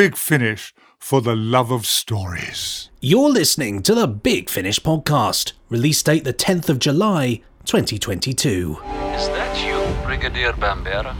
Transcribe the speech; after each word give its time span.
Big 0.00 0.16
Finish 0.16 0.72
for 0.98 1.20
the 1.20 1.36
love 1.36 1.70
of 1.70 1.84
stories. 1.84 2.88
You're 3.02 3.28
listening 3.28 3.82
to 3.82 3.94
the 3.94 4.08
Big 4.08 4.48
Finish 4.48 4.80
podcast. 4.80 5.52
Release 5.68 6.02
date 6.02 6.24
the 6.24 6.32
10th 6.32 6.70
of 6.70 6.78
July, 6.78 7.42
2022. 7.66 8.78
Is 8.80 9.28
that 9.28 9.62
you, 9.62 9.76
Brigadier 10.06 10.54
Bambera? 10.54 11.14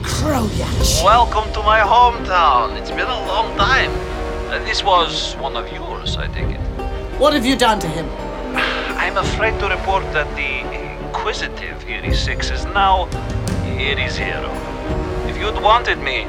Kroyach. 0.00 1.04
Welcome 1.04 1.52
to 1.52 1.62
my 1.62 1.80
hometown. 1.80 2.80
It's 2.80 2.90
been 2.90 3.00
a 3.00 3.26
long 3.26 3.54
time. 3.58 3.90
Uh, 4.50 4.64
this 4.64 4.82
was 4.82 5.34
one 5.34 5.54
of 5.54 5.70
yours, 5.70 6.16
I 6.16 6.28
take 6.28 6.48
it. 6.48 6.60
What 7.20 7.34
have 7.34 7.44
you 7.44 7.56
done 7.56 7.78
to 7.80 7.88
him? 7.88 8.06
I'm 8.96 9.18
afraid 9.18 9.60
to 9.60 9.68
report 9.68 10.02
that 10.14 10.34
the 10.34 10.50
inquisitive 11.04 11.86
Erie 11.86 12.14
6 12.14 12.50
is 12.52 12.64
now 12.64 13.06
Erie 13.66 14.08
0. 14.08 14.50
If 15.28 15.36
you'd 15.36 15.62
wanted 15.62 15.98
me, 15.98 16.26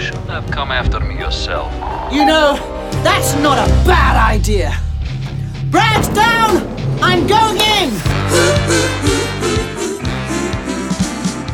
you 0.00 0.06
should 0.06 0.16
have 0.30 0.50
come 0.50 0.70
after 0.70 0.98
me 0.98 1.18
yourself. 1.18 1.70
You 2.12 2.24
know, 2.24 2.54
that's 3.02 3.34
not 3.36 3.58
a 3.58 3.70
bad 3.84 4.16
idea. 4.16 4.78
Brad's 5.70 6.08
down! 6.08 6.66
I'm 7.02 7.26
going 7.26 7.56
in! 7.56 7.90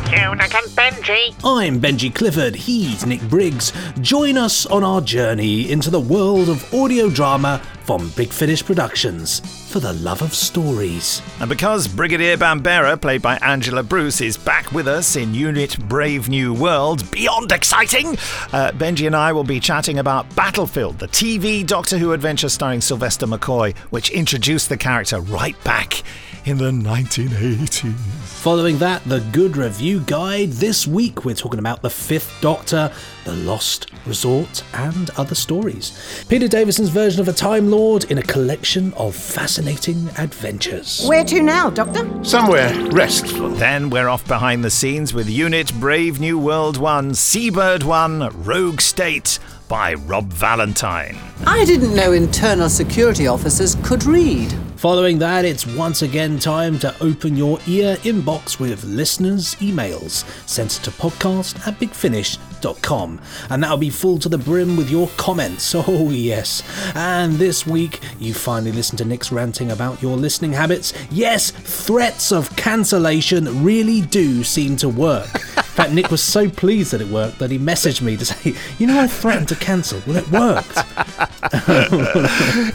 Tunic 0.07 0.55
and 0.55 0.69
Benji. 0.77 1.35
I'm 1.43 1.81
Benji 1.81 2.13
Clifford, 2.13 2.55
he's 2.55 3.05
Nick 3.05 3.21
Briggs. 3.23 3.73
Join 3.99 4.37
us 4.37 4.65
on 4.65 4.83
our 4.83 5.01
journey 5.01 5.69
into 5.69 5.89
the 5.89 5.99
world 5.99 6.47
of 6.47 6.73
audio 6.73 7.09
drama 7.09 7.61
from 7.87 8.09
Big 8.17 8.33
Finish 8.33 8.65
Productions 8.65 9.39
for 9.71 9.79
the 9.79 9.93
love 9.93 10.21
of 10.21 10.33
stories. 10.33 11.21
And 11.39 11.47
because 11.47 11.87
Brigadier 11.87 12.35
Bambera, 12.35 12.99
played 13.01 13.21
by 13.21 13.37
Angela 13.37 13.81
Bruce, 13.81 14.19
is 14.19 14.35
back 14.35 14.73
with 14.73 14.89
us 14.89 15.15
in 15.15 15.33
Unit 15.33 15.79
Brave 15.87 16.27
New 16.27 16.53
World, 16.53 17.09
beyond 17.11 17.53
exciting, 17.53 18.07
uh, 18.51 18.71
Benji 18.73 19.07
and 19.07 19.15
I 19.15 19.31
will 19.31 19.45
be 19.45 19.61
chatting 19.61 19.99
about 19.99 20.35
Battlefield, 20.35 20.99
the 20.99 21.07
TV 21.07 21.65
Doctor 21.65 21.97
Who 21.97 22.11
adventure 22.11 22.49
starring 22.49 22.81
Sylvester 22.81 23.25
McCoy, 23.25 23.73
which 23.89 24.09
introduced 24.09 24.67
the 24.67 24.75
character 24.75 25.21
right 25.21 25.55
back 25.63 26.03
in 26.45 26.57
the 26.57 26.71
1980s. 26.71 28.26
Following 28.47 28.77
that, 28.77 29.03
the 29.03 29.19
Good 29.33 29.57
Review 29.57 29.99
Guide. 29.99 30.51
This 30.51 30.87
week, 30.87 31.25
we're 31.25 31.35
talking 31.35 31.59
about 31.59 31.81
The 31.81 31.89
Fifth 31.89 32.33
Doctor, 32.39 32.93
The 33.25 33.33
Lost 33.33 33.91
Resort, 34.05 34.63
and 34.73 35.09
other 35.17 35.35
stories. 35.35 36.23
Peter 36.29 36.47
Davison's 36.47 36.87
version 36.87 37.19
of 37.19 37.27
a 37.27 37.33
Time 37.33 37.69
Lord 37.69 38.09
in 38.09 38.19
a 38.19 38.23
collection 38.23 38.93
of 38.93 39.17
fascinating 39.17 40.07
adventures. 40.17 41.05
Where 41.07 41.25
to 41.25 41.41
now, 41.41 41.69
Doctor? 41.69 42.07
Somewhere 42.23 42.73
restful. 42.91 43.49
Then 43.49 43.89
we're 43.89 44.07
off 44.07 44.25
behind 44.25 44.63
the 44.63 44.71
scenes 44.71 45.13
with 45.13 45.29
Unit 45.29 45.77
Brave 45.77 46.21
New 46.21 46.39
World 46.39 46.77
1, 46.77 47.15
Seabird 47.15 47.83
1, 47.83 48.43
Rogue 48.45 48.79
State 48.79 49.39
by 49.67 49.93
Rob 49.93 50.31
Valentine. 50.31 51.17
I 51.45 51.65
didn't 51.65 51.93
know 51.93 52.13
internal 52.13 52.69
security 52.69 53.27
officers 53.27 53.75
could 53.83 54.05
read. 54.05 54.53
Following 54.77 55.17
that, 55.17 55.43
it's 55.43 55.65
once 55.65 56.03
again 56.03 56.37
time 56.37 56.77
to 56.79 56.93
open 57.01 57.35
your 57.35 57.57
ear 57.65 57.95
inbox 58.03 58.59
with 58.59 58.83
listeners' 58.83 59.55
emails 59.55 60.23
sent 60.47 60.69
to 60.69 60.91
podcast 60.91 61.67
at 61.67 61.79
bigfinish.com. 61.79 63.19
And 63.49 63.63
that'll 63.63 63.77
be 63.77 63.89
full 63.89 64.19
to 64.19 64.29
the 64.29 64.37
brim 64.37 64.77
with 64.77 64.91
your 64.91 65.09
comments. 65.17 65.73
Oh, 65.89 66.11
yes. 66.11 66.61
And 66.95 67.33
this 67.33 67.65
week, 67.65 68.01
you 68.19 68.33
finally 68.35 68.71
listened 68.71 68.99
to 68.99 69.05
Nick's 69.05 69.31
ranting 69.31 69.71
about 69.71 70.01
your 70.01 70.15
listening 70.15 70.53
habits. 70.53 70.93
Yes, 71.09 71.49
threats 71.49 72.31
of 72.31 72.55
cancellation 72.55 73.63
really 73.63 74.01
do 74.01 74.43
seem 74.43 74.75
to 74.77 74.89
work. 74.89 75.29
In 75.77 75.83
fact, 75.83 75.93
Nick 75.93 76.09
was 76.09 76.23
so 76.23 76.49
pleased 76.49 76.91
that 76.91 77.01
it 77.01 77.07
worked 77.07 77.37
that 77.37 77.51
he 77.51 77.59
messaged 77.59 78.01
me 78.01 78.17
to 78.17 78.25
say, 78.25 78.55
You 78.79 78.87
know, 78.87 78.99
I 78.99 79.05
threatened 79.05 79.47
to 79.49 79.55
cancel. 79.55 80.01
Well, 80.07 80.17
it 80.17 80.31
worked. 80.31 80.75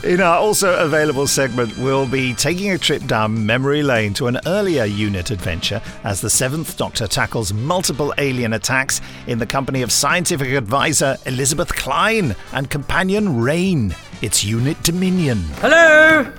In 0.05 0.20
our 0.20 0.39
also 0.39 0.78
available 0.78 1.27
segment, 1.27 1.77
we'll 1.78 1.92
be 2.07 2.33
taking 2.33 2.71
a 2.71 2.79
trip 2.79 3.05
down 3.05 3.45
memory 3.45 3.83
lane 3.83 4.15
to 4.15 4.27
an 4.27 4.39
earlier 4.47 4.87
unit 4.87 5.31
adventure 5.31 5.83
as 6.05 6.22
the 6.22 6.31
Seventh 6.31 6.78
Doctor 6.78 7.06
tackles 7.06 7.53
multiple 7.53 8.15
alien 8.16 8.55
attacks 8.55 9.03
in 9.27 9.39
the 9.39 9.44
company 9.44 9.83
of 9.83 9.93
scientific 9.93 10.55
advisor 10.55 11.19
Elizabeth 11.27 11.75
Klein 11.75 12.34
and 12.55 12.71
companion 12.71 13.43
Raine. 13.43 13.94
It's 14.22 14.43
Unit 14.43 14.83
Dominion. 14.83 15.41
Hello? 15.61 16.33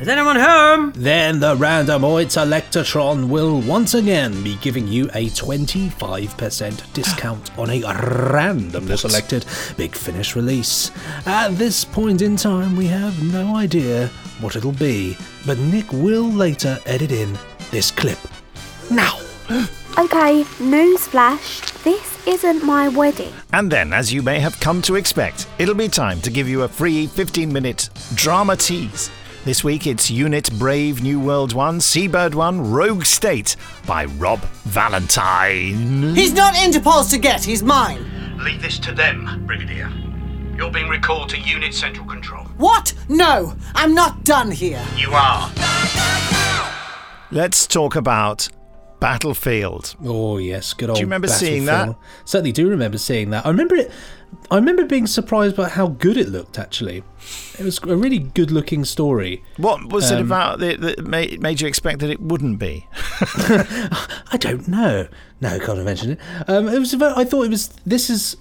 Is 0.00 0.06
anyone 0.06 0.36
home? 0.36 0.92
Then 0.94 1.40
the 1.40 1.56
Randomoid 1.56 2.26
Selectatron 2.26 3.28
will 3.28 3.60
once 3.62 3.94
again 3.94 4.44
be 4.44 4.54
giving 4.56 4.86
you 4.86 5.06
a 5.06 5.26
25% 5.30 6.92
discount 6.92 7.58
on 7.58 7.68
a 7.68 7.82
randomly 7.82 8.96
selected 8.96 9.44
Big 9.76 9.96
Finish 9.96 10.36
release. 10.36 10.92
At 11.26 11.48
this 11.58 11.84
point 11.84 12.22
in 12.22 12.36
time, 12.36 12.76
we 12.76 12.86
have 12.86 13.20
no 13.24 13.56
idea 13.56 14.06
what 14.40 14.54
it'll 14.54 14.70
be, 14.70 15.16
but 15.44 15.58
Nick 15.58 15.92
will 15.92 16.30
later 16.30 16.78
edit 16.86 17.10
in 17.10 17.36
this 17.72 17.90
clip. 17.90 18.18
Now! 18.90 19.18
Okay, 19.98 20.44
newsflash. 20.60 21.82
This 21.82 22.24
isn't 22.24 22.62
my 22.62 22.88
wedding. 22.88 23.32
And 23.52 23.68
then, 23.68 23.92
as 23.92 24.12
you 24.12 24.22
may 24.22 24.38
have 24.38 24.60
come 24.60 24.80
to 24.82 24.94
expect, 24.94 25.48
it'll 25.58 25.74
be 25.74 25.88
time 25.88 26.20
to 26.20 26.30
give 26.30 26.48
you 26.48 26.62
a 26.62 26.68
free 26.68 27.08
15 27.08 27.52
minute 27.52 27.90
drama 28.14 28.54
tease. 28.54 29.10
This 29.44 29.64
week 29.64 29.86
it's 29.86 30.10
Unit 30.10 30.50
Brave 30.58 31.02
New 31.02 31.20
World 31.20 31.52
1, 31.54 31.80
Seabird 31.80 32.34
1, 32.34 32.70
Rogue 32.70 33.04
State 33.04 33.56
by 33.86 34.04
Rob 34.04 34.40
Valentine. 34.64 36.14
He's 36.14 36.34
not 36.34 36.54
Interpol's 36.56 37.08
to 37.10 37.18
get, 37.18 37.44
he's 37.44 37.62
mine. 37.62 38.04
Leave 38.38 38.60
this 38.60 38.78
to 38.80 38.92
them, 38.92 39.44
Brigadier. 39.46 39.90
You're 40.56 40.70
being 40.70 40.88
recalled 40.88 41.30
to 41.30 41.38
Unit 41.40 41.72
Central 41.72 42.06
Control. 42.06 42.44
What? 42.56 42.92
No, 43.08 43.54
I'm 43.74 43.94
not 43.94 44.24
done 44.24 44.50
here. 44.50 44.84
You 44.96 45.12
are. 45.12 45.50
Let's 47.30 47.66
talk 47.66 47.96
about 47.96 48.48
Battlefield. 49.00 49.94
Oh 50.04 50.38
yes, 50.38 50.72
good 50.74 50.90
old. 50.90 50.96
Do 50.96 51.00
you 51.00 51.06
remember 51.06 51.28
seeing 51.28 51.64
that? 51.66 51.96
Certainly 52.24 52.52
do 52.52 52.68
remember 52.68 52.98
seeing 52.98 53.30
that. 53.30 53.46
I 53.46 53.50
remember 53.50 53.76
it. 53.76 53.92
I 54.50 54.56
remember 54.56 54.84
being 54.84 55.06
surprised 55.06 55.56
by 55.56 55.68
how 55.68 55.88
good 55.88 56.16
it 56.16 56.28
looked. 56.28 56.58
Actually, 56.58 57.02
it 57.58 57.64
was 57.64 57.78
a 57.82 57.96
really 57.96 58.18
good-looking 58.18 58.84
story. 58.86 59.42
What 59.58 59.92
was 59.92 60.10
it 60.10 60.18
Um, 60.18 60.26
about 60.26 60.58
that, 60.60 60.80
that 60.80 61.04
made, 61.06 61.42
made 61.42 61.60
you 61.60 61.68
expect 61.68 61.98
that 62.00 62.08
it 62.10 62.20
wouldn't 62.20 62.58
be? 62.58 62.86
I 63.20 64.36
don't 64.38 64.66
know. 64.68 65.08
No, 65.40 65.48
I 65.50 65.58
can't 65.58 65.84
mention 65.84 66.12
it. 66.12 66.18
Um, 66.48 66.68
it 66.68 66.78
was. 66.78 66.92
About, 66.94 67.18
I 67.18 67.24
thought 67.24 67.42
it 67.44 67.50
was. 67.50 67.68
This 67.86 68.10
is. 68.10 68.36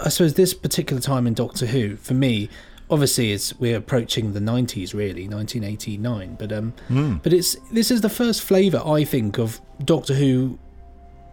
I 0.00 0.08
suppose 0.08 0.34
this 0.34 0.54
particular 0.54 1.00
time 1.00 1.26
in 1.26 1.34
Doctor 1.34 1.66
Who 1.66 1.96
for 1.96 2.14
me. 2.14 2.48
Obviously, 2.90 3.32
it's 3.32 3.58
we're 3.58 3.76
approaching 3.78 4.34
the 4.34 4.40
'90s, 4.40 4.92
really, 4.92 5.26
1989. 5.28 6.36
But 6.38 6.52
um, 6.52 7.20
but 7.22 7.32
it's 7.32 7.54
this 7.70 7.90
is 7.90 8.00
the 8.02 8.10
first 8.10 8.42
flavour 8.42 8.82
I 8.84 9.04
think 9.04 9.38
of 9.38 9.60
Doctor 9.82 10.14
Who, 10.14 10.58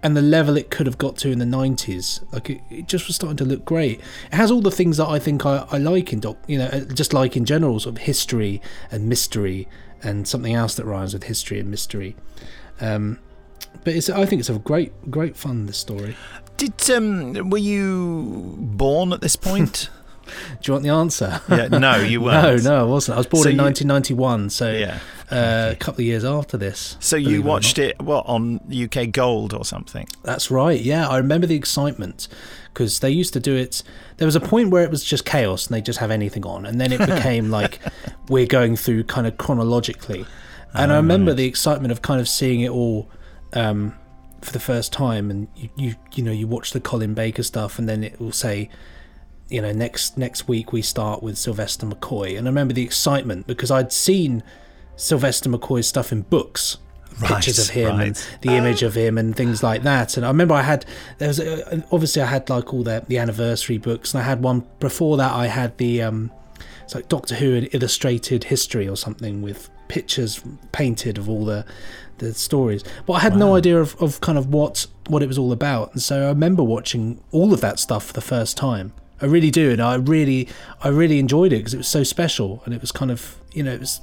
and 0.01 0.15
the 0.15 0.21
level 0.21 0.57
it 0.57 0.69
could 0.71 0.85
have 0.85 0.97
got 0.97 1.17
to 1.17 1.31
in 1.31 1.39
the 1.39 1.45
'90s. 1.45 2.23
Like 2.31 2.49
it, 2.49 2.61
it 2.69 2.87
just 2.87 3.07
was 3.07 3.15
starting 3.15 3.37
to 3.37 3.45
look 3.45 3.65
great. 3.65 3.99
It 4.31 4.35
has 4.35 4.51
all 4.51 4.61
the 4.61 4.71
things 4.71 4.97
that 4.97 5.07
I 5.07 5.19
think 5.19 5.45
I, 5.45 5.65
I 5.71 5.77
like 5.77 6.13
in 6.13 6.19
Doc. 6.19 6.37
You 6.47 6.59
know, 6.59 6.65
uh, 6.67 6.79
just 6.81 7.13
like 7.13 7.35
in 7.35 7.45
general, 7.45 7.79
sort 7.79 7.95
of 7.95 8.01
history 8.03 8.61
and 8.91 9.07
mystery, 9.07 9.67
and 10.03 10.27
something 10.27 10.53
else 10.53 10.75
that 10.75 10.85
rhymes 10.85 11.13
with 11.13 11.23
history 11.23 11.59
and 11.59 11.69
mystery. 11.69 12.15
Um, 12.81 13.19
but 13.83 13.95
it's, 13.95 14.09
I 14.09 14.25
think 14.25 14.39
it's 14.39 14.49
a 14.49 14.59
great, 14.59 15.11
great 15.11 15.35
fun. 15.35 15.65
This 15.65 15.77
story. 15.77 16.15
Did 16.57 16.89
um, 16.91 17.49
were 17.49 17.57
you 17.57 18.55
born 18.57 19.13
at 19.13 19.21
this 19.21 19.35
point? 19.35 19.89
Do 20.61 20.69
you 20.69 20.73
want 20.73 20.83
the 20.83 20.89
answer? 20.91 21.41
yeah, 21.49 21.67
no, 21.67 21.97
you 21.97 22.21
weren't. 22.23 22.63
no, 22.63 22.69
no, 22.71 22.81
I 22.81 22.83
wasn't. 22.83 23.15
I 23.15 23.19
was 23.19 23.27
born 23.27 23.43
So 23.43 23.49
in 23.49 23.55
you- 23.57 23.61
1991, 23.63 24.49
so 24.49 24.71
Yeah. 24.71 24.99
uh, 25.31 25.71
a 25.71 25.75
couple 25.75 26.01
of 26.01 26.05
years 26.05 26.23
after 26.25 26.57
this. 26.57 26.97
So 26.99 27.15
you 27.15 27.41
watched 27.41 27.77
it 27.79 28.01
what 28.01 28.25
on 28.27 28.59
UK 28.71 29.11
Gold 29.11 29.53
or 29.53 29.63
something? 29.65 30.07
That's 30.23 30.49
right. 30.51 30.79
Yeah, 30.79 31.07
I 31.07 31.17
remember 31.17 31.47
the 31.47 31.55
excitement 31.55 32.27
because 32.73 32.99
they 32.99 33.09
used 33.09 33.33
to 33.33 33.39
do 33.39 33.55
it. 33.55 33.83
There 34.17 34.25
was 34.25 34.35
a 34.35 34.39
point 34.41 34.69
where 34.69 34.83
it 34.83 34.91
was 34.91 35.03
just 35.03 35.25
chaos 35.25 35.67
and 35.67 35.75
they 35.75 35.81
just 35.81 35.99
have 35.99 36.11
anything 36.11 36.45
on, 36.45 36.65
and 36.65 36.79
then 36.79 36.91
it 36.91 36.99
became 37.05 37.49
like 37.49 37.79
we're 38.27 38.45
going 38.47 38.75
through 38.75 39.03
kind 39.05 39.25
of 39.27 39.37
chronologically. 39.37 40.25
And 40.73 40.91
I 40.91 40.97
remember 40.97 41.33
the 41.33 41.45
excitement 41.45 41.91
of 41.91 42.01
kind 42.03 42.21
of 42.21 42.27
seeing 42.29 42.61
it 42.61 42.69
all 42.69 43.09
um, 43.53 43.95
for 44.41 44.51
the 44.51 44.59
first 44.59 44.93
time, 44.93 45.31
and 45.31 45.47
you, 45.55 45.69
you 45.75 45.95
you 46.13 46.23
know 46.23 46.31
you 46.31 46.47
watch 46.47 46.71
the 46.71 46.79
Colin 46.79 47.13
Baker 47.15 47.41
stuff, 47.43 47.79
and 47.79 47.89
then 47.89 48.03
it 48.03 48.19
will 48.19 48.31
say. 48.31 48.69
You 49.49 49.61
know, 49.61 49.71
next 49.71 50.17
next 50.17 50.47
week 50.47 50.71
we 50.71 50.81
start 50.81 51.23
with 51.23 51.37
Sylvester 51.37 51.85
McCoy, 51.85 52.37
and 52.37 52.47
I 52.47 52.49
remember 52.49 52.73
the 52.73 52.83
excitement 52.83 53.47
because 53.47 53.71
I'd 53.71 53.91
seen 53.91 54.43
Sylvester 54.95 55.49
McCoy's 55.49 55.87
stuff 55.87 56.11
in 56.11 56.21
books, 56.21 56.77
pictures 57.21 57.59
of 57.59 57.69
him 57.69 57.99
and 57.99 57.99
right. 57.99 58.37
the 58.41 58.51
image 58.51 58.83
of 58.83 58.95
him 58.95 59.17
and 59.17 59.35
things 59.35 59.63
like 59.63 59.83
that. 59.83 60.17
And 60.17 60.25
I 60.25 60.29
remember 60.29 60.53
I 60.53 60.61
had 60.61 60.85
there 61.17 61.27
was 61.27 61.39
a, 61.39 61.83
obviously 61.91 62.21
I 62.21 62.25
had 62.25 62.49
like 62.49 62.73
all 62.73 62.83
the 62.83 63.03
the 63.07 63.17
anniversary 63.17 63.77
books, 63.77 64.13
and 64.13 64.21
I 64.21 64.25
had 64.25 64.43
one 64.43 64.67
before 64.79 65.17
that. 65.17 65.33
I 65.33 65.47
had 65.47 65.77
the 65.77 66.01
um, 66.01 66.31
it's 66.83 66.95
like 66.95 67.07
Doctor 67.07 67.35
Who 67.35 67.55
an 67.55 67.65
illustrated 67.65 68.45
history 68.45 68.87
or 68.87 68.95
something 68.95 69.41
with 69.41 69.69
pictures 69.87 70.41
painted 70.71 71.17
of 71.17 71.29
all 71.29 71.45
the 71.45 71.65
the 72.19 72.33
stories. 72.33 72.83
But 73.05 73.13
I 73.13 73.19
had 73.19 73.35
no 73.35 73.55
idea 73.55 73.79
of, 73.79 73.95
of 74.01 74.21
kind 74.21 74.37
of 74.37 74.47
what 74.47 74.87
what 75.07 75.23
it 75.23 75.27
was 75.27 75.37
all 75.37 75.51
about, 75.51 75.93
and 75.93 76.01
so 76.01 76.25
I 76.25 76.29
remember 76.29 76.63
watching 76.63 77.23
all 77.31 77.53
of 77.53 77.61
that 77.61 77.79
stuff 77.79 78.05
for 78.05 78.13
the 78.13 78.21
first 78.21 78.57
time. 78.57 78.93
I 79.21 79.25
really 79.25 79.51
do, 79.51 79.71
and 79.71 79.81
I 79.81 79.95
really, 79.95 80.47
I 80.81 80.87
really 80.89 81.19
enjoyed 81.19 81.51
it 81.53 81.57
because 81.57 81.73
it 81.73 81.77
was 81.77 81.87
so 81.87 82.03
special, 82.03 82.61
and 82.65 82.73
it 82.73 82.81
was 82.81 82.91
kind 82.91 83.11
of, 83.11 83.37
you 83.51 83.63
know, 83.63 83.73
it 83.73 83.79
was, 83.79 84.01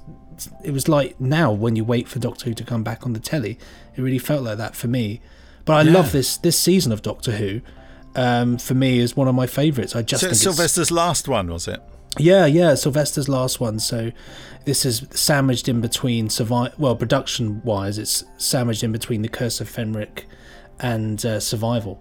it 0.62 0.70
was 0.72 0.88
like 0.88 1.18
now 1.20 1.50
when 1.52 1.76
you 1.76 1.84
wait 1.84 2.08
for 2.08 2.18
Doctor 2.18 2.46
Who 2.46 2.54
to 2.54 2.64
come 2.64 2.82
back 2.82 3.06
on 3.06 3.12
the 3.12 3.20
telly, 3.20 3.58
it 3.96 4.00
really 4.02 4.18
felt 4.18 4.42
like 4.42 4.58
that 4.58 4.76
for 4.76 4.88
me. 4.88 5.20
But 5.64 5.74
I 5.74 5.82
love 5.82 6.12
this 6.12 6.36
this 6.36 6.58
season 6.58 6.92
of 6.92 7.02
Doctor 7.02 7.32
Who. 7.32 7.60
Um, 8.14 8.56
for 8.56 8.72
me, 8.74 8.98
is 8.98 9.14
one 9.14 9.28
of 9.28 9.34
my 9.34 9.46
favourites. 9.46 9.94
I 9.94 10.00
just 10.02 10.22
So 10.22 10.28
think 10.28 10.32
it's 10.32 10.46
it's, 10.46 10.56
Sylvester's 10.56 10.90
last 10.90 11.28
one, 11.28 11.48
was 11.50 11.68
it? 11.68 11.82
yeah, 12.18 12.46
yeah, 12.46 12.74
Sylvester's 12.74 13.28
last 13.28 13.60
one. 13.60 13.78
So 13.78 14.10
this 14.64 14.86
is 14.86 15.06
sandwiched 15.10 15.68
in 15.68 15.82
between 15.82 16.30
survive. 16.30 16.72
Well, 16.78 16.96
production 16.96 17.60
wise, 17.62 17.98
it's 17.98 18.24
sandwiched 18.38 18.82
in 18.82 18.90
between 18.92 19.20
the 19.20 19.28
Curse 19.28 19.60
of 19.60 19.68
Fenric 19.70 20.24
and 20.80 21.24
uh, 21.26 21.40
Survival. 21.40 22.00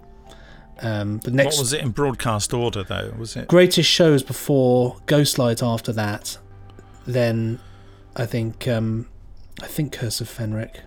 Um, 0.82 1.20
the 1.20 1.32
next 1.32 1.56
What 1.56 1.62
was 1.62 1.74
it 1.74 1.82
in 1.82 1.92
broadcast 1.92 2.54
order, 2.54 2.84
though? 2.84 3.14
Was 3.18 3.36
it? 3.36 3.48
greatest 3.48 3.90
shows 3.90 4.24
before 4.24 4.98
Ghostlight. 5.08 5.66
After 5.66 5.92
that, 5.94 6.38
then 7.08 7.60
I 8.16 8.26
think 8.26 8.68
um, 8.68 9.08
I 9.62 9.68
think 9.68 9.94
Curse 9.94 10.22
of 10.22 10.28
Fenric. 10.30 10.78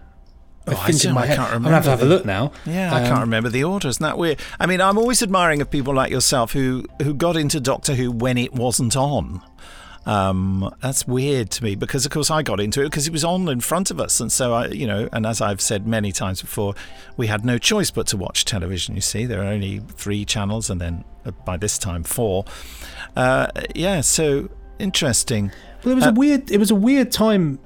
I 0.67 0.73
Oh, 0.73 0.77
I 0.83 0.87
think 0.89 0.99
see, 0.99 1.09
I 1.09 1.27
can't 1.27 1.41
I'm 1.55 1.63
gonna 1.63 1.75
have 1.77 1.85
to 1.85 1.91
have 1.91 2.03
a 2.03 2.05
look 2.05 2.27
now. 2.27 2.53
Yeah, 2.67 2.95
I 2.95 3.01
can't 3.01 3.15
Um, 3.15 3.21
remember 3.21 3.49
the 3.49 3.65
order. 3.65 3.89
Isn't 3.89 4.03
that 4.03 4.19
weird? 4.19 4.39
I 4.61 4.67
mean, 4.67 4.83
I'm 4.83 4.99
always 4.99 5.23
admiring 5.23 5.63
of 5.63 5.71
people 5.71 5.95
like 5.95 6.11
yourself 6.11 6.53
who 6.53 6.85
who 7.03 7.15
got 7.15 7.37
into 7.39 7.59
Doctor 7.59 7.95
Who 7.95 8.11
when 8.13 8.37
it 8.37 8.53
wasn't 8.53 8.95
on. 8.95 9.41
Um, 10.09 10.75
that's 10.81 11.07
weird 11.07 11.51
to 11.51 11.65
me 11.65 11.75
because, 11.75 12.07
of 12.07 12.11
course, 12.13 12.31
I 12.31 12.43
got 12.43 12.61
into 12.61 12.81
it 12.81 12.85
because 12.85 13.07
it 13.07 13.13
was 13.13 13.25
on 13.25 13.47
in 13.49 13.61
front 13.61 13.91
of 13.91 14.01
us, 14.01 14.21
and 14.21 14.33
so 14.33 14.55
I, 14.55 14.67
you 14.69 14.87
know, 14.87 15.09
and 15.13 15.27
as 15.27 15.41
I've 15.41 15.61
said 15.61 15.87
many 15.87 16.13
times 16.13 16.41
before, 16.41 16.75
we 17.19 17.27
had 17.27 17.45
no 17.45 17.59
choice 17.59 17.91
but 17.91 18.07
to 18.09 18.17
watch 18.17 18.45
television. 18.47 18.95
You 18.95 19.03
see, 19.03 19.27
there 19.27 19.41
are 19.43 19.53
only 19.53 19.81
three 19.97 20.25
channels, 20.25 20.71
and 20.71 20.81
then 20.81 21.05
uh, 21.27 21.33
by 21.45 21.59
this 21.59 21.77
time 21.79 22.05
four. 22.05 22.47
Uh, 23.17 23.49
yeah, 23.75 24.01
so 24.01 24.49
interesting. 24.79 25.53
Well, 25.85 25.93
it 25.93 25.97
was 25.97 26.07
Uh, 26.07 26.11
a 26.11 26.13
weird. 26.15 26.51
It 26.51 26.59
was 26.59 26.71
a 26.71 26.75
weird 26.75 27.13
time 27.13 27.59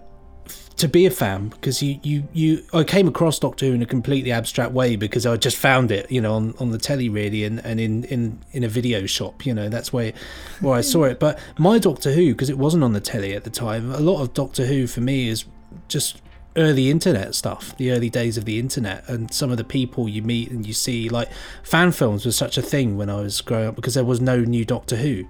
to 0.77 0.89
be 0.89 1.07
a 1.07 1.11
fan 1.11 1.49
because 1.49 1.83
you, 1.83 1.99
you, 2.03 2.29
you. 2.33 2.65
I 2.73 2.85
came 2.85 3.09
across 3.09 3.39
Doctor 3.39 3.67
Who 3.67 3.73
in 3.73 3.83
a 3.83 3.87
completely 3.87 4.33
abstract 4.33 4.73
way 4.73 4.97
because 4.97 5.27
I 5.27 5.37
just 5.37 5.57
found 5.57 5.91
it, 5.91 6.11
you 6.11 6.21
know, 6.21 6.35
on, 6.35 6.55
on 6.59 6.71
the 6.71 6.79
telly 6.79 7.09
really, 7.09 7.45
and, 7.45 7.61
and 7.61 7.81
in, 7.81 8.05
in, 8.05 8.41
in 8.53 8.65
a 8.65 8.69
video 8.69 9.07
shop. 9.07 9.47
You 9.47 9.55
know, 9.55 9.69
that's 9.69 9.93
where 9.93 10.13
where 10.61 10.75
I 10.75 10.81
saw 10.81 11.05
it. 11.05 11.19
But 11.19 11.39
my 11.59 11.79
Doctor 11.79 12.13
Who, 12.13 12.33
because 12.33 12.51
it 12.51 12.59
wasn't 12.59 12.85
on 12.85 12.93
the 12.93 13.01
telly 13.01 13.35
at 13.35 13.45
the 13.45 13.51
time, 13.51 13.91
a 13.91 14.01
lot 14.01 14.21
of 14.21 14.35
Doctor 14.35 14.67
Who 14.67 14.87
for 14.87 15.01
me 15.01 15.29
is 15.29 15.45
just 15.89 16.21
early 16.57 16.91
internet 16.91 17.35
stuff, 17.35 17.77
the 17.77 17.91
early 17.91 18.11
days 18.11 18.37
of 18.37 18.45
the 18.45 18.59
internet, 18.59 19.09
and 19.09 19.33
some 19.33 19.51
of 19.51 19.57
the 19.57 19.65
people 19.65 20.09
you 20.09 20.23
meet 20.23 20.51
and 20.51 20.67
you 20.67 20.73
see. 20.73 21.09
Like 21.09 21.29
fan 21.63 21.93
films 21.93 22.27
was 22.27 22.37
such 22.37 22.59
a 22.59 22.63
thing 22.63 22.97
when 22.97 23.11
I 23.11 23.21
was 23.21 23.41
growing 23.41 23.69
up 23.69 23.77
because 23.77 23.95
there 23.95 24.05
was 24.05 24.21
no 24.21 24.41
new 24.41 24.65
Doctor 24.65 24.97
Who. 24.97 25.25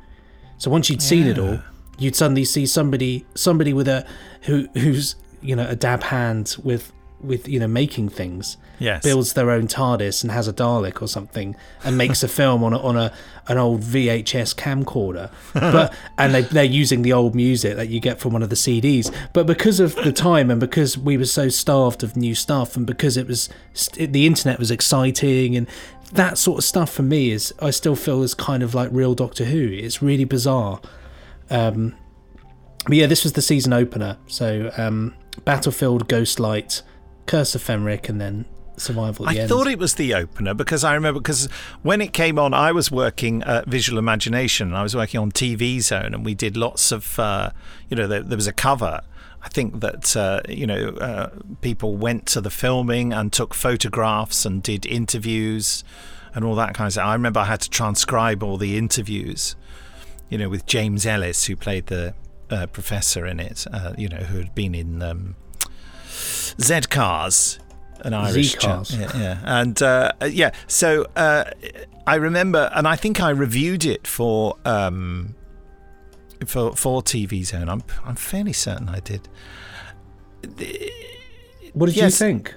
So 0.59 0.71
once 0.71 0.89
you'd 0.91 1.03
seen 1.03 1.27
it 1.27 1.39
all, 1.39 1.59
you'd 1.99 2.17
suddenly 2.17 2.45
see 2.45 2.67
somebody 2.67 3.27
somebody 3.35 3.73
with 3.73 3.89
a 3.89 4.07
who 4.43 4.69
who's 4.75 5.17
you 5.43 5.57
know 5.57 5.67
a 5.69 5.77
dab 5.77 6.03
hand 6.05 6.57
with 6.63 6.93
with 7.23 7.49
you 7.49 7.61
know 7.61 7.69
making 7.69 8.09
things. 8.09 8.57
Yes. 8.79 9.05
Builds 9.05 9.35
their 9.35 9.51
own 9.51 9.69
TARDIS 9.69 10.25
and 10.25 10.33
has 10.33 10.49
a 10.49 10.53
Dalek 10.53 11.01
or 11.01 11.07
something 11.07 11.55
and 11.85 11.97
makes 11.97 12.25
a 12.25 12.29
film 12.41 12.65
on 12.65 12.73
a, 12.73 12.79
on 12.79 12.97
a 12.97 13.13
an 13.47 13.59
old 13.59 13.83
VHS 13.83 14.57
camcorder. 14.57 15.31
But 15.55 15.95
and 16.19 16.35
they 16.35 16.43
they're 16.43 16.65
using 16.65 17.03
the 17.03 17.13
old 17.13 17.35
music 17.35 17.77
that 17.77 17.89
you 17.89 18.01
get 18.01 18.19
from 18.19 18.33
one 18.33 18.43
of 18.43 18.51
the 18.51 18.57
CDs. 18.57 19.15
But 19.33 19.47
because 19.47 19.79
of 19.79 19.95
the 19.97 20.13
time 20.13 20.51
and 20.51 20.59
because 20.59 20.99
we 20.99 21.17
were 21.17 21.27
so 21.27 21.49
starved 21.49 22.03
of 22.03 22.17
new 22.17 22.35
stuff 22.35 22.77
and 22.77 22.87
because 22.87 23.17
it 23.17 23.27
was 23.27 23.49
st- 23.73 24.13
the 24.13 24.27
internet 24.27 24.59
was 24.59 24.71
exciting 24.71 25.57
and 25.57 25.69
that 26.13 26.37
sort 26.37 26.59
of 26.59 26.65
stuff 26.65 26.93
for 26.93 27.03
me 27.03 27.31
is 27.31 27.55
I 27.61 27.71
still 27.71 27.97
feel 27.97 28.23
is 28.23 28.35
kind 28.35 28.63
of 28.63 28.75
like 28.75 28.91
real 28.93 29.15
Doctor 29.15 29.45
Who. 29.45 29.69
It's 29.69 30.03
really 30.03 30.25
bizarre. 30.25 30.81
Um, 31.51 31.95
but 32.85 32.95
yeah, 32.95 33.07
this 33.07 33.23
was 33.23 33.35
the 33.35 33.43
season 33.43 33.73
opener. 33.73 34.19
So 34.27 34.73
um, 34.77 35.15
Battlefield, 35.45 36.09
Ghostlight, 36.09 36.83
Curse 37.27 37.55
of 37.55 37.63
Fenric, 37.63 38.09
and 38.09 38.21
then 38.21 38.45
Survival 38.77 39.29
I 39.29 39.35
end. 39.35 39.49
thought 39.49 39.67
it 39.67 39.79
was 39.79 39.95
the 39.95 40.15
opener 40.15 40.55
because 40.55 40.83
I 40.83 40.95
remember 40.95 41.21
because 41.21 41.47
when 41.83 42.01
it 42.01 42.13
came 42.13 42.39
on, 42.39 42.55
I 42.55 42.73
was 42.73 42.91
working 42.91 43.43
at 43.43 43.67
Visual 43.67 43.99
Imagination. 43.99 44.75
I 44.75 44.83
was 44.83 44.97
working 44.97 45.21
on 45.21 45.31
TV 45.31 45.81
Zone, 45.81 46.15
and 46.15 46.25
we 46.25 46.35
did 46.35 46.57
lots 46.57 46.91
of, 46.91 47.19
uh, 47.19 47.51
you 47.89 47.97
know, 47.97 48.07
there, 48.07 48.23
there 48.23 48.37
was 48.37 48.47
a 48.47 48.53
cover. 48.53 49.03
I 49.43 49.49
think 49.49 49.81
that 49.81 50.17
uh, 50.17 50.41
you 50.49 50.67
know 50.67 50.89
uh, 51.01 51.31
people 51.61 51.97
went 51.97 52.27
to 52.29 52.41
the 52.41 52.51
filming 52.51 53.13
and 53.13 53.33
took 53.33 53.55
photographs 53.55 54.47
and 54.47 54.63
did 54.63 54.87
interviews 54.87 55.83
and 56.35 56.45
all 56.45 56.55
that 56.55 56.75
kind 56.75 56.87
of 56.87 56.93
stuff. 56.93 57.07
I 57.07 57.13
remember 57.13 57.41
I 57.41 57.45
had 57.47 57.61
to 57.63 57.71
transcribe 57.71 58.43
all 58.43 58.57
the 58.57 58.79
interviews, 58.79 59.57
you 60.31 60.39
know, 60.39 60.49
with 60.49 60.65
James 60.67 61.05
Ellis 61.05 61.45
who 61.47 61.57
played 61.57 61.87
the 61.87 62.15
uh, 62.51 62.67
professor 62.67 63.27
in 63.27 63.41
it. 63.41 63.67
Uh, 63.73 63.95
you 63.97 64.09
know, 64.09 64.19
who 64.19 64.39
had 64.39 64.55
been 64.55 64.75
in 64.75 65.03
um, 65.03 65.37
Z 66.61 66.83
Cars, 66.91 67.59
an 68.01 68.15
Irish 68.15 68.57
chap. 68.57 68.87
Yeah, 68.91 69.11
yeah. 69.17 69.39
and 69.45 69.81
uh, 69.83 70.13
yeah. 70.29 70.53
So 70.67 71.07
uh, 71.17 71.45
I 72.07 72.17
remember, 72.17 72.71
and 72.75 72.87
I 72.87 72.97
think 72.97 73.21
I 73.21 73.31
reviewed 73.31 73.85
it 73.85 74.07
for 74.07 74.57
um, 74.65 75.35
for 76.47 76.75
for 76.77 77.03
TV 77.03 77.45
Zone. 77.45 77.69
I'm 77.69 77.83
I'm 78.05 78.17
fairly 78.17 78.53
certain 78.53 78.89
I 78.89 79.01
did. 79.01 79.29
what 81.73 81.87
did 81.87 81.97
yes. 81.97 82.05
you 82.05 82.11
think? 82.11 82.55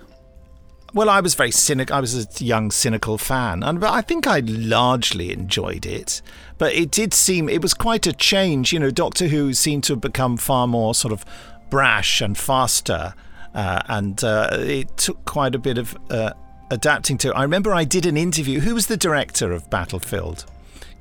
Well, 0.93 1.09
I 1.09 1.19
was 1.19 1.35
very 1.35 1.51
cynical. 1.51 1.93
I 1.93 1.99
was 1.99 2.15
a 2.15 2.43
young, 2.43 2.71
cynical 2.71 3.17
fan, 3.17 3.63
and 3.63 3.79
but 3.81 3.91
I 3.91 4.01
think 4.01 4.27
I 4.27 4.39
largely 4.39 5.31
enjoyed 5.31 5.85
it. 5.85 6.21
But 6.57 6.73
it 6.73 6.89
did 6.91 7.13
seem 7.13 7.49
it 7.49 7.61
was 7.61 7.73
quite 7.73 8.07
a 8.07 8.13
change. 8.13 8.71
You 8.71 8.79
know, 8.79 8.89
Doctor 8.91 9.27
Who 9.27 9.53
seemed 9.53 9.83
to 9.85 9.93
have 9.93 10.01
become 10.01 10.37
far 10.37 10.67
more 10.67 10.95
sort 10.95 11.11
of 11.11 11.25
brash 11.69 12.21
and 12.21 12.37
faster, 12.37 13.13
uh, 13.53 13.81
and 13.87 14.23
uh, 14.23 14.49
it 14.53 14.95
took 14.97 15.25
quite 15.25 15.53
a 15.55 15.59
bit 15.59 15.77
of 15.77 15.97
uh, 16.09 16.31
adapting 16.71 17.17
to. 17.19 17.33
I 17.35 17.41
remember 17.41 17.73
I 17.73 17.83
did 17.83 18.05
an 18.05 18.15
interview. 18.17 18.61
Who 18.61 18.73
was 18.73 18.87
the 18.87 18.95
director 18.97 19.51
of 19.51 19.69
Battlefield? 19.69 20.45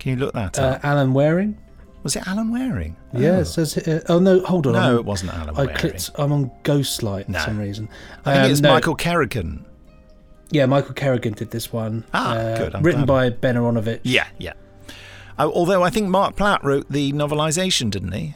Can 0.00 0.10
you 0.12 0.16
look 0.24 0.34
that 0.34 0.58
Uh, 0.58 0.62
up? 0.62 0.84
Alan 0.84 1.12
Wareing. 1.14 1.54
Was 2.02 2.16
it 2.16 2.26
Alan 2.28 2.50
Wareing? 2.50 2.96
Yeah, 3.14 3.30
Oh. 3.36 3.40
it 3.40 3.44
says. 3.46 3.78
Uh, 3.78 4.00
oh 4.08 4.18
no, 4.18 4.40
hold 4.40 4.66
on. 4.66 4.72
No, 4.74 4.78
I'm- 4.80 4.96
it 4.96 5.04
wasn't 5.04 5.32
Alan 5.34 5.50
I 5.56 5.66
Wareing. 5.66 5.76
clicked. 5.78 6.10
I'm 6.18 6.32
on 6.32 6.50
Ghostlight 6.64 7.28
No. 7.28 7.38
for 7.38 7.44
some 7.46 7.58
reason. 7.58 7.88
I 8.26 8.32
think 8.34 8.44
Um, 8.44 8.50
it's 8.50 8.60
no, 8.60 8.72
Michael 8.74 8.94
Kerrigan. 8.96 9.64
Yeah, 10.50 10.66
Michael 10.66 10.94
Kerrigan 10.94 11.32
did 11.32 11.50
this 11.52 11.72
one. 11.72 12.04
Ah, 12.12 12.34
uh, 12.34 12.56
good, 12.58 12.74
I'm 12.74 12.82
written 12.82 13.06
by 13.06 13.30
Ben 13.30 13.54
Aaronovitch. 13.56 14.00
Yeah, 14.02 14.26
yeah. 14.38 14.52
Uh, 15.38 15.50
although 15.52 15.82
I 15.82 15.90
think 15.90 16.08
Marc 16.08 16.36
Platt 16.36 16.62
wrote 16.64 16.90
the 16.90 17.12
novelisation, 17.12 17.90
didn't 17.90 18.12
he? 18.12 18.34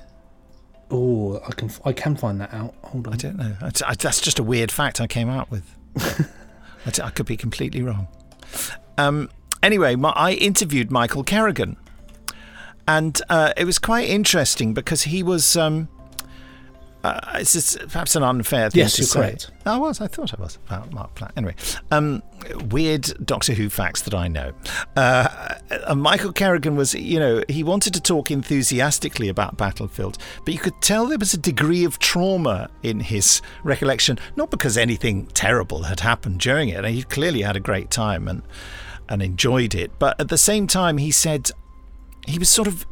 Oh, 0.90 1.40
I 1.46 1.52
can 1.52 1.70
I 1.84 1.92
can 1.92 2.16
find 2.16 2.40
that 2.40 2.52
out. 2.52 2.74
Hold 2.84 3.06
on. 3.06 3.12
I 3.12 3.16
don't 3.16 3.36
know. 3.36 3.56
That's, 3.60 3.82
I, 3.82 3.94
that's 3.94 4.20
just 4.20 4.38
a 4.38 4.42
weird 4.42 4.72
fact 4.72 5.00
I 5.00 5.06
came 5.06 5.28
out 5.28 5.50
with. 5.50 5.64
I, 5.98 7.06
I 7.06 7.10
could 7.10 7.26
be 7.26 7.36
completely 7.36 7.82
wrong. 7.82 8.08
Um, 8.96 9.30
anyway, 9.62 9.96
my, 9.96 10.10
I 10.10 10.32
interviewed 10.32 10.90
Michael 10.90 11.24
Kerrigan, 11.24 11.76
and 12.86 13.20
uh, 13.28 13.52
it 13.56 13.64
was 13.64 13.78
quite 13.78 14.08
interesting 14.08 14.74
because 14.74 15.02
he 15.02 15.22
was. 15.22 15.56
Um, 15.56 15.88
uh, 17.04 17.20
it's 17.34 17.52
just 17.52 17.78
perhaps 17.88 18.16
an 18.16 18.22
unfair 18.22 18.70
thing 18.70 18.80
Yes, 18.80 18.94
to 18.94 19.02
you're 19.02 19.06
say. 19.08 19.20
correct. 19.20 19.50
I 19.64 19.76
was. 19.78 20.00
I 20.00 20.06
thought 20.08 20.34
I 20.36 20.40
was 20.42 20.58
about 20.66 20.92
Marc 20.92 21.14
Platt. 21.14 21.32
Anyway, 21.36 21.54
um, 21.90 22.22
weird 22.70 23.02
Doctor 23.24 23.54
Who 23.54 23.68
facts 23.70 24.02
that 24.02 24.14
I 24.14 24.26
know. 24.28 24.52
Uh, 24.96 25.54
uh, 25.86 25.94
Michael 25.94 26.32
Kerrigan 26.32 26.74
was, 26.76 26.94
you 26.94 27.18
know, 27.20 27.42
he 27.48 27.62
wanted 27.62 27.94
to 27.94 28.00
talk 28.00 28.30
enthusiastically 28.30 29.28
about 29.28 29.56
Battlefield, 29.56 30.18
but 30.44 30.54
you 30.54 30.60
could 30.60 30.80
tell 30.80 31.06
there 31.06 31.18
was 31.18 31.34
a 31.34 31.38
degree 31.38 31.84
of 31.84 31.98
trauma 31.98 32.68
in 32.82 33.00
his 33.00 33.42
recollection. 33.62 34.18
Not 34.36 34.50
because 34.50 34.76
anything 34.76 35.26
terrible 35.26 35.84
had 35.84 36.00
happened 36.00 36.40
during 36.40 36.68
it. 36.68 36.84
He 36.86 37.02
clearly 37.04 37.42
had 37.42 37.56
a 37.56 37.60
great 37.60 37.90
time 37.90 38.26
and 38.28 38.42
and 39.10 39.22
enjoyed 39.22 39.74
it, 39.74 39.90
but 39.98 40.20
at 40.20 40.28
the 40.28 40.36
same 40.36 40.66
time, 40.66 40.98
he 40.98 41.10
said 41.10 41.50
he 42.26 42.38
was 42.38 42.50
sort 42.50 42.68
of, 42.68 42.86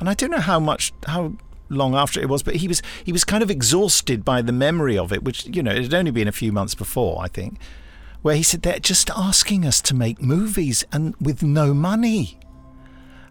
and 0.00 0.08
I 0.08 0.14
don't 0.14 0.30
know 0.30 0.40
how 0.40 0.58
much 0.58 0.92
how 1.06 1.34
long 1.72 1.94
after 1.94 2.20
it 2.20 2.28
was, 2.28 2.42
but 2.42 2.56
he 2.56 2.68
was 2.68 2.82
he 3.04 3.12
was 3.12 3.24
kind 3.24 3.42
of 3.42 3.50
exhausted 3.50 4.24
by 4.24 4.42
the 4.42 4.52
memory 4.52 4.96
of 4.98 5.12
it, 5.12 5.22
which 5.24 5.46
you 5.46 5.62
know 5.62 5.72
it 5.72 5.82
had 5.82 5.94
only 5.94 6.10
been 6.10 6.28
a 6.28 6.32
few 6.32 6.52
months 6.52 6.74
before, 6.74 7.22
I 7.22 7.28
think, 7.28 7.58
where 8.22 8.36
he 8.36 8.42
said 8.42 8.62
they're 8.62 8.78
just 8.78 9.10
asking 9.10 9.64
us 9.66 9.80
to 9.82 9.94
make 9.94 10.22
movies 10.22 10.84
and 10.92 11.14
with 11.20 11.42
no 11.42 11.74
money, 11.74 12.38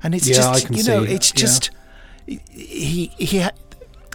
and 0.03 0.13
it's 0.15 0.27
Yeah, 0.27 0.35
just 0.35 0.69
you 0.69 0.83
know 0.83 1.03
it's 1.03 1.31
that, 1.31 1.39
yeah. 1.39 1.45
just 1.45 1.71
he 2.49 3.11
he. 3.17 3.37
had 3.37 3.53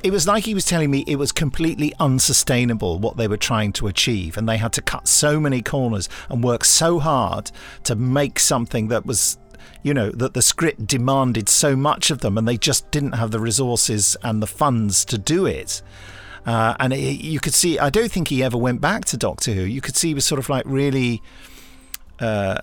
it 0.03 0.13
was 0.13 0.27
like 0.29 0.45
he 0.45 0.55
was 0.55 0.65
telling 0.65 0.91
me 0.91 1.03
it 1.09 1.17
was 1.17 1.33
completely 1.33 1.93
unsustainable 1.99 2.99
what 2.99 3.17
they 3.17 3.27
were 3.27 3.37
trying 3.39 3.73
to 3.73 3.87
achieve, 3.89 4.37
and 4.37 4.49
they 4.49 4.59
had 4.59 4.73
to 4.75 4.83
cut 4.83 5.09
so 5.09 5.41
many 5.41 5.63
corners 5.63 6.09
and 6.29 6.45
work 6.45 6.65
so 6.65 6.99
hard 7.01 7.51
to 7.85 7.97
make 7.97 8.39
something 8.39 8.89
that 8.89 9.07
was 9.07 9.39
you 9.83 9.95
know 9.95 10.11
that 10.11 10.35
the 10.35 10.43
script 10.43 10.87
demanded 10.87 11.49
so 11.49 11.77
much 11.77 12.11
of 12.11 12.21
them 12.21 12.37
and 12.37 12.47
they 12.47 12.57
just 12.57 12.91
didn't 12.91 13.13
have 13.13 13.31
the 13.31 13.41
resources 13.41 14.17
and 14.23 14.43
the 14.43 14.47
funds 14.47 15.05
to 15.05 15.19
do 15.19 15.47
it 15.47 15.83
uh, 16.47 16.75
and 16.79 16.93
it, 16.93 17.21
you 17.21 17.41
could 17.41 17.55
see 17.55 17.79
i 17.79 17.91
don't 17.91 18.11
think 18.11 18.29
he 18.29 18.43
ever 18.43 18.57
went 18.57 18.81
back 18.81 19.05
to 19.05 19.17
doctor 19.17 19.53
who 19.53 19.63
you 19.63 19.81
could 19.81 19.97
see 19.97 20.09
he 20.09 20.15
was 20.15 20.25
sort 20.25 20.39
of 20.39 20.49
like 20.49 20.65
really 20.67 21.23
uh, 22.21 22.59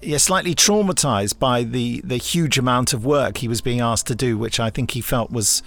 yeah, 0.00 0.18
slightly 0.18 0.54
traumatized 0.54 1.38
by 1.38 1.64
the, 1.64 2.00
the 2.02 2.16
huge 2.16 2.58
amount 2.58 2.92
of 2.92 3.04
work 3.04 3.38
he 3.38 3.48
was 3.48 3.60
being 3.60 3.80
asked 3.80 4.06
to 4.06 4.14
do, 4.14 4.38
which 4.38 4.60
I 4.60 4.70
think 4.70 4.92
he 4.92 5.00
felt 5.00 5.30
was 5.30 5.62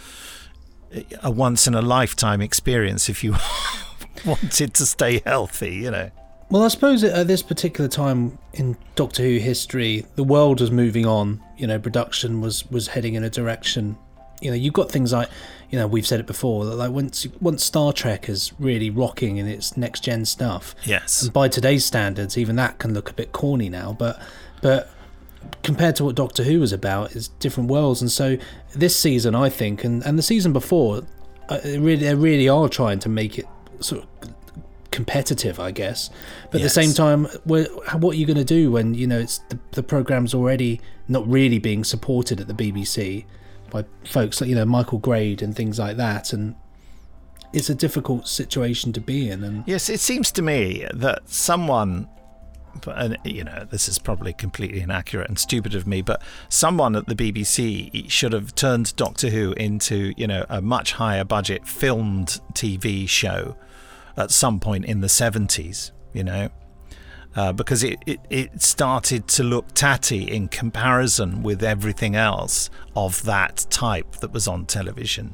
a 1.22 1.32
once 1.32 1.68
in 1.68 1.74
a 1.74 1.82
lifetime 1.82 2.42
experience 2.42 3.10
if 3.10 3.24
you 3.24 3.36
wanted 4.26 4.74
to 4.76 4.86
stay 4.86 5.22
healthy, 5.26 5.76
you 5.76 5.92
know. 5.92 6.12
Well, 6.52 6.64
I 6.64 6.68
suppose 6.68 7.02
at 7.06 7.28
this 7.28 7.42
particular 7.42 7.88
time 7.88 8.38
in 8.52 8.76
Doctor 8.96 9.24
Who 9.24 9.38
history, 9.38 10.06
the 10.16 10.24
world 10.24 10.60
was 10.60 10.70
moving 10.70 11.06
on. 11.06 11.42
You 11.58 11.66
know, 11.66 11.80
production 11.80 12.42
was 12.42 12.70
was 12.70 12.90
heading 12.90 13.14
in 13.14 13.24
a 13.24 13.30
direction. 13.30 13.98
You 14.42 14.52
know, 14.52 14.58
you've 14.58 14.74
got 14.74 14.92
things 14.92 15.14
like, 15.14 15.30
you 15.70 15.80
know, 15.80 15.88
we've 15.88 16.06
said 16.06 16.20
it 16.20 16.26
before, 16.26 16.66
that 16.66 16.76
like 16.76 16.92
once 16.92 17.26
once 17.40 17.64
Star 17.64 17.94
Trek 17.94 18.28
is 18.28 18.52
really 18.60 18.90
rocking 18.90 19.38
in 19.38 19.48
its 19.48 19.78
next 19.78 20.04
gen 20.04 20.26
stuff. 20.26 20.76
Yes. 20.84 21.22
And 21.22 21.32
by 21.32 21.48
today's 21.48 21.86
standards, 21.86 22.38
even 22.38 22.58
that 22.58 22.80
can 22.80 22.94
look 22.94 23.10
a 23.10 23.14
bit 23.14 23.32
corny 23.32 23.70
now. 23.70 23.94
But 23.94 24.22
but 24.62 24.90
compared 25.64 25.96
to 25.98 26.04
what 26.04 26.16
Doctor 26.16 26.44
Who 26.44 26.60
was 26.60 26.74
about, 26.74 27.14
is 27.16 27.30
different 27.40 27.70
worlds. 27.70 28.02
And 28.02 28.12
so 28.12 28.38
this 28.76 29.00
season, 29.00 29.36
I 29.36 29.48
think, 29.48 29.86
and, 29.86 30.06
and 30.06 30.20
the 30.20 30.24
season 30.24 30.52
before, 30.52 31.04
uh, 31.48 31.60
really 31.64 32.04
they 32.04 32.14
really 32.14 32.50
are 32.50 32.68
trying 32.68 33.00
to 33.00 33.10
make 33.10 33.40
it 33.40 33.46
sort 33.80 34.04
of 34.04 34.31
competitive, 34.92 35.60
I 35.60 35.72
guess. 35.72 36.10
But 36.52 36.62
Yes. 36.62 36.78
at 36.78 36.82
the 36.82 36.84
same 36.84 36.94
time, 36.94 37.26
what 37.46 38.14
are 38.14 38.18
you 38.18 38.26
going 38.26 38.38
to 38.38 38.44
do 38.44 38.72
when 38.72 38.94
you 38.94 39.08
know 39.08 39.20
it's 39.20 39.40
the, 39.50 39.58
the 39.72 39.84
program's 39.84 40.34
already 40.34 40.80
not 41.08 41.28
really 41.28 41.60
being 41.60 41.84
supported 41.84 42.40
at 42.40 42.48
the 42.48 42.54
BBC 42.54 43.26
by 43.70 43.86
folks 44.06 44.42
like 44.42 44.50
you 44.50 44.56
know 44.56 44.66
Michael 44.66 45.00
Grade 45.00 45.42
and 45.42 45.56
things 45.56 45.80
like 45.80 45.98
that, 45.98 46.34
and 46.34 46.56
it's 47.54 47.70
a 47.70 47.76
difficult 47.76 48.28
situation 48.28 48.94
to 48.94 49.02
be 49.02 49.30
in. 49.30 49.44
And 49.44 49.64
Yes, 49.66 49.90
it 49.90 50.00
seems 50.00 50.32
to 50.34 50.42
me 50.42 50.86
that 50.94 51.28
someone, 51.28 52.08
and 52.88 53.18
you 53.24 53.44
know, 53.44 53.66
this 53.70 53.88
is 53.90 53.98
probably 53.98 54.34
completely 54.34 54.82
inaccurate 54.82 55.28
and 55.28 55.38
stupid 55.40 55.74
of 55.76 55.88
me, 55.88 56.02
but 56.02 56.22
someone 56.50 56.96
at 56.96 57.08
the 57.08 57.16
BBC 57.16 58.10
should 58.10 58.34
have 58.34 58.56
turned 58.56 58.96
Doctor 58.96 59.30
Who 59.30 59.54
into, 59.54 60.14
you 60.18 60.28
know, 60.28 60.46
a 60.50 60.62
much 60.62 60.94
higher 60.94 61.24
budget 61.24 61.68
filmed 61.68 62.40
TV 62.54 63.08
show 63.08 63.56
at 64.18 64.32
some 64.32 64.60
point 64.60 64.86
in 64.86 65.02
the 65.02 65.08
70s, 65.08 65.92
you 66.14 66.24
know. 66.24 66.50
Uh, 67.34 67.54
because 67.54 67.82
it, 67.82 67.98
it, 68.06 68.20
it 68.30 68.62
started 68.62 69.26
to 69.26 69.42
look 69.42 69.66
tatty 69.74 70.24
in 70.30 70.50
comparison 70.50 71.42
with 71.44 71.64
everything 71.64 72.14
else 72.14 72.70
of 72.94 73.24
that 73.24 73.66
type 73.70 74.18
that 74.18 74.34
was 74.34 74.50
on 74.50 74.66
television. 74.66 75.34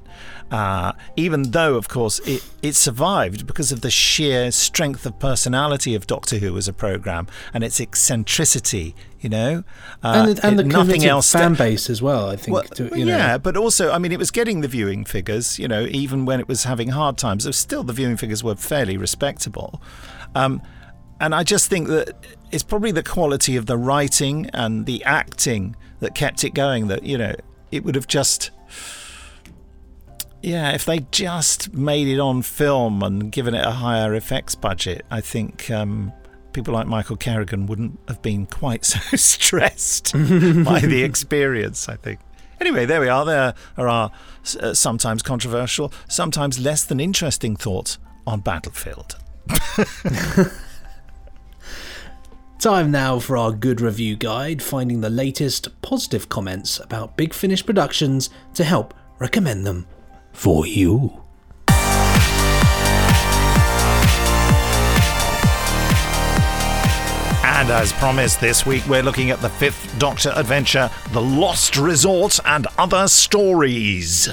Uh, 0.51 0.93
even 1.15 1.41
though, 1.51 1.73
of 1.73 1.89
course, 1.89 2.19
it, 2.19 2.47
it 2.61 2.75
survived 2.75 3.47
because 3.47 3.71
of 3.71 3.81
the 3.81 3.89
sheer 3.89 4.51
strength 4.51 5.07
of 5.07 5.17
personality 5.17 5.95
of 5.95 6.05
Doctor 6.05 6.37
Who 6.37 6.55
as 6.55 6.67
a 6.67 6.73
program 6.73 7.25
and 7.51 7.63
its 7.63 7.79
eccentricity, 7.79 8.95
you 9.19 9.29
know, 9.29 9.63
uh, 10.03 10.13
and, 10.27 10.37
the- 10.37 10.47
and 10.47 10.59
the 10.59 10.63
nothing 10.65 11.03
else. 11.03 11.31
fan 11.31 11.53
that- 11.53 11.57
base 11.57 11.89
as 11.89 11.99
well. 11.99 12.29
I 12.29 12.35
think. 12.35 12.53
well, 12.53 12.63
to, 12.75 12.95
you 12.95 13.05
know, 13.05 13.17
yeah, 13.17 13.39
but 13.39 13.57
also, 13.57 13.91
I 13.91 13.97
mean, 13.97 14.11
it 14.11 14.19
was 14.19 14.29
getting 14.29 14.61
the 14.61 14.67
viewing 14.67 15.03
figures, 15.03 15.57
you 15.57 15.67
know, 15.67 15.87
even 15.89 16.25
when 16.25 16.39
it 16.39 16.47
was 16.47 16.65
having 16.65 16.89
hard 16.89 17.17
times. 17.17 17.45
it 17.47 17.49
was 17.49 17.57
Still, 17.57 17.83
the 17.83 17.93
viewing 17.93 18.17
figures 18.17 18.43
were 18.43 18.55
fairly 18.55 18.97
respectable. 18.97 19.81
Um, 20.35 20.61
and 21.19 21.33
I 21.33 21.43
just 21.43 21.69
think 21.69 21.87
that 21.87 22.15
it's 22.51 22.63
probably 22.63 22.91
the 22.91 23.03
quality 23.03 23.55
of 23.55 23.65
the 23.65 23.77
writing 23.77 24.49
and 24.53 24.85
the 24.85 25.03
acting 25.03 25.75
that 25.99 26.15
kept 26.15 26.43
it 26.43 26.53
going. 26.53 26.87
That, 26.87 27.03
you 27.03 27.17
know, 27.17 27.35
it 27.71 27.83
would 27.83 27.95
have 27.95 28.07
just. 28.07 28.51
Yeah, 30.43 30.71
if 30.73 30.85
they 30.85 30.99
just 31.11 31.73
made 31.73 32.07
it 32.07 32.19
on 32.19 32.43
film 32.43 33.01
and 33.01 33.31
given 33.31 33.55
it 33.55 33.65
a 33.65 33.71
higher 33.71 34.13
effects 34.13 34.53
budget, 34.53 35.03
I 35.09 35.19
think 35.19 35.69
um, 35.71 36.13
people 36.53 36.73
like 36.73 36.85
Michael 36.85 37.17
Kerrigan 37.17 37.65
wouldn't 37.65 37.99
have 38.07 38.21
been 38.21 38.45
quite 38.45 38.85
so 38.85 38.99
stressed 39.17 40.13
by 40.13 40.79
the 40.79 41.03
experience, 41.05 41.89
I 41.89 41.95
think. 41.95 42.19
Anyway, 42.59 42.85
there 42.85 43.01
we 43.01 43.09
are. 43.09 43.25
There 43.25 43.53
are 43.77 43.87
our 43.87 44.11
uh, 44.59 44.73
sometimes 44.73 45.21
controversial, 45.21 45.91
sometimes 46.07 46.59
less 46.59 46.83
than 46.83 46.99
interesting 46.99 47.55
thoughts 47.55 47.97
on 48.25 48.39
Battlefield. 48.39 49.17
Time 52.59 52.89
now 52.89 53.19
for 53.19 53.37
our 53.37 53.51
good 53.51 53.79
review 53.81 54.15
guide, 54.15 54.63
finding 54.63 55.01
the 55.01 55.11
latest 55.11 55.79
positive 55.83 56.27
comments 56.27 56.79
about 56.79 57.15
Big 57.15 57.31
Finish 57.31 57.63
Productions 57.63 58.31
to 58.55 58.63
help 58.63 58.95
recommend 59.19 59.63
them 59.63 59.85
for 60.33 60.65
you. 60.65 61.21
And 67.43 67.69
as 67.69 67.93
promised, 67.93 68.41
this 68.41 68.65
week 68.65 68.87
we're 68.87 69.03
looking 69.03 69.29
at 69.29 69.39
the 69.39 69.49
fifth 69.49 69.99
Doctor 69.99 70.33
adventure, 70.35 70.89
The 71.11 71.21
Lost 71.21 71.77
Resort 71.77 72.39
and 72.43 72.65
Other 72.79 73.07
Stories. 73.07 74.23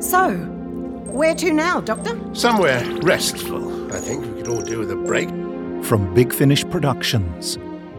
So, 0.00 0.32
where 1.04 1.34
to 1.34 1.52
now, 1.52 1.82
Doctor? 1.82 2.18
Somewhere 2.34 2.82
restful, 3.02 3.92
I 3.92 4.00
think. 4.00 4.24
We 4.24 4.40
could 4.40 4.48
all 4.48 4.62
do 4.62 4.78
with 4.78 4.90
a 4.90 4.96
break. 4.96 5.28
From 5.82 6.12
Big 6.14 6.32
Finish 6.32 6.68
Productions, 6.68 7.58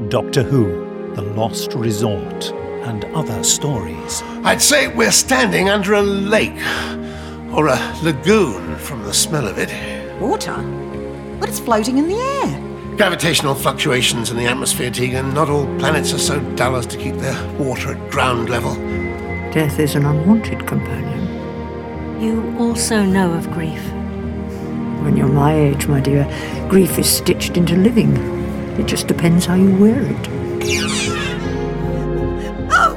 Doctor 0.09 0.43
Who, 0.43 1.13
The 1.15 1.21
Lost 1.21 1.73
Resort 1.73 2.51
and 2.83 3.05
Other 3.15 3.43
Stories. 3.43 4.21
I'd 4.43 4.61
say 4.61 4.87
we're 4.89 5.11
standing 5.11 5.69
under 5.69 5.93
a 5.93 6.01
lake. 6.01 6.59
Or 7.53 7.67
a 7.67 7.79
lagoon, 8.03 8.75
from 8.75 9.03
the 9.03 9.13
smell 9.13 9.47
of 9.47 9.57
it. 9.57 9.71
Water? 10.19 10.55
But 11.39 11.47
it's 11.47 11.59
floating 11.59 11.97
in 11.97 12.07
the 12.07 12.15
air. 12.15 12.97
Gravitational 12.97 13.55
fluctuations 13.55 14.31
in 14.31 14.37
the 14.37 14.45
atmosphere, 14.45 14.91
Tegan. 14.91 15.33
Not 15.33 15.49
all 15.49 15.65
planets 15.77 16.13
are 16.13 16.19
so 16.19 16.39
dull 16.55 16.75
as 16.75 16.87
to 16.87 16.97
keep 16.97 17.15
their 17.15 17.57
water 17.57 17.93
at 17.93 18.11
ground 18.11 18.49
level. 18.49 18.75
Death 19.53 19.79
is 19.79 19.95
an 19.95 20.05
unwanted 20.05 20.67
companion. 20.67 22.21
You 22.21 22.55
also 22.59 23.05
know 23.05 23.33
of 23.33 23.49
grief. 23.51 23.81
When 25.07 25.15
you're 25.15 25.29
my 25.29 25.55
age, 25.55 25.87
my 25.87 26.01
dear, 26.01 26.25
grief 26.67 26.99
is 26.99 27.09
stitched 27.09 27.55
into 27.55 27.77
living. 27.77 28.17
It 28.77 28.87
just 28.87 29.07
depends 29.07 29.45
how 29.45 29.53
you 29.55 29.73
wear 29.77 30.01
it. 30.01 30.27
Oh! 32.69 32.93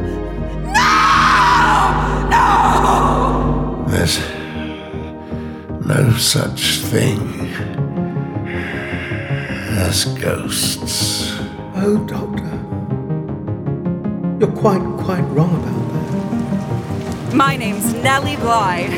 No! 0.74 2.28
No! 2.32 3.84
There's 3.86 4.18
no 5.86 6.10
such 6.18 6.80
thing 6.80 7.20
as 9.78 10.06
ghosts. 10.18 11.38
Oh, 11.76 11.96
Doctor. 12.08 12.58
You're 14.40 14.56
quite, 14.58 14.82
quite 14.98 15.22
wrong 15.30 15.54
about 15.62 15.92
that. 15.92 15.99
My 17.34 17.56
name's 17.56 17.94
Nellie 17.94 18.34
Bly. 18.36 18.88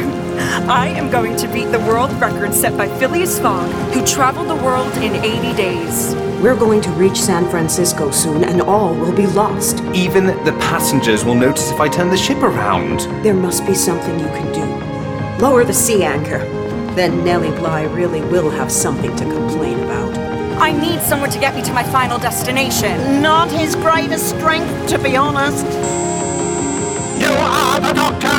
I 0.67 0.89
am 0.89 1.11
going 1.11 1.37
to 1.37 1.49
beat 1.49 1.67
the 1.67 1.81
world 1.81 2.11
record 2.19 2.55
set 2.55 2.75
by 2.79 2.89
Phileas 2.99 3.39
Fogg, 3.39 3.71
who 3.93 4.07
traveled 4.07 4.49
the 4.49 4.57
world 4.57 4.91
in 4.97 5.15
80 5.17 5.55
days. 5.55 6.15
We're 6.43 6.57
going 6.57 6.81
to 6.81 6.91
reach 6.93 7.21
San 7.21 7.51
Francisco 7.51 8.11
soon, 8.11 8.45
and 8.45 8.62
all 8.62 8.95
will 8.95 9.12
be 9.12 9.27
lost. 9.27 9.81
Even 9.95 10.27
the 10.27 10.57
passengers 10.61 11.27
will 11.27 11.35
notice 11.35 11.71
if 11.71 11.79
I 11.79 11.89
turn 11.89 12.09
the 12.09 12.17
ship 12.17 12.39
around. 12.39 13.01
There 13.23 13.35
must 13.35 13.67
be 13.67 13.75
something 13.75 14.19
you 14.19 14.27
can 14.27 14.51
do. 14.55 15.45
Lower 15.45 15.62
the 15.65 15.75
sea 15.75 16.03
anchor. 16.03 16.39
Then 16.95 17.23
Nellie 17.25 17.51
Bly 17.51 17.83
really 17.85 18.23
will 18.23 18.49
have 18.49 18.73
something 18.73 19.15
to 19.15 19.25
complain 19.25 19.79
about. 19.81 20.17
I 20.59 20.73
need 20.73 21.03
someone 21.03 21.31
to 21.31 21.39
get 21.39 21.55
me 21.55 21.62
to 21.62 21.73
my 21.75 21.83
final 21.83 22.19
destination. 22.19 23.21
Not 23.21 23.51
his 23.51 23.75
greatest 23.75 24.31
strength, 24.31 24.89
to 24.89 24.99
be 24.99 25.17
honest. 25.17 25.67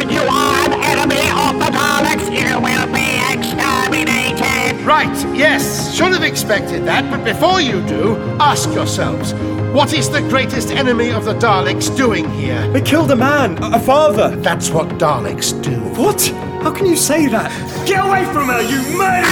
You 0.03 0.09
are 0.09 0.09
the 0.09 0.13
You 0.13 0.29
are 0.29 0.65
an 0.65 0.73
enemy 0.83 1.23
of 1.31 1.59
the 1.59 1.71
Daleks. 1.71 2.27
You 2.27 2.59
will 2.59 2.87
be 2.91 3.07
exterminated. 3.31 4.85
Right, 4.85 5.15
yes, 5.33 5.95
should 5.95 6.11
have 6.11 6.23
expected 6.23 6.83
that, 6.85 7.09
but 7.09 7.23
before 7.23 7.61
you 7.61 7.81
do, 7.87 8.17
ask 8.37 8.69
yourselves 8.73 9.33
what 9.73 9.93
is 9.93 10.09
the 10.09 10.19
greatest 10.19 10.71
enemy 10.71 11.11
of 11.11 11.23
the 11.23 11.33
Daleks 11.35 11.95
doing 11.95 12.29
here? 12.31 12.67
They 12.73 12.81
killed 12.81 13.11
a 13.11 13.15
man, 13.15 13.57
a 13.63 13.79
father. 13.79 14.35
That's 14.35 14.69
what 14.71 14.89
Daleks 14.99 15.53
do. 15.63 15.79
What? 15.99 16.21
How 16.61 16.71
can 16.73 16.85
you 16.85 16.97
say 16.97 17.27
that? 17.27 17.49
Get 17.87 18.05
away 18.05 18.25
from 18.25 18.49
her, 18.49 18.61
you 18.61 18.97
man! 18.97 19.23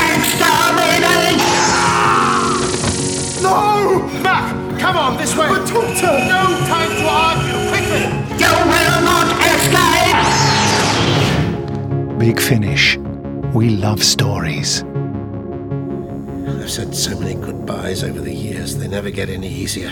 No! 3.44 4.08
Mac, 4.24 4.80
come 4.80 4.96
on, 4.96 5.18
this 5.18 5.36
way! 5.36 5.50
But 5.50 5.68
Doctor! 5.68 6.14
No 6.32 6.44
time 6.66 6.90
to 6.96 7.06
argue, 7.08 7.70
quickly! 7.70 8.08
You 8.40 8.54
will 8.72 9.02
not 9.04 9.28
escape. 9.46 10.01
Big 12.22 12.40
Finish. 12.40 12.98
We 13.52 13.72
love 13.72 14.04
stories. 14.04 14.84
I've 14.84 16.70
said 16.70 16.96
so 16.96 17.20
many 17.20 17.34
goodbyes 17.34 18.04
over 18.04 18.22
the 18.22 18.32
years, 18.32 18.78
they 18.78 18.88
never 18.88 19.10
get 19.10 19.28
any 19.28 19.48
easier. 19.48 19.90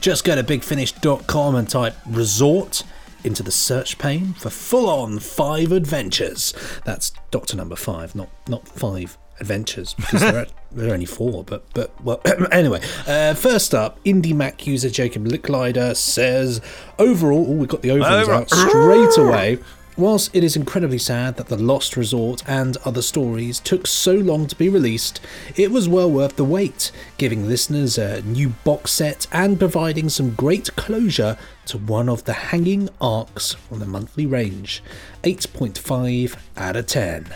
Just 0.00 0.22
go 0.22 0.36
to 0.36 0.44
bigfinish.com 0.44 1.56
and 1.56 1.68
type 1.68 1.96
resort 2.06 2.84
into 3.24 3.42
the 3.42 3.50
search 3.50 3.98
pane 3.98 4.34
for 4.34 4.48
full 4.48 4.88
on 4.88 5.18
five 5.18 5.72
adventures. 5.72 6.54
That's 6.84 7.10
Doctor 7.32 7.56
number 7.56 7.74
five, 7.74 8.14
not 8.14 8.28
not 8.46 8.68
five 8.68 9.18
adventures 9.40 9.94
because 9.94 10.20
there 10.20 10.38
are, 10.38 10.46
there 10.72 10.90
are 10.90 10.94
only 10.94 11.06
four. 11.06 11.44
But 11.44 11.64
but 11.74 11.90
well, 12.02 12.20
anyway. 12.52 12.80
Uh, 13.06 13.34
first 13.34 13.74
up, 13.74 14.02
Indie 14.04 14.34
Mac 14.34 14.66
user 14.66 14.90
Jacob 14.90 15.26
Licklider 15.26 15.96
says, 15.96 16.60
overall, 16.98 17.46
oh, 17.48 17.52
we 17.52 17.66
got 17.66 17.82
the 17.82 17.90
overalls 17.90 18.28
out 18.28 18.50
straight 18.50 19.16
away. 19.18 19.58
Whilst 19.94 20.34
it 20.34 20.42
is 20.42 20.56
incredibly 20.56 20.96
sad 20.96 21.36
that 21.36 21.48
The 21.48 21.58
Lost 21.58 21.98
Resort 21.98 22.42
and 22.46 22.78
other 22.78 23.02
stories 23.02 23.60
took 23.60 23.86
so 23.86 24.14
long 24.14 24.46
to 24.46 24.56
be 24.56 24.70
released, 24.70 25.20
it 25.54 25.70
was 25.70 25.86
well 25.86 26.10
worth 26.10 26.36
the 26.36 26.46
wait, 26.46 26.90
giving 27.18 27.46
listeners 27.46 27.98
a 27.98 28.22
new 28.22 28.50
box 28.64 28.92
set 28.92 29.26
and 29.32 29.58
providing 29.58 30.08
some 30.08 30.34
great 30.34 30.74
closure 30.76 31.36
to 31.66 31.76
one 31.76 32.08
of 32.08 32.24
the 32.24 32.32
hanging 32.32 32.88
arcs 33.02 33.52
from 33.52 33.80
the 33.80 33.86
monthly 33.86 34.24
range. 34.24 34.82
8.5 35.24 36.36
out 36.56 36.76
of 36.76 36.86
10. 36.86 37.26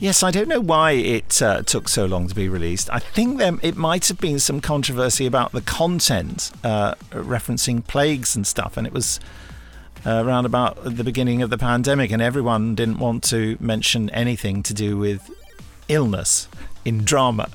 Yes, 0.00 0.22
I 0.22 0.30
don't 0.30 0.48
know 0.48 0.62
why 0.62 0.92
it 0.92 1.42
uh, 1.42 1.60
took 1.60 1.86
so 1.86 2.06
long 2.06 2.26
to 2.26 2.34
be 2.34 2.48
released. 2.48 2.88
I 2.90 3.00
think 3.00 3.36
there, 3.36 3.58
it 3.62 3.76
might 3.76 4.08
have 4.08 4.18
been 4.18 4.38
some 4.38 4.62
controversy 4.62 5.26
about 5.26 5.52
the 5.52 5.60
content, 5.60 6.50
uh, 6.64 6.94
referencing 7.10 7.86
plagues 7.86 8.34
and 8.34 8.46
stuff, 8.46 8.78
and 8.78 8.86
it 8.86 8.94
was 8.94 9.20
uh, 10.06 10.24
around 10.24 10.46
about 10.46 10.82
the 10.82 11.04
beginning 11.04 11.42
of 11.42 11.50
the 11.50 11.58
pandemic, 11.58 12.10
and 12.10 12.22
everyone 12.22 12.74
didn't 12.74 12.98
want 12.98 13.22
to 13.24 13.58
mention 13.60 14.08
anything 14.10 14.62
to 14.62 14.72
do 14.72 14.96
with 14.96 15.30
illness 15.88 16.48
in 16.86 17.04
drama. 17.04 17.50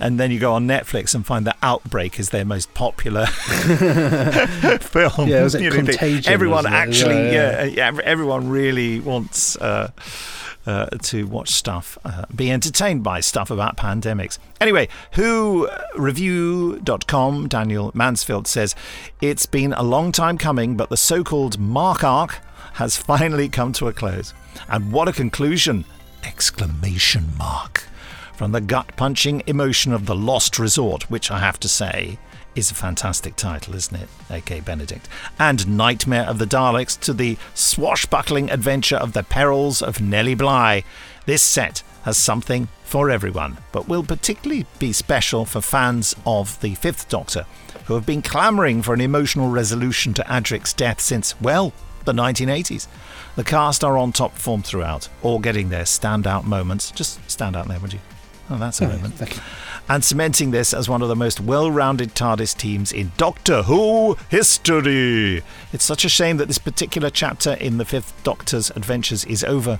And 0.00 0.18
then 0.20 0.30
you 0.30 0.38
go 0.38 0.52
on 0.54 0.66
Netflix 0.66 1.14
and 1.14 1.26
find 1.26 1.46
that 1.46 1.56
Outbreak 1.62 2.20
is 2.20 2.30
their 2.30 2.44
most 2.44 2.72
popular 2.74 3.26
film. 4.80 5.28
Yeah, 5.28 5.42
was 5.42 5.54
it 5.54 5.62
You 5.62 5.70
know, 5.70 5.76
Contagion, 5.76 6.32
Everyone 6.32 6.66
it? 6.66 6.72
actually, 6.72 7.14
Yeah, 7.32 7.62
yeah, 7.62 7.64
yeah. 7.64 7.90
yeah, 7.92 8.00
everyone 8.04 8.48
really 8.48 9.00
wants 9.00 9.56
uh, 9.56 9.90
uh, 10.66 10.86
to 11.02 11.26
watch 11.26 11.48
stuff, 11.50 11.98
uh, 12.04 12.24
be 12.34 12.50
entertained 12.50 13.02
by 13.02 13.20
stuff 13.20 13.50
about 13.50 13.76
pandemics. 13.76 14.38
Anyway, 14.60 14.88
Who 15.14 15.68
Review.com, 15.96 17.48
Daniel 17.48 17.90
Mansfield 17.94 18.46
says, 18.46 18.74
It's 19.20 19.46
been 19.46 19.72
a 19.72 19.82
long 19.82 20.12
time 20.12 20.38
coming, 20.38 20.76
but 20.76 20.90
the 20.90 20.96
so 20.96 21.24
called 21.24 21.58
Mark 21.58 22.04
arc 22.04 22.38
has 22.74 22.96
finally 22.96 23.48
come 23.48 23.72
to 23.74 23.88
a 23.88 23.92
close. 23.92 24.34
And 24.68 24.92
what 24.92 25.08
a 25.08 25.12
conclusion! 25.12 25.84
Exclamation 26.24 27.26
mark. 27.36 27.87
From 28.38 28.52
the 28.52 28.60
gut 28.60 28.94
punching 28.96 29.42
emotion 29.48 29.92
of 29.92 30.06
The 30.06 30.14
Lost 30.14 30.60
Resort, 30.60 31.10
which 31.10 31.28
I 31.28 31.40
have 31.40 31.58
to 31.58 31.66
say 31.66 32.20
is 32.54 32.70
a 32.70 32.74
fantastic 32.74 33.34
title, 33.34 33.74
isn't 33.74 34.00
it? 34.00 34.08
A.K. 34.30 34.60
Benedict. 34.60 35.08
And 35.40 35.76
Nightmare 35.76 36.22
of 36.22 36.38
the 36.38 36.46
Daleks 36.46 36.96
to 37.00 37.12
the 37.12 37.36
swashbuckling 37.54 38.48
adventure 38.48 38.94
of 38.94 39.12
the 39.12 39.24
perils 39.24 39.82
of 39.82 40.00
Nellie 40.00 40.36
Bly. 40.36 40.84
This 41.26 41.42
set 41.42 41.82
has 42.04 42.16
something 42.16 42.68
for 42.84 43.10
everyone, 43.10 43.58
but 43.72 43.88
will 43.88 44.04
particularly 44.04 44.66
be 44.78 44.92
special 44.92 45.44
for 45.44 45.60
fans 45.60 46.14
of 46.24 46.60
the 46.60 46.76
Fifth 46.76 47.08
Doctor, 47.08 47.44
who 47.86 47.94
have 47.94 48.06
been 48.06 48.22
clamouring 48.22 48.82
for 48.82 48.94
an 48.94 49.00
emotional 49.00 49.50
resolution 49.50 50.14
to 50.14 50.22
Adric's 50.32 50.72
death 50.72 51.00
since, 51.00 51.34
well, 51.40 51.72
the 52.04 52.12
1980s. 52.12 52.86
The 53.34 53.42
cast 53.42 53.82
are 53.82 53.98
on 53.98 54.12
top 54.12 54.38
form 54.38 54.62
throughout, 54.62 55.08
all 55.24 55.40
getting 55.40 55.70
their 55.70 55.82
standout 55.82 56.44
moments. 56.44 56.92
Just 56.92 57.18
stand 57.28 57.56
out 57.56 57.66
there, 57.66 57.80
would 57.80 57.92
you? 57.92 57.98
Oh, 58.50 58.56
that's 58.56 58.80
a 58.80 58.84
Oh, 58.86 58.88
moment. 58.88 59.40
And 59.88 60.04
cementing 60.04 60.50
this 60.50 60.74
as 60.74 60.88
one 60.88 61.02
of 61.02 61.08
the 61.08 61.16
most 61.16 61.40
well 61.40 61.70
rounded 61.70 62.14
TARDIS 62.14 62.56
teams 62.56 62.92
in 62.92 63.12
Doctor 63.16 63.62
Who 63.62 64.16
history. 64.28 65.42
It's 65.72 65.84
such 65.84 66.04
a 66.04 66.08
shame 66.08 66.36
that 66.38 66.48
this 66.48 66.58
particular 66.58 67.10
chapter 67.10 67.54
in 67.54 67.78
the 67.78 67.84
Fifth 67.84 68.12
Doctor's 68.22 68.70
adventures 68.70 69.24
is 69.24 69.44
over. 69.44 69.78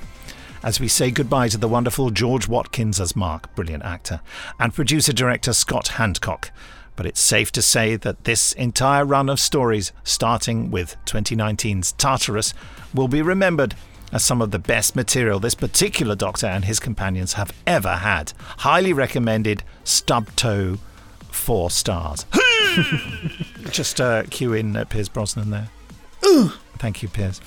As 0.63 0.81
we 0.81 0.89
say 0.89 1.11
goodbye 1.11 1.49
to 1.49 1.59
the 1.59 1.69
wonderful 1.69 2.11
George 2.11 2.49
Watkins 2.49 3.01
as 3.01 3.15
Mark, 3.15 3.55
brilliant 3.55 3.85
actor, 3.85 4.21
and 4.59 4.75
producer 4.75 5.13
director 5.13 5.53
Scott 5.53 5.93
Handcock. 5.95 6.51
But 6.97 7.07
it's 7.07 7.21
safe 7.21 7.53
to 7.53 7.63
say 7.63 7.95
that 7.97 8.25
this 8.25 8.53
entire 8.55 9.05
run 9.05 9.29
of 9.29 9.39
stories, 9.39 9.93
starting 10.03 10.71
with 10.71 10.97
2019's 11.07 11.93
Tartarus, 11.93 12.55
will 12.93 13.07
be 13.07 13.23
remembered 13.23 13.77
as 14.13 14.25
some 14.25 14.41
of 14.41 14.51
the 14.51 14.59
best 14.59 14.97
material 14.97 15.39
this 15.39 15.55
particular 15.55 16.15
Doctor 16.15 16.47
and 16.47 16.65
his 16.65 16.81
companions 16.81 17.35
have 17.35 17.53
ever 17.67 17.97
had. 17.97 18.33
Highly 18.59 18.93
recommended, 18.93 19.63
stub 19.85 20.29
toe, 20.37 20.79
four 21.31 21.71
stars. 21.71 22.27
Just 23.71 24.01
uh, 24.01 24.25
cue 24.25 24.53
in 24.55 24.77
uh, 24.77 24.85
Piers 24.85 25.09
Brosnan 25.09 25.51
there. 25.51 25.69
Thank 26.79 27.03
you, 27.03 27.09
Piers. 27.09 27.41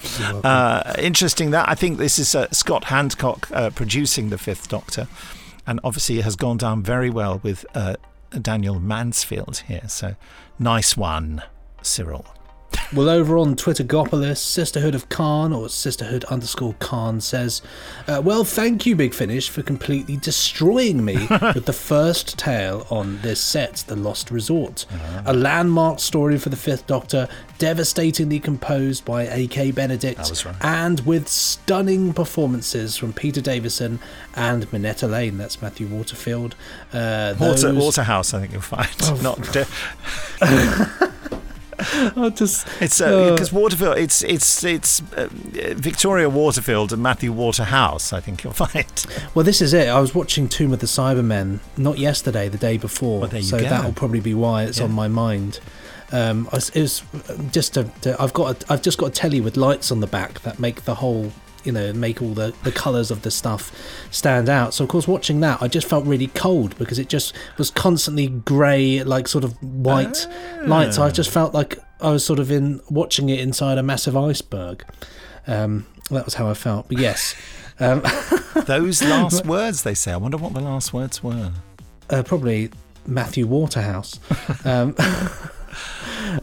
Uh, 0.43 0.93
interesting 0.99 1.51
that 1.51 1.69
I 1.69 1.75
think 1.75 1.97
this 1.97 2.19
is 2.19 2.35
uh, 2.35 2.49
Scott 2.51 2.85
Handcock 2.85 3.49
uh, 3.55 3.69
producing 3.69 4.29
the 4.29 4.37
Fifth 4.37 4.67
Doctor, 4.67 5.07
and 5.65 5.79
obviously 5.83 6.19
it 6.19 6.23
has 6.23 6.35
gone 6.35 6.57
down 6.57 6.83
very 6.83 7.09
well 7.09 7.39
with 7.41 7.65
uh, 7.73 7.95
Daniel 8.41 8.79
Mansfield 8.79 9.63
here. 9.67 9.87
So 9.87 10.15
nice 10.59 10.97
one, 10.97 11.43
Cyril. 11.81 12.25
Well, 12.93 13.07
over 13.07 13.37
on 13.37 13.55
Twittergopolis, 13.55 14.37
Sisterhood 14.37 14.95
of 14.95 15.07
Karn 15.07 15.53
or 15.53 15.69
Sisterhood 15.69 16.25
underscore 16.25 16.75
Karn 16.79 17.21
says, 17.21 17.61
uh, 18.05 18.21
"Well, 18.23 18.43
thank 18.43 18.85
you, 18.85 18.97
Big 18.97 19.13
Finish, 19.13 19.47
for 19.49 19.61
completely 19.61 20.17
destroying 20.17 21.05
me 21.05 21.15
with 21.55 21.65
the 21.65 21.73
first 21.73 22.37
tale 22.37 22.85
on 22.89 23.21
this 23.21 23.39
set, 23.39 23.85
The 23.87 23.95
Lost 23.95 24.29
Resort, 24.29 24.85
a 25.25 25.33
landmark 25.33 26.01
story 26.01 26.37
for 26.37 26.49
the 26.49 26.57
Fifth 26.57 26.85
Doctor, 26.85 27.29
devastatingly 27.59 28.41
composed 28.41 29.05
by 29.05 29.23
A.K. 29.25 29.71
Benedict, 29.71 30.45
right. 30.45 30.55
and 30.59 30.99
with 31.01 31.29
stunning 31.29 32.13
performances 32.13 32.97
from 32.97 33.13
Peter 33.13 33.39
Davison 33.39 33.99
and 34.35 34.71
Minetta 34.73 35.07
Lane. 35.07 35.37
That's 35.37 35.61
Matthew 35.61 35.87
Waterfield. 35.87 36.55
Uh, 36.91 37.35
Water, 37.39 37.71
those- 37.71 37.75
Waterhouse, 37.83 38.33
I 38.33 38.41
think 38.41 38.51
you'll 38.51 38.61
find. 38.61 38.89
Oh, 39.03 39.15
Not 39.23 39.41
de- 39.53 41.07
I 42.15 42.29
just 42.29 42.67
it's 42.79 43.01
uh, 43.01 43.31
because 43.31 43.51
Waterfield. 43.51 43.97
It's 43.97 44.23
it's 44.23 44.63
it's 44.63 45.01
uh, 45.13 45.27
Victoria 45.31 46.29
Waterfield 46.29 46.93
and 46.93 47.01
Matthew 47.01 47.31
Waterhouse. 47.31 48.13
I 48.13 48.19
think 48.19 48.43
you'll 48.43 48.53
find. 48.67 49.05
Well, 49.33 49.43
this 49.43 49.61
is 49.61 49.73
it. 49.73 49.87
I 49.87 49.99
was 49.99 50.13
watching 50.13 50.47
Tomb 50.47 50.73
of 50.73 50.79
the 50.79 50.85
Cybermen 50.87 51.59
not 51.77 51.97
yesterday, 51.97 52.49
the 52.49 52.57
day 52.57 52.77
before, 52.77 53.21
Well, 53.21 53.29
there 53.29 53.39
you 53.39 53.45
so 53.45 53.59
go. 53.59 53.63
that'll 53.69 53.93
probably 53.93 54.19
be 54.19 54.33
why 54.33 54.63
it's 54.63 54.79
on 54.79 54.91
my 54.91 55.07
mind. 55.07 55.59
Um, 56.11 56.47
it 56.51 56.75
was 56.75 57.03
just 57.51 57.77
a, 57.77 57.89
I've 58.19 58.33
got 58.33 58.63
a, 58.63 58.73
I've 58.73 58.81
just 58.81 58.97
got 58.97 59.07
a 59.07 59.11
telly 59.11 59.39
with 59.39 59.55
lights 59.55 59.91
on 59.91 60.01
the 60.01 60.07
back 60.07 60.41
that 60.41 60.59
make 60.59 60.83
the 60.83 60.95
whole 60.95 61.31
you 61.63 61.71
know 61.71 61.93
make 61.93 62.21
all 62.21 62.33
the 62.33 62.53
the 62.63 62.71
colours 62.71 63.11
of 63.11 63.21
the 63.23 63.31
stuff 63.31 63.71
stand 64.11 64.49
out. 64.49 64.73
So 64.73 64.83
of 64.83 64.89
course, 64.89 65.07
watching 65.07 65.39
that, 65.41 65.61
I 65.61 65.67
just 65.67 65.87
felt 65.87 66.05
really 66.05 66.27
cold 66.27 66.77
because 66.77 66.99
it 66.99 67.09
just 67.09 67.35
was 67.57 67.71
constantly 67.71 68.27
grey, 68.27 69.03
like 69.03 69.27
sort 69.27 69.43
of 69.43 69.53
white 69.61 70.27
lights. 70.63 70.97
I 70.97 71.09
just 71.11 71.29
felt 71.29 71.53
like 71.53 71.77
I 72.01 72.11
was 72.11 72.25
sort 72.25 72.39
of 72.39 72.51
in 72.51 72.81
watching 72.89 73.29
it 73.29 73.39
inside 73.39 73.77
a 73.77 73.83
massive 73.83 74.15
iceberg. 74.17 74.83
Um, 75.47 75.85
that 76.09 76.25
was 76.25 76.33
how 76.35 76.49
I 76.49 76.53
felt. 76.53 76.87
But 76.87 76.99
yes. 76.99 77.35
Um, 77.79 78.03
Those 78.67 79.01
last 79.01 79.43
words 79.57 79.81
they 79.81 79.95
say. 79.95 80.11
I 80.11 80.17
wonder 80.17 80.37
what 80.37 80.53
the 80.53 80.59
last 80.59 80.93
words 80.93 81.23
were. 81.23 81.51
uh, 82.11 82.21
probably 82.21 82.69
Matthew 83.07 83.47
Waterhouse. 83.47 84.19
Um, 84.65 84.93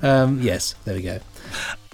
um, 0.03 0.41
yes, 0.43 0.75
there 0.85 0.97
we 0.97 1.03
go. 1.03 1.21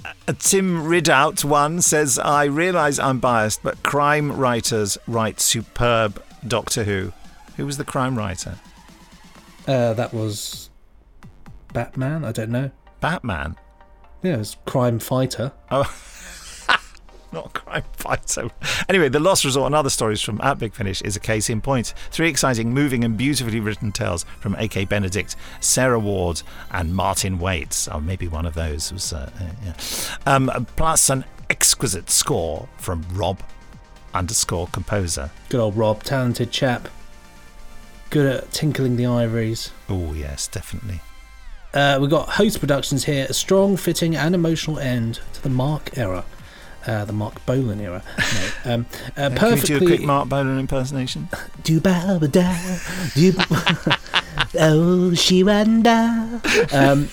Uh, 0.05 0.33
Tim 0.39 0.85
Ridout 0.85 1.45
one 1.45 1.81
says, 1.81 2.19
"I 2.19 2.45
realise 2.45 2.99
I'm 2.99 3.21
biased, 3.21 3.63
but 3.63 3.83
crime 3.83 4.33
writers 4.33 4.99
write 5.07 5.41
superb 5.41 6.23
Doctor 6.47 6.85
Who." 6.85 7.13
Who 7.57 7.67
was 7.67 7.77
the 7.77 7.85
crime 7.85 8.17
writer? 8.19 8.59
Uh, 9.67 9.95
that 9.95 10.13
was 10.13 10.71
Batman. 11.73 12.25
I 12.25 12.33
don't 12.33 12.51
know. 12.51 12.71
Batman. 13.01 13.57
Yeah, 14.23 14.35
it 14.35 14.39
was 14.39 14.57
Crime 14.65 14.99
Fighter. 14.99 15.53
Oh, 15.71 15.83
not 17.35 17.53
crime 17.53 17.85
fighter. 17.93 18.51
Anyway, 18.89 19.09
The 19.09 19.21
Lost 19.21 19.45
Resort 19.45 19.67
and 19.67 19.75
other 19.75 19.91
stories 19.91 20.21
from 20.21 20.41
At 20.41 20.59
Big 20.59 20.73
Finish 20.73 21.03
is 21.03 21.17
a 21.17 21.21
case 21.21 21.51
in 21.51 21.61
point. 21.61 21.93
Three 22.11 22.29
exciting, 22.29 22.73
moving, 22.73 23.05
and 23.05 23.17
beautifully 23.17 23.61
written 23.61 23.93
tales 23.93 24.25
from 24.41 24.55
A.K. 24.57 24.87
Benedict, 24.87 25.37
Sarah 25.61 25.99
Ward, 25.99 26.43
and 26.71 26.95
Martin 26.95 27.39
Waits. 27.39 27.89
Oh, 27.89 28.01
maybe 28.01 28.29
one 28.29 28.47
of 28.47 28.55
those 28.55 28.93
was. 28.93 29.13
Uh, 29.13 29.31
uh, 29.39 29.45
yeah. 29.65 29.75
um, 30.27 30.67
plus 30.77 31.11
an 31.11 31.25
exquisite 31.51 32.09
score 32.11 32.69
from 32.79 33.05
Rob 33.13 33.41
underscore 34.15 34.69
composer. 34.69 35.31
Good 35.49 35.61
old 35.61 35.77
Rob, 35.77 36.03
talented 36.03 36.51
chap. 36.51 36.89
Good 38.11 38.27
at 38.27 38.53
tinkling 38.53 38.97
the 38.97 39.07
ivories. 39.07 39.73
Oh, 39.89 40.13
yes, 40.15 40.47
definitely. 40.47 41.01
Uh, 41.75 41.99
we've 42.01 42.11
got 42.11 42.29
Host 42.29 42.61
Productions 42.61 43.05
here, 43.05 43.27
a 43.29 43.35
strong, 43.35 43.77
fitting, 43.77 44.15
and 44.15 44.35
emotional 44.35 44.79
end 44.79 45.19
to 45.33 45.43
the 45.43 45.49
Mark 45.49 45.99
era. 45.99 46.25
Uh, 46.87 47.05
the 47.05 47.13
Marc 47.13 47.45
Bolan 47.47 47.81
era. 47.81 48.03
No, 48.65 48.75
um, 48.75 48.87
uh, 49.17 49.21
Uh, 49.23 49.31
Can 49.37 49.57
you 49.57 49.63
do 49.63 49.77
a 49.77 49.81
quick 49.81 50.03
Marc 50.03 50.29
Bolan 50.29 50.59
impersonation? 50.59 51.29
Do 51.65 51.81
ba 51.81 52.19
ba 52.21 52.29
da, 52.29 52.55
do. 53.15 53.33
oh, 54.59 55.15
she. 55.15 55.43
Um, 55.43 57.09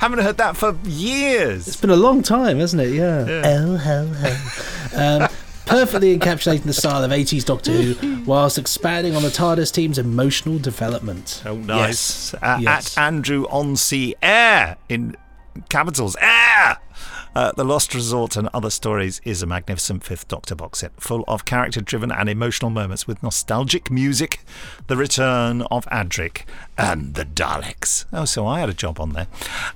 Haven't 0.00 0.18
heard 0.18 0.38
that 0.38 0.56
for 0.56 0.76
years. 0.84 1.68
It's 1.68 1.76
been 1.76 1.90
a 1.90 1.96
long 1.96 2.22
time, 2.22 2.58
hasn't 2.58 2.82
it? 2.82 2.90
Yeah. 2.94 3.26
Yeah. 3.26 3.42
Oh, 3.44 3.76
ho, 3.76 4.06
ho. 4.06 4.36
Um, 5.24 5.28
perfectly 5.66 6.18
encapsulating 6.18 6.64
the 6.64 6.72
style 6.72 7.02
of 7.04 7.10
80s 7.10 7.44
Doctor 7.44 7.70
Who 7.72 8.22
whilst 8.24 8.58
expanding 8.58 9.14
on 9.16 9.22
the 9.22 9.28
TARDIS 9.28 9.72
team's 9.72 9.98
emotional 9.98 10.58
development. 10.58 11.42
Oh, 11.46 11.54
nice. 11.56 12.32
Yes. 12.32 12.34
Uh, 12.42 12.58
Yes. 12.60 12.96
At 12.98 13.02
Andrew 13.02 13.44
on 13.50 13.76
Sea 13.76 14.14
Air 14.22 14.76
in 14.88 15.16
capitals. 15.68 16.16
Air! 16.20 16.78
Uh, 17.34 17.50
the 17.52 17.64
Lost 17.64 17.94
Resort 17.94 18.36
and 18.36 18.50
Other 18.52 18.68
Stories 18.68 19.22
is 19.24 19.42
a 19.42 19.46
magnificent 19.46 20.04
Fifth 20.04 20.28
Doctor 20.28 20.54
box 20.54 20.80
set, 20.80 20.92
full 21.00 21.24
of 21.26 21.46
character 21.46 21.80
driven 21.80 22.12
and 22.12 22.28
emotional 22.28 22.70
moments 22.70 23.06
with 23.06 23.22
nostalgic 23.22 23.90
music, 23.90 24.40
the 24.86 24.98
return 24.98 25.62
of 25.70 25.86
Adric, 25.86 26.42
and 26.76 27.14
the 27.14 27.24
Daleks. 27.24 28.04
Oh, 28.12 28.26
so 28.26 28.46
I 28.46 28.60
had 28.60 28.68
a 28.68 28.74
job 28.74 29.00
on 29.00 29.14
there. 29.14 29.28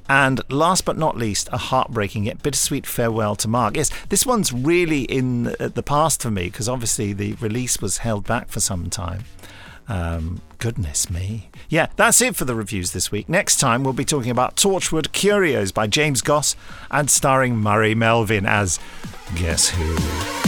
And 0.07 0.42
last 0.51 0.85
but 0.85 0.99
not 0.99 1.16
least, 1.16 1.49
a 1.51 1.57
heartbreaking 1.57 2.25
yet 2.25 2.42
bittersweet 2.42 2.87
farewell 2.87 3.37
to 3.37 3.49
Mark. 3.49 3.77
Yes, 3.77 3.90
this 4.11 4.27
one's 4.27 4.53
really 4.53 5.03
in 5.05 5.45
the 5.59 5.83
past 5.85 6.21
for 6.21 6.31
me 6.31 6.45
because 6.45 6.69
obviously 6.69 7.14
the 7.14 7.35
release 7.35 7.81
was 7.81 7.99
held 7.99 8.27
back 8.27 8.49
for 8.49 8.61
some 8.61 8.90
time. 8.90 9.25
Um, 9.88 10.40
goodness 10.59 11.11
me. 11.11 11.51
Yeah, 11.68 11.87
that's 11.96 12.20
it 12.20 12.37
for 12.37 12.44
the 12.44 12.55
reviews 12.55 12.92
this 12.92 13.11
week. 13.12 13.29
Next 13.29 13.59
time, 13.59 13.85
we'll 13.85 13.92
be 13.92 14.05
talking 14.05 14.31
about 14.31 14.57
Torchwood 14.57 15.12
Curios 15.12 15.72
by 15.72 15.87
James 15.87 16.22
Goss 16.22 16.57
and 16.90 17.11
starring 17.11 17.57
Murray 17.57 17.94
Melvin 17.94 18.46
as 18.46 18.79
Guess 19.37 19.70
Who. 19.70 20.46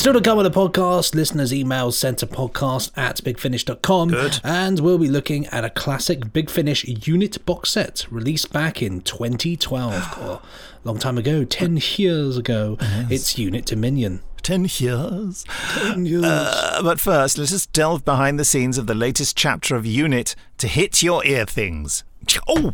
Still 0.00 0.14
to 0.14 0.22
come 0.22 0.38
on 0.38 0.44
the 0.44 0.50
podcast, 0.50 1.14
listeners' 1.14 1.52
emails 1.52 1.92
sent 1.92 2.20
to 2.20 2.26
podcast 2.26 2.90
at 2.96 3.16
bigfinish.com. 3.18 4.08
Good. 4.08 4.40
And 4.42 4.80
we'll 4.80 4.96
be 4.96 5.10
looking 5.10 5.44
at 5.48 5.62
a 5.62 5.68
classic 5.68 6.32
Big 6.32 6.48
Finish 6.48 6.86
unit 7.06 7.44
box 7.44 7.68
set 7.68 8.06
released 8.10 8.50
back 8.50 8.80
in 8.80 9.02
2012. 9.02 10.18
or 10.22 10.40
long 10.84 10.98
time 10.98 11.18
ago, 11.18 11.44
10 11.44 11.78
years 11.98 12.38
ago. 12.38 12.78
It's 13.10 13.36
Unit 13.36 13.66
Dominion. 13.66 14.20
10 14.40 14.68
years. 14.78 15.44
10 15.74 16.06
years. 16.06 16.24
Uh, 16.24 16.80
but 16.82 16.98
first, 16.98 17.36
let 17.36 17.52
us 17.52 17.66
delve 17.66 18.02
behind 18.02 18.40
the 18.40 18.44
scenes 18.46 18.78
of 18.78 18.86
the 18.86 18.94
latest 18.94 19.36
chapter 19.36 19.76
of 19.76 19.84
Unit 19.84 20.34
to 20.56 20.66
hit 20.66 21.02
your 21.02 21.22
ear 21.26 21.44
things. 21.44 22.04
Oh! 22.48 22.72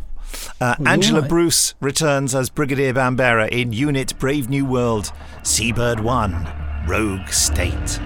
Uh, 0.61 0.75
Angela 0.85 1.19
right. 1.19 1.29
Bruce 1.29 1.75
returns 1.81 2.33
as 2.33 2.49
Brigadier 2.49 2.93
Bambera 2.93 3.49
in 3.49 3.73
Unit 3.73 4.17
Brave 4.17 4.49
New 4.49 4.65
World, 4.65 5.11
Seabird 5.43 5.99
1, 5.99 6.66
Rogue 6.87 7.27
State. 7.27 7.99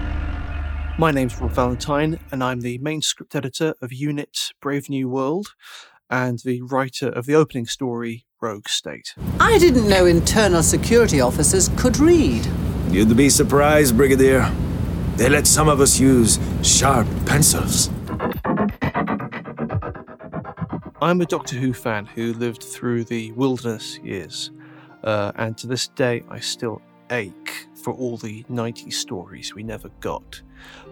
My 0.98 1.12
name's 1.12 1.40
Rob 1.40 1.52
Valentine, 1.52 2.18
and 2.32 2.42
I'm 2.42 2.62
the 2.62 2.78
main 2.78 3.00
script 3.00 3.36
editor 3.36 3.74
of 3.80 3.92
Unit 3.92 4.50
Brave 4.60 4.88
New 4.88 5.08
World 5.08 5.54
and 6.10 6.40
the 6.40 6.62
writer 6.62 7.08
of 7.08 7.26
the 7.26 7.36
opening 7.36 7.66
story, 7.66 8.26
Rogue 8.40 8.68
State. 8.68 9.14
I 9.38 9.58
didn't 9.58 9.88
know 9.88 10.06
internal 10.06 10.64
security 10.64 11.20
officers 11.20 11.70
could 11.76 12.00
read. 12.00 12.44
You'd 12.90 13.16
be 13.16 13.30
surprised, 13.30 13.96
Brigadier. 13.96 14.52
They 15.14 15.28
let 15.28 15.46
some 15.46 15.68
of 15.68 15.80
us 15.80 16.00
use 16.00 16.40
sharp 16.64 17.06
pencils. 17.24 17.88
I'm 21.00 21.20
a 21.20 21.26
Doctor 21.26 21.54
Who 21.54 21.72
fan 21.72 22.06
who 22.06 22.32
lived 22.32 22.64
through 22.64 23.04
the 23.04 23.30
wilderness 23.32 23.98
years, 23.98 24.50
uh, 25.04 25.30
and 25.36 25.56
to 25.58 25.68
this 25.68 25.86
day 25.86 26.24
I 26.28 26.40
still 26.40 26.82
ache 27.12 27.68
for 27.82 27.92
all 27.92 28.16
the 28.16 28.44
90s 28.44 28.94
stories 28.94 29.54
we 29.54 29.62
never 29.62 29.88
got. 30.00 30.40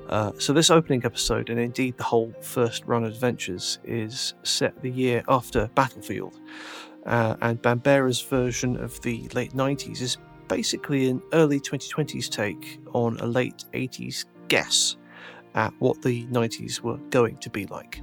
Uh, 0.08 0.32
so, 0.38 0.52
this 0.52 0.70
opening 0.70 1.04
episode, 1.04 1.50
and 1.50 1.60
indeed 1.60 1.96
the 1.96 2.04
whole 2.04 2.32
first 2.40 2.84
run 2.86 3.04
of 3.04 3.12
adventures, 3.12 3.78
is 3.84 4.34
set 4.42 4.80
the 4.82 4.90
year 4.90 5.22
after 5.28 5.68
Battlefield. 5.74 6.40
Uh, 7.06 7.36
and 7.40 7.62
Bambera's 7.62 8.20
version 8.20 8.76
of 8.76 9.00
the 9.02 9.28
late 9.34 9.52
90s 9.52 10.00
is 10.00 10.18
basically 10.48 11.08
an 11.08 11.22
early 11.32 11.60
2020s 11.60 12.28
take 12.28 12.80
on 12.92 13.16
a 13.20 13.26
late 13.26 13.64
80s 13.72 14.26
guess 14.48 14.96
at 15.54 15.72
what 15.78 16.02
the 16.02 16.26
90s 16.26 16.80
were 16.80 16.98
going 17.10 17.36
to 17.38 17.50
be 17.50 17.66
like. 17.66 18.02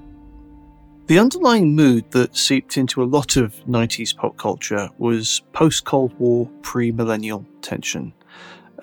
The 1.07 1.19
underlying 1.19 1.73
mood 1.73 2.11
that 2.11 2.35
seeped 2.35 2.75
into 2.75 3.01
a 3.01 3.05
lot 3.05 3.37
of 3.37 3.55
90s 3.65 4.15
pop 4.15 4.35
culture 4.37 4.89
was 4.97 5.41
post 5.53 5.85
Cold 5.85 6.13
War, 6.19 6.49
pre 6.61 6.91
millennial 6.91 7.45
tension. 7.61 8.13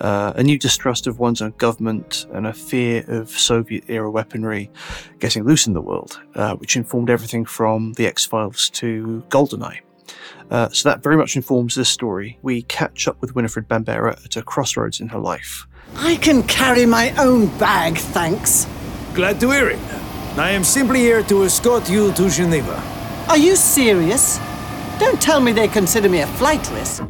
Uh, 0.01 0.33
a 0.35 0.43
new 0.43 0.59
distrust 0.59 1.07
of 1.07 1.19
one's 1.19 1.41
own 1.41 1.53
government 1.59 2.27
and 2.33 2.47
a 2.47 2.53
fear 2.53 3.05
of 3.09 3.31
Soviet 3.31 3.85
era 3.89 4.11
weaponry 4.11 4.71
getting 5.21 5.45
loose 5.45 5.67
in 5.67 5.73
the 5.73 5.81
world, 5.81 6.21
uh, 6.35 6.57
which 6.57 6.77
informed 6.77 7.11
everything 7.11 7.45
from 7.45 7.93
The 7.95 8.07
X 8.07 8.25
Files 8.25 8.71
to 8.71 9.25
GoldenEye. 9.29 9.81
Uh, 10.51 10.69
so 10.71 10.89
that 10.89 11.03
very 11.03 11.17
much 11.17 11.37
informs 11.37 11.75
this 11.75 11.89
story. 11.89 12.39
We 12.43 12.63
catch 12.63 13.09
up 13.09 13.21
with 13.21 13.35
Winifred 13.35 13.69
Bambera 13.69 14.25
at 14.25 14.37
a 14.37 14.43
crossroads 14.43 15.01
in 15.01 15.09
her 15.09 15.19
life. 15.19 15.67
I 15.97 16.17
can 16.17 16.43
carry 16.43 16.87
my 16.87 17.15
own 17.17 17.47
bag, 17.59 17.97
thanks. 17.97 18.67
Glad 19.15 19.41
to 19.41 19.51
hear 19.51 19.71
it. 19.71 19.79
I 20.37 20.51
am 20.51 20.65
simply 20.65 20.99
here 20.99 21.23
to 21.23 21.45
escort 21.45 21.89
you 21.89 22.13
to 22.13 22.29
Geneva. 22.29 22.83
Are 23.29 23.39
you 23.39 23.55
serious? 23.55 24.39
Don't 24.99 25.21
tell 25.23 25.41
me 25.41 25.53
they 25.53 25.69
consider 25.69 26.09
me 26.09 26.21
a 26.21 26.27
flight 26.27 26.69
risk. 26.73 27.05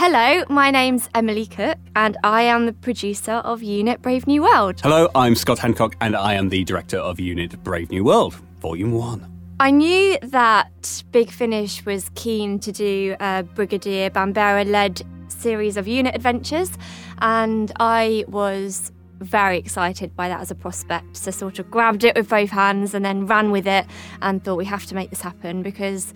Hello, 0.00 0.44
my 0.48 0.70
name's 0.70 1.08
Emily 1.12 1.44
Cook, 1.44 1.76
and 1.96 2.16
I 2.22 2.42
am 2.42 2.66
the 2.66 2.72
producer 2.72 3.32
of 3.32 3.64
Unit 3.64 4.00
Brave 4.00 4.28
New 4.28 4.42
World. 4.42 4.80
Hello, 4.80 5.08
I'm 5.12 5.34
Scott 5.34 5.58
Handcock, 5.58 5.94
and 6.00 6.14
I 6.14 6.34
am 6.34 6.50
the 6.50 6.62
director 6.62 6.98
of 6.98 7.18
Unit 7.18 7.60
Brave 7.64 7.90
New 7.90 8.04
World, 8.04 8.34
Volume 8.60 8.92
1. 8.92 9.56
I 9.58 9.72
knew 9.72 10.16
that 10.22 11.02
Big 11.10 11.32
Finish 11.32 11.84
was 11.84 12.12
keen 12.14 12.60
to 12.60 12.70
do 12.70 13.16
a 13.18 13.42
Brigadier 13.42 14.08
Bambera 14.10 14.64
led 14.70 15.02
series 15.26 15.76
of 15.76 15.88
unit 15.88 16.14
adventures, 16.14 16.70
and 17.18 17.72
I 17.80 18.24
was 18.28 18.92
very 19.18 19.58
excited 19.58 20.14
by 20.14 20.28
that 20.28 20.40
as 20.40 20.52
a 20.52 20.54
prospect. 20.54 21.16
So, 21.16 21.32
sort 21.32 21.58
of 21.58 21.72
grabbed 21.72 22.04
it 22.04 22.14
with 22.14 22.28
both 22.28 22.50
hands 22.50 22.94
and 22.94 23.04
then 23.04 23.26
ran 23.26 23.50
with 23.50 23.66
it 23.66 23.84
and 24.22 24.44
thought 24.44 24.58
we 24.58 24.64
have 24.66 24.86
to 24.86 24.94
make 24.94 25.10
this 25.10 25.22
happen 25.22 25.64
because 25.64 26.14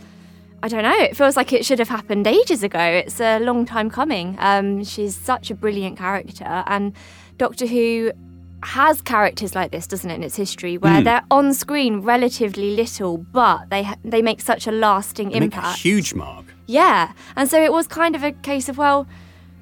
I 0.63 0.69
don't 0.69 0.83
know, 0.83 0.97
it 0.97 1.17
feels 1.17 1.37
like 1.37 1.53
it 1.53 1.65
should 1.67 1.79
have 1.81 1.89
happened 1.89 2.27
ages 2.27 2.63
ago. 2.63 2.79
It's 2.81 3.21
a 3.21 3.41
long 3.41 3.67
time 3.67 3.91
coming. 3.91 4.37
Um, 4.39 4.85
she's 4.85 5.17
such 5.17 5.51
a 5.51 5.55
brilliant 5.55 5.99
character, 5.99 6.63
and 6.67 6.93
Doctor 7.37 7.67
Who 7.67 8.13
has 8.65 9.01
characters 9.01 9.57
like 9.57 9.73
this, 9.73 9.89
doesn't 9.89 10.09
it, 10.09 10.15
in 10.15 10.23
its 10.23 10.37
history, 10.37 10.79
where 10.79 11.01
Mm. 11.01 11.05
they're 11.05 11.25
on 11.33 11.53
screen 11.53 12.01
relatively 12.03 12.77
little, 12.77 13.19
but 13.19 13.71
they 13.71 13.83
ha- 13.83 13.97
they 14.05 14.23
make 14.23 14.41
such 14.41 14.69
a 14.69 14.71
lasting 14.71 15.31
They 15.31 15.41
make 15.41 15.55
a 15.55 15.59
impact. 15.59 15.79
huge 15.81 16.15
mark. 16.15 16.45
Yeah, 16.69 17.11
and 17.35 17.51
so 17.51 17.61
it 17.61 17.73
was 17.73 17.89
kind 17.89 18.15
of 18.15 18.23
a 18.23 18.31
case 18.31 18.69
of 18.69 18.79
well, 18.79 19.09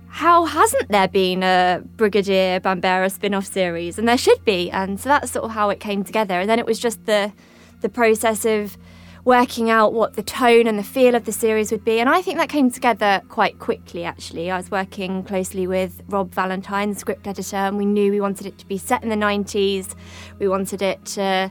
how 0.09 0.45
hasn't 0.45 0.89
there 0.91 1.09
been 1.09 1.43
a 1.43 1.83
Brigadier 1.97 2.61
Bambera 2.61 3.11
spin-off 3.11 3.47
series? 3.47 3.99
And 3.99 4.07
there 4.07 4.19
should 4.19 4.45
be, 4.45 4.71
and 4.71 5.01
so 5.01 5.09
that's 5.09 5.31
sort 5.33 5.47
of 5.47 5.53
how 5.53 5.71
it 5.71 5.81
came 5.81 6.05
together. 6.05 6.39
And 6.41 6.51
then 6.51 6.59
it 6.59 6.67
was 6.67 6.79
just 6.79 7.07
the 7.07 7.33
the 7.81 7.89
process 7.89 8.45
of 8.45 8.77
working 9.25 9.71
out 9.71 9.93
what 9.93 10.15
the 10.15 10.23
tone 10.23 10.67
and 10.67 10.79
the 10.79 10.83
feel 10.83 11.15
of 11.15 11.25
the 11.25 11.33
series 11.33 11.71
would 11.71 11.85
be. 11.85 12.01
And 12.01 12.09
I 12.09 12.23
think 12.23 12.39
that 12.39 12.49
came 12.49 12.71
together 12.71 13.23
quite 13.29 13.59
quickly, 13.59 14.05
actually. 14.05 14.51
I 14.51 14.57
was 14.57 14.71
working 14.71 15.23
closely 15.23 15.67
with 15.67 16.03
Rob 16.09 16.33
Valentine, 16.33 16.91
the 16.91 16.99
script 16.99 17.27
editor, 17.27 17.57
and 17.57 17.77
we 17.77 17.87
knew 17.87 18.11
we 18.11 18.21
wanted 18.21 18.47
it 18.47 18.59
to 18.59 18.67
be 18.67 18.79
set 18.79 19.03
in 19.03 19.09
the 19.09 19.17
90s. 19.17 19.95
We 20.39 20.49
wanted 20.49 20.83
it 20.83 21.05
to 21.07 21.51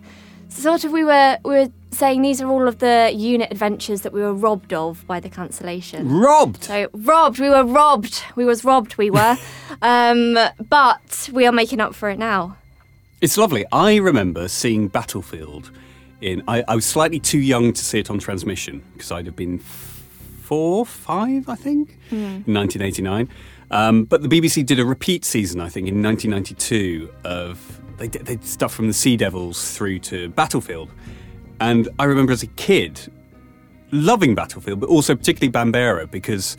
sort 0.50 0.84
of, 0.84 0.92
we 0.92 1.04
were, 1.04 1.38
we 1.46 1.56
were 1.56 1.72
saying 1.92 2.22
these 2.22 2.42
are 2.42 2.50
all 2.50 2.68
of 2.68 2.80
the 2.80 3.12
unit 3.16 3.52
adventures 3.52 4.02
that 4.02 4.14
we 4.14 4.22
were 4.22 4.34
robbed 4.34 4.74
of 4.74 5.06
by 5.08 5.20
the 5.20 5.30
cancellation. 5.30 6.10
Robbed? 6.12 6.64
So, 6.64 6.90
robbed. 6.94 7.40
We 7.40 7.50
were 7.50 7.64
robbed. 7.64 8.24
We 8.36 8.46
was 8.46 8.64
robbed, 8.64 8.98
we 8.98 9.10
were. 9.12 9.38
um, 9.82 10.38
but 10.70 11.30
we 11.32 11.46
are 11.46 11.52
making 11.52 11.80
up 11.80 11.94
for 11.94 12.10
it 12.10 12.18
now. 12.18 12.58
It's 13.22 13.38
lovely. 13.38 13.66
I 13.72 13.98
remember 13.98 14.48
seeing 14.48 14.88
Battlefield 14.88 15.72
in. 16.22 16.44
I, 16.48 16.64
I 16.68 16.76
was 16.76 16.86
slightly 16.86 17.20
too 17.20 17.40
young 17.40 17.74
to 17.74 17.84
see 17.84 18.00
it 18.00 18.10
on 18.10 18.20
transmission 18.20 18.84
because 18.94 19.12
I'd 19.12 19.26
have 19.26 19.36
been 19.36 19.60
four, 19.60 20.86
five, 20.86 21.48
I 21.50 21.56
think, 21.56 21.98
Hmm. 22.10 22.16
in 22.48 22.54
1989. 22.54 23.30
Um, 23.72 24.04
but 24.06 24.24
the 24.24 24.28
BBC 24.28 24.66
did 24.66 24.80
a 24.80 24.86
repeat 24.86 25.24
season, 25.24 25.62
I 25.62 25.70
think, 25.70 25.88
in 25.88 26.02
1992 26.02 27.10
of. 27.24 27.82
They 27.98 28.08
did, 28.08 28.26
they 28.26 28.36
did 28.38 28.46
stuff 28.46 28.74
from 28.74 28.88
the 28.88 28.94
Sea 28.94 29.18
Devils 29.18 29.76
through 29.78 30.00
to 30.00 30.30
Battlefield. 30.30 30.90
And 31.60 31.90
I 32.00 32.06
remember 32.06 32.32
as 32.32 32.44
a 32.44 32.48
kid 32.48 33.12
loving 33.92 34.36
Battlefield, 34.36 34.80
but 34.80 34.88
also 34.88 35.16
particularly 35.16 35.52
Bambera 35.52 36.10
because 36.10 36.56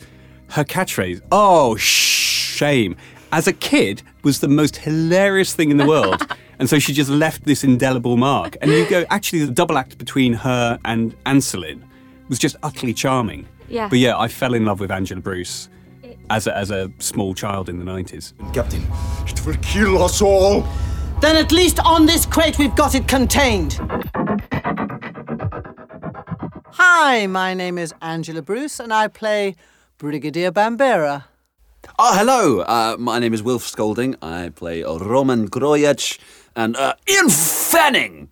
her 0.49 0.63
catchphrase, 0.63 1.19
oh, 1.31 1.75
shame, 1.77 2.95
as 3.31 3.47
a 3.47 3.53
kid 3.53 4.03
was 4.23 4.39
the 4.39 4.47
most 4.47 4.75
hilarious 4.77 5.55
thing 5.55 5.71
in 5.71 5.77
the 5.77 5.85
world. 5.87 6.21
and 6.61 6.69
so 6.69 6.77
she 6.77 6.93
just 6.93 7.09
left 7.09 7.43
this 7.45 7.63
indelible 7.63 8.17
mark. 8.17 8.55
And 8.61 8.69
you 8.69 8.87
go, 8.87 9.03
actually, 9.09 9.45
the 9.45 9.51
double 9.51 9.79
act 9.79 9.97
between 9.97 10.31
her 10.33 10.77
and 10.85 11.15
Ancelyn 11.23 11.81
was 12.29 12.37
just 12.37 12.55
utterly 12.61 12.93
charming. 12.93 13.47
Yeah. 13.67 13.89
But 13.89 13.97
yeah, 13.97 14.15
I 14.15 14.27
fell 14.27 14.53
in 14.53 14.65
love 14.65 14.79
with 14.79 14.91
Angela 14.91 15.21
Bruce 15.21 15.69
as 16.29 16.45
a, 16.45 16.55
as 16.55 16.69
a 16.69 16.91
small 16.99 17.33
child 17.33 17.67
in 17.67 17.79
the 17.79 17.91
90s. 17.91 18.33
Captain, 18.53 18.83
it 19.25 19.43
will 19.43 19.55
kill 19.63 20.03
us 20.03 20.21
all. 20.21 20.63
Then 21.19 21.35
at 21.35 21.51
least 21.51 21.79
on 21.79 22.05
this 22.05 22.27
crate 22.27 22.59
we've 22.59 22.75
got 22.75 22.93
it 22.93 23.07
contained. 23.07 23.79
Hi, 26.73 27.25
my 27.25 27.55
name 27.55 27.79
is 27.79 27.91
Angela 28.03 28.43
Bruce, 28.43 28.79
and 28.79 28.93
I 28.93 29.07
play 29.07 29.55
Brigadier 29.97 30.51
Bambera. 30.51 31.23
Oh, 31.97 32.15
hello. 32.15 32.59
Uh, 32.61 32.97
my 32.99 33.17
name 33.17 33.33
is 33.33 33.41
Wilf 33.41 33.67
Scolding. 33.67 34.15
I 34.21 34.49
play 34.49 34.83
Roman 34.83 35.49
Grojec 35.49 36.19
and 36.55 36.75
uh, 36.75 36.95
Ian 37.09 37.29
Fanning. 37.29 38.29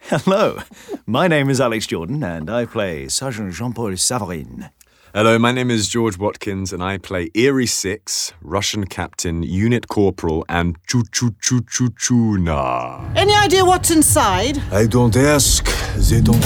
Hello, 0.00 0.58
my 1.04 1.26
name 1.26 1.50
is 1.50 1.60
Alex 1.60 1.86
Jordan, 1.86 2.22
and 2.22 2.48
I 2.48 2.64
play 2.64 3.08
Sergeant 3.08 3.52
Jean 3.54 3.72
Paul 3.72 3.92
Savarin. 3.92 4.70
Hello, 5.12 5.38
my 5.38 5.50
name 5.50 5.70
is 5.70 5.88
George 5.88 6.18
Watkins, 6.18 6.72
and 6.72 6.82
I 6.82 6.98
play 6.98 7.30
Erie 7.34 7.66
Six, 7.66 8.32
Russian 8.42 8.86
Captain, 8.86 9.42
Unit 9.42 9.88
Corporal, 9.88 10.44
and 10.48 10.76
Choo 10.86 11.02
Choo 11.10 11.34
Choo 11.40 11.62
Choo 11.62 11.88
Chuna. 11.90 13.16
Any 13.16 13.34
idea 13.34 13.64
what's 13.64 13.90
inside? 13.90 14.62
I 14.70 14.86
don't 14.86 15.16
ask, 15.16 15.64
they 15.96 16.20
don't. 16.20 16.44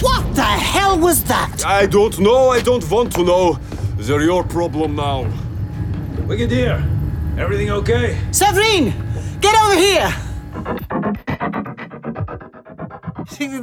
What 0.00 0.34
the 0.34 0.42
hell 0.42 0.98
was 0.98 1.22
that? 1.24 1.64
I 1.64 1.86
don't 1.86 2.18
know, 2.18 2.48
I 2.48 2.60
don't 2.60 2.90
want 2.90 3.12
to 3.12 3.24
know. 3.24 3.58
They're 3.96 4.22
your 4.22 4.42
problem 4.42 4.96
now. 4.96 5.30
Brigadier, 6.26 6.82
everything 7.38 7.70
okay? 7.70 8.18
Severine, 8.30 8.92
get 9.40 9.54
over 9.64 9.76
here! 9.76 10.14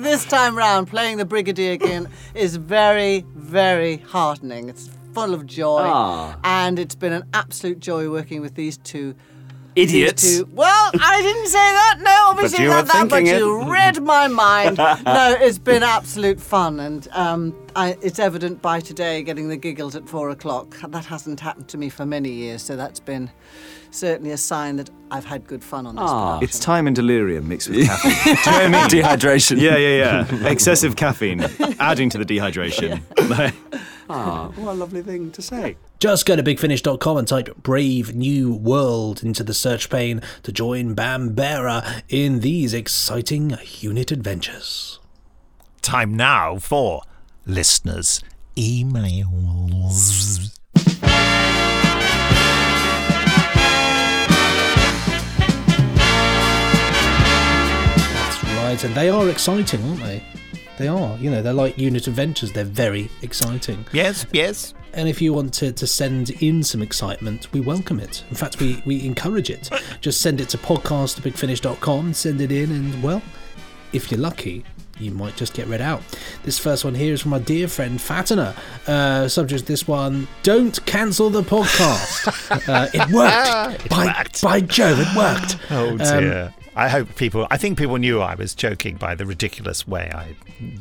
this 0.09 0.25
time 0.25 0.57
round, 0.57 0.87
playing 0.87 1.17
the 1.17 1.25
Brigadier 1.25 1.71
again 1.71 2.09
is 2.33 2.55
very, 2.55 3.25
very 3.35 3.97
heartening. 3.97 4.69
It's 4.69 4.89
full 5.13 5.33
of 5.33 5.45
joy. 5.45 5.83
Ah. 5.83 6.37
And 6.43 6.79
it's 6.79 6.95
been 6.95 7.13
an 7.13 7.23
absolute 7.33 7.79
joy 7.79 8.09
working 8.09 8.41
with 8.41 8.55
these 8.55 8.77
two. 8.77 9.15
Idiots. 9.81 10.23
these 10.23 10.45
Well, 10.45 10.91
I 11.01 11.21
didn't 11.21 11.47
say 11.47 11.57
that. 11.57 11.99
No, 12.01 12.29
obviously 12.29 12.65
not 12.65 12.87
that, 12.87 13.09
but 13.09 13.23
it. 13.23 13.37
you 13.37 13.71
read 13.71 14.01
my 14.01 14.27
mind. 14.27 14.77
no, 15.05 15.37
it's 15.39 15.57
been 15.57 15.83
absolute 15.83 16.39
fun. 16.39 16.79
And 16.79 17.07
um, 17.11 17.55
I, 17.75 17.97
it's 18.01 18.19
evident 18.19 18.61
by 18.61 18.79
today 18.79 19.23
getting 19.23 19.49
the 19.49 19.57
giggles 19.57 19.95
at 19.95 20.07
four 20.07 20.29
o'clock. 20.29 20.77
That 20.89 21.05
hasn't 21.05 21.39
happened 21.39 21.67
to 21.69 21.77
me 21.77 21.89
for 21.89 22.05
many 22.05 22.29
years. 22.29 22.61
So 22.61 22.75
that's 22.75 22.99
been 22.99 23.29
certainly 23.91 24.31
a 24.31 24.37
sign 24.37 24.75
that 24.77 24.89
I've 25.11 25.25
had 25.25 25.47
good 25.47 25.63
fun 25.63 25.85
on 25.87 25.95
this 25.95 26.03
production. 26.03 26.43
It's 26.43 26.59
time 26.59 26.87
and 26.87 26.95
delirium 26.95 27.47
mixed 27.47 27.69
with 27.69 27.87
caffeine. 27.87 28.23
Do 28.23 28.29
you 28.29 28.35
know 28.35 28.51
I 28.51 28.67
mean? 28.67 28.89
Dehydration. 28.89 29.59
Yeah, 29.59 29.77
yeah, 29.77 30.25
yeah. 30.31 30.47
Excessive 30.51 30.95
caffeine 30.95 31.41
adding 31.79 32.09
to 32.11 32.17
the 32.17 32.25
dehydration. 32.25 33.01
Ah, 34.11 34.47
what 34.55 34.71
a 34.71 34.73
lovely 34.73 35.03
thing 35.03 35.31
to 35.31 35.41
say. 35.41 35.77
Just 35.99 36.25
go 36.25 36.35
to 36.35 36.41
bigfinish.com 36.41 37.17
and 37.17 37.27
type 37.27 37.55
Brave 37.61 38.15
New 38.15 38.53
World 38.55 39.21
into 39.23 39.43
the 39.43 39.53
search 39.53 39.89
pane 39.89 40.21
to 40.43 40.51
join 40.51 40.95
Bambera 40.95 42.01
in 42.09 42.39
these 42.39 42.73
exciting 42.73 43.55
unit 43.79 44.11
adventures. 44.11 44.99
Time 45.83 46.15
now 46.15 46.57
for 46.57 47.03
listeners' 47.45 48.23
emails. 48.55 49.25
That's 58.13 58.43
right, 58.43 58.83
and 58.83 58.95
they 58.95 59.09
are 59.09 59.29
exciting, 59.29 59.83
aren't 59.83 60.01
they? 60.03 60.23
They 60.79 60.87
are. 60.87 61.15
You 61.17 61.29
know, 61.29 61.41
they're 61.43 61.53
like 61.53 61.77
unit 61.77 62.07
adventures. 62.07 62.51
They're 62.53 62.63
very 62.63 63.11
exciting. 63.21 63.85
Yes, 63.93 64.25
yes. 64.33 64.73
And 64.93 65.07
if 65.07 65.21
you 65.21 65.33
want 65.33 65.53
to, 65.55 65.71
to 65.71 65.85
send 65.85 66.31
in 66.41 66.63
some 66.63 66.81
excitement, 66.81 67.51
we 67.53 67.59
welcome 67.59 67.99
it. 67.99 68.23
In 68.29 68.35
fact, 68.35 68.59
we, 68.59 68.81
we 68.87 69.05
encourage 69.05 69.51
it. 69.51 69.69
Just 70.01 70.21
send 70.21 70.41
it 70.41 70.49
to 70.49 70.57
podcast@bigfinish.com, 70.57 72.13
send 72.13 72.41
it 72.41 72.51
in, 72.51 72.71
and 72.71 73.03
well, 73.03 73.21
if 73.93 74.09
you're 74.11 74.19
lucky, 74.19 74.63
you 74.99 75.11
might 75.11 75.35
just 75.37 75.53
get 75.53 75.65
read 75.67 75.79
out. 75.81 76.01
This 76.43 76.59
first 76.59 76.83
one 76.83 76.93
here 76.93 77.13
is 77.13 77.21
from 77.21 77.31
my 77.31 77.39
dear 77.39 77.67
friend 77.69 78.01
Fatima. 78.01 78.53
Uh, 78.85 79.27
subject 79.29 79.65
this 79.65 79.87
one: 79.87 80.27
Don't 80.43 80.83
cancel 80.85 81.29
the 81.29 81.41
podcast. 81.41 82.67
uh, 82.69 82.87
it 82.93 83.09
worked. 83.13 83.85
It 83.85 83.89
by, 83.89 84.05
worked. 84.07 84.41
by 84.41 84.59
Jove, 84.61 84.99
it 84.99 85.15
worked. 85.15 85.57
Oh 85.71 85.91
Um, 85.91 85.97
dear. 85.97 86.53
I 86.79 86.87
hope 86.87 87.13
people. 87.17 87.45
I 87.51 87.57
think 87.57 87.77
people 87.77 87.97
knew 87.97 88.21
I 88.21 88.35
was 88.35 88.55
joking 88.55 88.95
by 88.95 89.13
the 89.13 89.25
ridiculous 89.25 89.85
way 89.85 90.09
I 90.15 90.33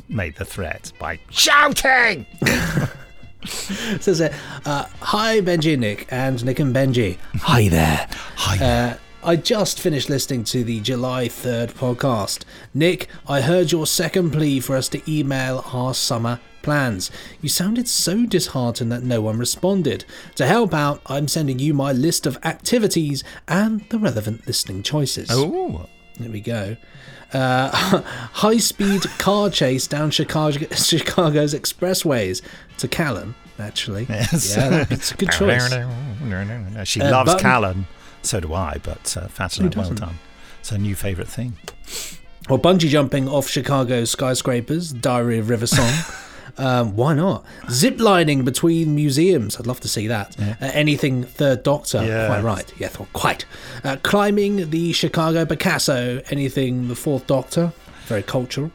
made 0.08 0.37
the 0.37 0.44
threat 0.44 0.92
by 0.96 1.18
shouting. 1.28 2.24
says 3.44 4.20
it. 4.20 4.32
Uh, 4.64 4.84
Hi, 5.00 5.40
Benji 5.40 5.72
and 5.72 5.80
Nick, 5.80 6.06
and 6.12 6.44
Nick 6.44 6.61
and 6.61 6.72
Benji. 6.72 7.18
Hi 7.40 7.66
there. 7.66 8.08
Hi. 8.37 8.64
Uh, 8.64 8.96
I 9.24 9.34
just 9.34 9.80
finished 9.80 10.08
listening 10.08 10.44
to 10.44 10.62
the 10.62 10.78
July 10.78 11.26
3rd 11.26 11.72
podcast. 11.72 12.44
Nick, 12.72 13.08
I 13.26 13.40
heard 13.40 13.72
your 13.72 13.84
second 13.84 14.30
plea 14.30 14.61
for 14.61 14.76
us 14.76 14.88
to 14.90 15.02
email 15.11 15.64
our 15.72 15.94
summer 15.94 16.38
plans. 16.68 17.11
You 17.40 17.48
sounded 17.48 17.88
so 17.88 18.26
disheartened 18.26 18.92
that 18.92 19.02
no 19.02 19.20
one 19.22 19.38
responded. 19.38 20.04
To 20.37 20.46
help 20.46 20.74
out, 20.74 21.00
I'm 21.07 21.26
sending 21.28 21.59
you 21.59 21.72
my 21.74 21.92
list 21.92 22.26
of 22.26 22.38
activities 22.44 23.24
and 23.48 23.81
the 23.88 23.98
relevant 23.98 24.46
listening 24.46 24.83
choices. 24.83 25.28
Oh. 25.31 25.87
There 26.20 26.31
we 26.31 26.40
go. 26.40 26.76
Uh, 27.33 27.70
high 28.33 28.59
speed 28.59 29.02
car 29.18 29.48
chase 29.50 29.87
down 29.87 30.11
Chicago, 30.11 30.66
Chicago's 30.74 31.54
expressways 31.54 32.42
to 32.78 32.88
Callan, 32.88 33.35
actually. 33.59 34.07
Yes. 34.09 34.57
Yeah, 34.57 34.85
that's 34.85 35.12
a 35.12 35.16
good 35.16 35.31
choice. 35.31 35.72
She 36.85 37.00
Uh, 37.00 37.11
loves 37.11 37.33
button- 37.33 37.40
Callan. 37.40 37.87
So 38.22 38.40
do 38.40 38.52
I. 38.52 38.78
But 38.83 39.16
uh, 39.16 39.28
Fatima, 39.28 39.70
well 39.76 39.90
done. 39.94 40.18
It's 40.61 40.70
her 40.70 40.78
new 40.78 40.94
favourite 40.94 41.28
thing. 41.31 41.57
Or 42.50 42.59
bungee 42.59 42.88
jumping 42.88 43.28
off 43.28 43.46
Chicago's 43.48 44.11
skyscrapers, 44.11 44.92
Diary 44.92 45.38
of 45.38 45.48
River 45.50 45.66
Song. 45.66 45.92
Um, 46.58 46.96
why 46.96 47.14
not? 47.14 47.44
Zip 47.70 48.00
lining 48.00 48.44
between 48.44 48.94
museums. 48.94 49.58
I'd 49.58 49.66
love 49.66 49.80
to 49.80 49.88
see 49.88 50.06
that. 50.08 50.38
Uh, 50.40 50.54
anything 50.60 51.24
Third 51.24 51.62
Doctor. 51.62 52.04
Yes. 52.04 52.28
Quite 52.28 52.42
right. 52.42 52.72
Yeah, 52.78 52.88
quite. 53.12 53.44
Uh, 53.84 53.96
climbing 54.02 54.70
the 54.70 54.92
Chicago 54.92 55.44
Picasso. 55.44 56.22
Anything 56.30 56.88
the 56.88 56.94
Fourth 56.96 57.26
Doctor. 57.26 57.72
Very 58.06 58.22
cultural. 58.22 58.72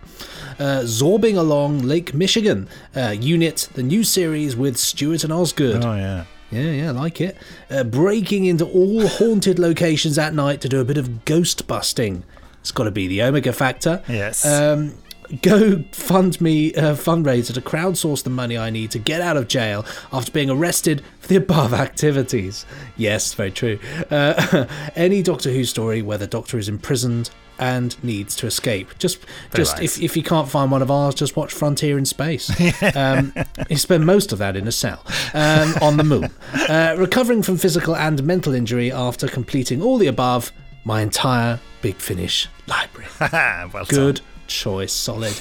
Uh, 0.60 0.82
zorbing 0.84 1.38
along 1.38 1.80
Lake 1.80 2.14
Michigan. 2.14 2.68
Uh, 2.96 3.16
Unit, 3.20 3.68
the 3.74 3.84
new 3.84 4.04
series 4.04 4.56
with 4.56 4.78
Stewart 4.78 5.24
and 5.24 5.34
Osgood. 5.34 5.84
Oh 5.84 5.96
yeah. 5.96 6.26
Yeah, 6.52 6.72
yeah, 6.72 6.88
I 6.90 6.92
like 6.92 7.20
it. 7.20 7.36
Uh, 7.72 7.84
breaking 7.84 8.46
into 8.46 8.66
all 8.66 9.08
haunted 9.08 9.58
locations 9.58 10.20
at 10.20 10.36
night 10.36 10.62
to 10.62 10.70
do 10.70 10.80
a 10.80 10.86
bit 10.86 11.00
of 11.00 11.26
ghost 11.26 11.66
busting. 11.66 12.24
It's 12.62 12.72
got 12.72 12.84
to 12.84 12.92
be 12.92 13.08
the 13.08 13.24
Omega 13.24 13.52
Factor. 13.52 14.04
Yes. 14.08 14.46
Um, 14.46 14.94
go 15.42 15.84
fund 15.92 16.40
me 16.40 16.74
uh, 16.76 16.94
fundraiser 16.96 17.54
to 17.54 17.62
crowdsource 17.62 18.24
the 18.24 18.30
money 18.30 18.58
I 18.58 18.70
need 18.70 18.92
to 18.92 19.00
get 19.00 19.22
out 19.22 19.38
of 19.38 19.48
jail 19.48 19.86
after 20.12 20.32
being 20.32 20.50
arrested 20.50 21.04
for 21.20 21.28
the 21.28 21.36
above 21.38 21.74
activities. 21.74 22.66
Yes, 22.98 23.34
very 23.34 23.52
true. 23.52 23.80
Uh, 24.10 24.66
any 24.96 25.24
Doctor 25.24 25.52
Who 25.52 25.64
story 25.64 26.02
where 26.02 26.18
the 26.18 26.28
Doctor 26.28 26.58
is 26.58 26.70
imprisoned 26.70 27.30
and 27.60 28.02
needs 28.04 28.36
to 28.36 28.48
escape. 28.48 28.98
Just, 28.98 29.20
Very 29.52 29.64
just 29.64 29.78
nice. 29.78 29.98
if, 29.98 30.04
if 30.04 30.18
you 30.18 30.24
can't 30.24 30.50
find 30.50 30.72
one 30.72 30.82
of 30.82 30.90
ours, 30.90 31.14
just 31.14 31.36
watch 31.36 31.54
Frontier 31.54 32.00
in 32.00 32.06
Space. 32.06 32.50
um, 32.96 33.32
you 33.70 33.78
spend 33.78 34.06
most 34.06 34.34
of 34.34 34.40
that 34.40 34.58
in 34.58 34.68
a 34.68 34.72
cell 34.72 35.06
um, 35.36 35.74
on 35.82 35.98
the 35.98 36.04
moon. 36.04 36.30
Uh, 36.68 36.96
recovering 36.98 37.44
from 37.44 37.58
physical 37.58 37.96
and 37.96 38.24
mental 38.24 38.54
injury 38.54 38.92
after 38.92 39.28
completing 39.28 39.82
all 39.84 40.00
the 40.00 40.08
above, 40.08 40.52
my 40.84 41.02
entire 41.02 41.60
Big 41.82 41.98
Finish 41.98 42.50
library. 42.66 43.08
well 43.22 43.86
Good 43.86 44.22
choice, 44.48 44.94
solid. 44.94 45.40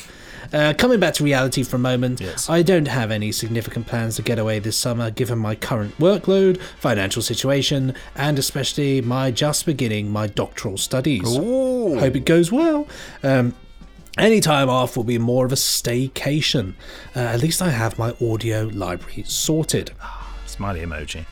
Uh, 0.52 0.74
coming 0.76 1.00
back 1.00 1.14
to 1.14 1.24
reality 1.24 1.62
for 1.62 1.76
a 1.76 1.78
moment, 1.78 2.20
I 2.48 2.62
don't 2.62 2.88
have 2.88 3.10
any 3.10 3.32
significant 3.32 3.86
plans 3.86 4.16
to 4.16 4.22
get 4.22 4.38
away 4.38 4.58
this 4.58 4.76
summer 4.76 5.10
given 5.10 5.38
my 5.38 5.54
current 5.54 5.96
workload, 5.98 6.60
financial 6.78 7.22
situation, 7.22 7.94
and 8.16 8.38
especially 8.38 9.00
my 9.00 9.30
just 9.30 9.64
beginning 9.64 10.10
my 10.10 10.26
doctoral 10.26 10.76
studies. 10.76 11.22
Hope 11.24 12.16
it 12.16 12.26
goes 12.26 12.52
well. 12.52 12.86
Um, 13.22 13.54
any 14.18 14.40
time 14.40 14.68
off 14.68 14.94
will 14.94 15.04
be 15.04 15.16
more 15.16 15.46
of 15.46 15.52
a 15.52 15.56
staycation. 15.56 16.74
Uh, 17.16 17.20
at 17.20 17.40
least 17.40 17.62
I 17.62 17.70
have 17.70 17.98
my 17.98 18.14
audio 18.20 18.64
library 18.64 19.22
sorted. 19.26 19.92
Smiley 20.44 20.80
emoji. 20.80 21.24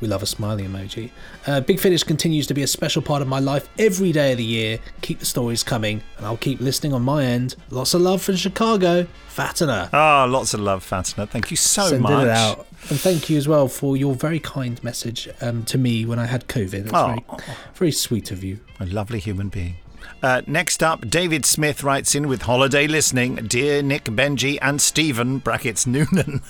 We 0.00 0.08
love 0.08 0.22
a 0.22 0.26
smiley 0.26 0.64
emoji. 0.64 1.10
Uh, 1.46 1.60
Big 1.60 1.80
Finish 1.80 2.02
continues 2.02 2.46
to 2.48 2.54
be 2.54 2.62
a 2.62 2.66
special 2.66 3.00
part 3.02 3.22
of 3.22 3.28
my 3.28 3.38
life 3.38 3.68
every 3.78 4.12
day 4.12 4.32
of 4.32 4.38
the 4.38 4.44
year. 4.44 4.78
Keep 5.00 5.20
the 5.20 5.26
stories 5.26 5.62
coming, 5.62 6.02
and 6.18 6.26
I'll 6.26 6.36
keep 6.36 6.60
listening 6.60 6.92
on 6.92 7.02
my 7.02 7.24
end. 7.24 7.56
Lots 7.70 7.94
of 7.94 8.02
love 8.02 8.20
from 8.22 8.36
Chicago. 8.36 9.06
Fatima. 9.28 9.88
Oh, 9.92 10.26
lots 10.30 10.52
of 10.54 10.60
love, 10.60 10.82
Fatima. 10.82 11.26
Thank 11.26 11.50
you 11.50 11.56
so 11.56 11.84
Sending 11.88 12.02
much. 12.02 12.24
it 12.24 12.30
out. 12.30 12.66
And 12.90 13.00
thank 13.00 13.28
you 13.30 13.36
as 13.38 13.48
well 13.48 13.68
for 13.68 13.96
your 13.96 14.14
very 14.14 14.38
kind 14.40 14.82
message 14.84 15.28
um, 15.40 15.64
to 15.64 15.78
me 15.78 16.04
when 16.04 16.18
I 16.18 16.26
had 16.26 16.46
COVID. 16.48 16.84
That's 16.84 16.94
Oh. 16.94 17.06
very, 17.08 17.24
very 17.74 17.92
sweet 17.92 18.30
of 18.30 18.44
you. 18.44 18.60
A 18.80 18.86
lovely 18.86 19.18
human 19.18 19.48
being. 19.48 19.76
Uh, 20.22 20.42
next 20.46 20.82
up, 20.82 21.08
David 21.08 21.44
Smith 21.44 21.82
writes 21.82 22.14
in 22.14 22.26
with 22.26 22.42
holiday 22.42 22.86
listening. 22.86 23.36
Dear 23.36 23.82
Nick, 23.82 24.04
Benji, 24.04 24.58
and 24.62 24.80
Stephen, 24.80 25.38
brackets 25.38 25.86
Noonan. 25.86 26.42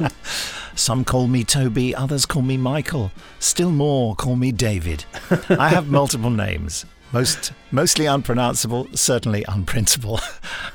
Some 0.74 1.04
call 1.04 1.26
me 1.26 1.42
Toby, 1.44 1.94
others 1.94 2.26
call 2.26 2.42
me 2.42 2.56
Michael. 2.56 3.10
Still 3.38 3.70
more 3.70 4.14
call 4.14 4.36
me 4.36 4.52
David. 4.52 5.04
I 5.48 5.70
have 5.70 5.88
multiple 5.88 6.30
names. 6.30 6.84
Most 7.12 7.52
mostly 7.72 8.06
unpronounceable, 8.06 8.86
certainly 8.94 9.42
unprintable. 9.44 10.20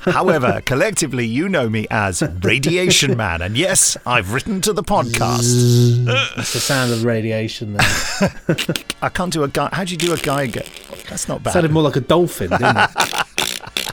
However, 0.00 0.60
collectively 0.66 1.26
you 1.26 1.48
know 1.48 1.68
me 1.70 1.86
as 1.90 2.22
Radiation 2.42 3.16
Man, 3.16 3.40
and 3.40 3.56
yes, 3.56 3.96
I've 4.04 4.34
written 4.34 4.60
to 4.62 4.74
the 4.74 4.82
podcast. 4.82 6.04
That's 6.36 6.52
the 6.52 6.60
sound 6.60 6.92
of 6.92 7.04
radiation. 7.04 7.72
There. 7.72 8.34
I 9.02 9.08
can't 9.08 9.32
do 9.32 9.44
a 9.44 9.48
guy. 9.48 9.70
How 9.72 9.84
do 9.84 9.92
you 9.92 9.98
do 9.98 10.12
a 10.12 10.18
Geiger? 10.18 10.62
That's 11.08 11.26
not 11.26 11.42
bad. 11.42 11.52
sounded 11.52 11.70
more 11.72 11.82
like 11.82 11.96
a 11.96 12.00
dolphin, 12.00 12.50
didn't 12.50 12.76
it? 12.76 13.85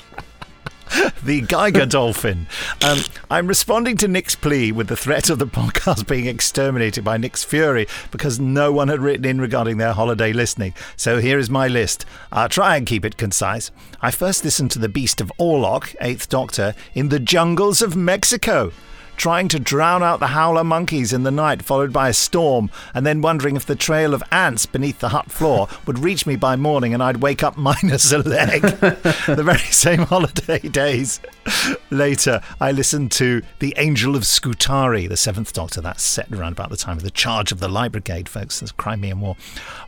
the 1.23 1.41
Geiger 1.41 1.85
dolphin. 1.85 2.47
Um, 2.83 2.99
I'm 3.29 3.47
responding 3.47 3.97
to 3.97 4.07
Nick's 4.07 4.35
plea 4.35 4.71
with 4.71 4.87
the 4.87 4.95
threat 4.95 5.29
of 5.29 5.39
the 5.39 5.47
podcast 5.47 6.07
being 6.09 6.27
exterminated 6.27 7.03
by 7.03 7.17
Nick's 7.17 7.43
fury 7.43 7.87
because 8.11 8.39
no 8.39 8.71
one 8.71 8.89
had 8.89 8.99
written 8.99 9.25
in 9.25 9.41
regarding 9.41 9.77
their 9.77 9.93
holiday 9.93 10.33
listening. 10.33 10.73
So 10.95 11.19
here 11.19 11.39
is 11.39 11.49
my 11.49 11.67
list. 11.67 12.05
I'll 12.31 12.49
try 12.49 12.77
and 12.77 12.85
keep 12.85 13.05
it 13.05 13.17
concise. 13.17 13.71
I 14.01 14.11
first 14.11 14.43
listened 14.43 14.71
to 14.71 14.79
The 14.79 14.89
Beast 14.89 15.21
of 15.21 15.31
Orlok, 15.39 15.95
Eighth 16.01 16.29
Doctor, 16.29 16.75
in 16.93 17.09
the 17.09 17.19
jungles 17.19 17.81
of 17.81 17.95
Mexico. 17.95 18.71
Trying 19.15 19.47
to 19.49 19.59
drown 19.59 20.03
out 20.03 20.19
the 20.19 20.27
howler 20.27 20.63
monkeys 20.63 21.13
in 21.13 21.23
the 21.23 21.31
night, 21.31 21.61
followed 21.61 21.93
by 21.93 22.09
a 22.09 22.13
storm, 22.13 22.69
and 22.93 23.05
then 23.05 23.21
wondering 23.21 23.55
if 23.55 23.65
the 23.65 23.75
trail 23.75 24.13
of 24.13 24.23
ants 24.31 24.65
beneath 24.65 24.99
the 24.99 25.09
hut 25.09 25.31
floor 25.31 25.67
would 25.85 25.99
reach 25.99 26.25
me 26.25 26.35
by 26.35 26.55
morning 26.55 26.93
and 26.93 27.01
I'd 27.01 27.17
wake 27.17 27.43
up 27.43 27.57
minus 27.63 28.11
a 28.11 28.19
leg. 28.19 28.61
the 28.61 29.43
very 29.43 29.59
same 29.59 29.99
holiday 29.99 30.59
days. 30.59 31.19
Later, 31.89 32.41
I 32.59 32.71
listened 32.71 33.11
to 33.13 33.41
The 33.59 33.73
Angel 33.77 34.15
of 34.15 34.25
Scutari, 34.25 35.07
the 35.07 35.17
Seventh 35.17 35.53
Doctor. 35.53 35.81
That's 35.81 36.03
set 36.03 36.31
around 36.31 36.53
about 36.53 36.69
the 36.69 36.77
time 36.77 36.97
of 36.97 37.03
the 37.03 37.11
charge 37.11 37.51
of 37.51 37.59
the 37.59 37.67
Light 37.67 37.91
Brigade, 37.91 38.29
folks. 38.29 38.59
That's 38.59 38.71
Crimean 38.71 39.19
War. 39.19 39.35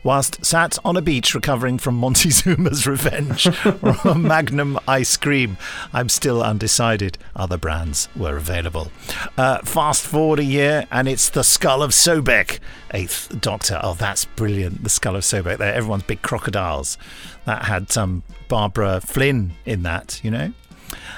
Whilst 0.02 0.44
sat 0.44 0.78
on 0.84 0.96
a 0.96 1.02
beach 1.02 1.34
recovering 1.34 1.78
from 1.78 1.98
Montezuma's 1.98 2.86
revenge 2.86 3.48
or 3.82 4.14
Magnum 4.14 4.78
ice 4.86 5.16
cream, 5.16 5.56
I'm 5.92 6.08
still 6.08 6.42
undecided. 6.42 7.18
Other 7.34 7.56
brands 7.56 8.08
were 8.16 8.36
available. 8.36 8.90
Uh, 9.36 9.58
fast 9.58 10.04
forward 10.04 10.38
a 10.38 10.44
year, 10.44 10.86
and 10.90 11.08
it's 11.08 11.28
the 11.28 11.44
Skull 11.44 11.82
of 11.82 11.90
Sobek, 11.90 12.60
Eighth 12.92 13.40
Doctor. 13.40 13.80
Oh, 13.82 13.94
that's 13.94 14.24
brilliant. 14.24 14.84
The 14.84 14.90
Skull 14.90 15.16
of 15.16 15.22
Sobek. 15.22 15.58
There, 15.58 15.72
everyone's 15.72 16.04
big 16.04 16.22
crocodiles. 16.22 16.98
That 17.44 17.64
had 17.64 17.96
um, 17.96 18.22
Barbara 18.48 19.00
Flynn 19.00 19.52
in 19.64 19.82
that, 19.84 20.20
you 20.24 20.30
know? 20.30 20.52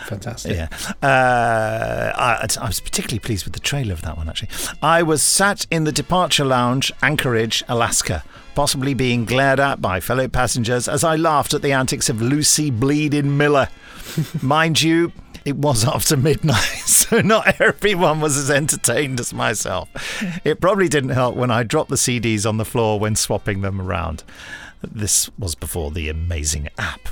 Fantastic. 0.07 0.57
Yeah. 0.57 0.68
Uh, 1.02 2.12
I, 2.16 2.46
I 2.61 2.66
was 2.66 2.81
particularly 2.81 3.18
pleased 3.18 3.44
with 3.44 3.52
the 3.52 3.61
trailer 3.61 3.92
of 3.92 4.02
that 4.02 4.16
one, 4.16 4.28
actually. 4.28 4.48
I 4.83 5.02
was 5.02 5.22
sat 5.22 5.66
in 5.70 5.85
the 5.85 5.92
departure 5.92 6.44
lounge, 6.44 6.92
Anchorage, 7.02 7.62
Alaska, 7.68 8.24
possibly 8.54 8.94
being 8.94 9.24
glared 9.24 9.61
at 9.61 9.81
by 9.81 10.00
fellow 10.00 10.28
passengers 10.28 10.88
as 10.88 11.04
I 11.04 11.16
laughed 11.16 11.54
at 11.54 11.62
the 11.62 11.72
antics 11.72 12.09
of 12.09 12.22
Lucie 12.22 12.70
Bleeding 12.70 13.37
Miller. 13.37 13.68
Mind 14.42 14.81
you, 14.81 15.12
it 15.44 15.57
was 15.57 15.85
after 15.85 16.16
midnight, 16.16 16.57
so 16.87 17.20
not 17.20 17.61
everyone 17.61 18.20
was 18.20 18.37
as 18.37 18.50
entertained 18.50 19.20
as 19.20 19.33
myself. 19.33 19.88
It 20.44 20.61
probably 20.61 20.88
didn't 20.88 21.11
help 21.11 21.37
when 21.37 21.50
I 21.50 21.62
dropped 21.62 21.90
the 21.90 21.96
CDs 21.96 22.46
on 22.48 22.57
the 22.57 22.64
floor 22.64 22.98
when 22.98 23.16
swapping 23.16 23.61
them 23.61 23.81
around. 23.81 24.24
This 24.83 25.31
was 25.38 25.54
before 25.54 25.90
the 25.90 26.09
amazing 26.09 26.68
app. 26.78 27.09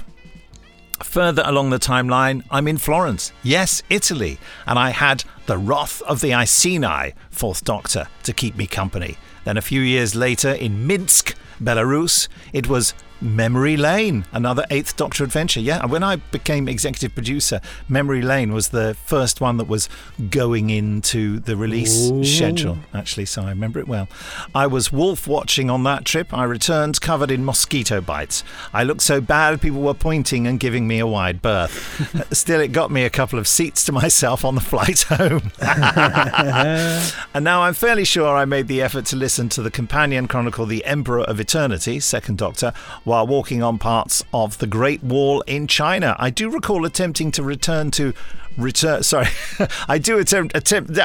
Further 1.03 1.43
along 1.45 1.71
the 1.71 1.79
timeline, 1.79 2.43
I'm 2.51 2.67
in 2.67 2.79
Florence, 2.79 3.33
yes, 3.43 3.83
Italy, 3.91 4.39
and 4.67 4.79
I 4.79 4.91
had 4.91 5.25
the 5.47 5.59
Wrath 5.59 6.01
of 6.03 6.21
the 6.21 6.33
Iceni, 6.33 7.13
Fourth 7.31 7.65
Doctor, 7.65 8.09
to 8.23 8.33
keep 8.33 8.57
me 8.57 8.67
company. 8.67 9.17
Then 9.45 9.57
a 9.57 9.63
few 9.63 9.81
years 9.81 10.15
later, 10.15 10.53
in 10.53 10.87
Minsk, 10.87 11.35
Belarus, 11.63 12.29
it 12.53 12.69
was 12.69 12.95
Memory 13.21 13.77
Lane, 13.77 14.25
another 14.33 14.65
Eighth 14.71 14.97
Doctor 14.97 15.25
adventure. 15.25 15.61
Yeah, 15.61 15.87
when 15.87 16.03
I 16.03 16.17
became 16.17 16.69
executive 16.69 17.15
producer, 17.15 17.61
Memory 17.89 18.23
Lane 18.23 18.53
was 18.53 18.69
the 18.69 18.95
first 19.05 19.41
one 19.41 19.57
that 19.57 19.69
was 19.69 19.89
going 20.31 20.71
into 20.71 21.41
the 21.41 21.57
release 21.57 22.11
Ooh. 22.11 22.25
schedule, 22.25 22.79
actually, 22.93 23.27
so 23.27 23.43
I 23.43 23.51
remember 23.51 23.79
it 23.79 23.89
well. 23.89 24.09
I 24.55 24.67
was 24.67 24.93
wolf 24.93 25.27
watching 25.27 25.71
on 25.71 25.83
that 25.85 26.05
trip. 26.05 26.33
I 26.33 26.45
returned 26.45 27.01
covered 27.01 27.31
in 27.31 27.45
mosquito 27.45 28.01
bites. 28.01 28.45
I 28.73 28.83
looked 28.83 29.03
so 29.03 29.21
bad, 29.21 29.61
people 29.61 29.81
were 29.81 29.95
pointing 29.95 30.47
and 30.47 30.61
giving 30.61 30.87
me 30.87 30.99
a 30.99 31.07
wide 31.07 31.41
berth. 31.41 32.33
Still, 32.33 32.61
it 32.61 32.73
got 32.73 32.91
me 32.91 33.05
a 33.05 33.11
couple 33.11 33.39
of 33.39 33.49
seats 33.49 33.85
to 33.87 33.93
myself 33.93 34.45
on 34.45 34.55
the 34.55 34.61
flight 34.61 35.03
home. 35.03 35.51
and 35.61 37.45
now 37.45 37.63
I'm 37.63 37.75
fairly 37.75 38.05
sure 38.05 38.37
I 38.37 38.45
made 38.45 38.69
the 38.69 38.83
effort 38.83 39.07
to 39.07 39.17
listen 39.17 39.49
to 39.51 39.63
the 39.63 39.71
companion 39.71 40.29
chronicle, 40.29 40.67
The 40.67 40.85
Emperor 40.85 41.23
of 41.23 41.41
Eternity, 41.41 42.01
Second 42.01 42.39
Doctor, 42.39 42.73
while 43.07 43.27
walking 43.27 43.63
on 43.63 43.79
parts 43.79 44.23
of 44.35 44.59
the 44.59 44.67
Great 44.67 45.03
Wall 45.03 45.41
in 45.43 45.67
China. 45.69 46.15
I 46.19 46.29
do 46.29 46.51
recall 46.51 46.85
attempting 46.85 47.31
to 47.33 47.43
return 47.43 47.91
to 47.93 48.13
return. 48.59 49.03
Sorry, 49.05 49.29
I 49.89 49.97
do 49.99 50.19
attempt 50.19 50.57
attempt 50.57 50.95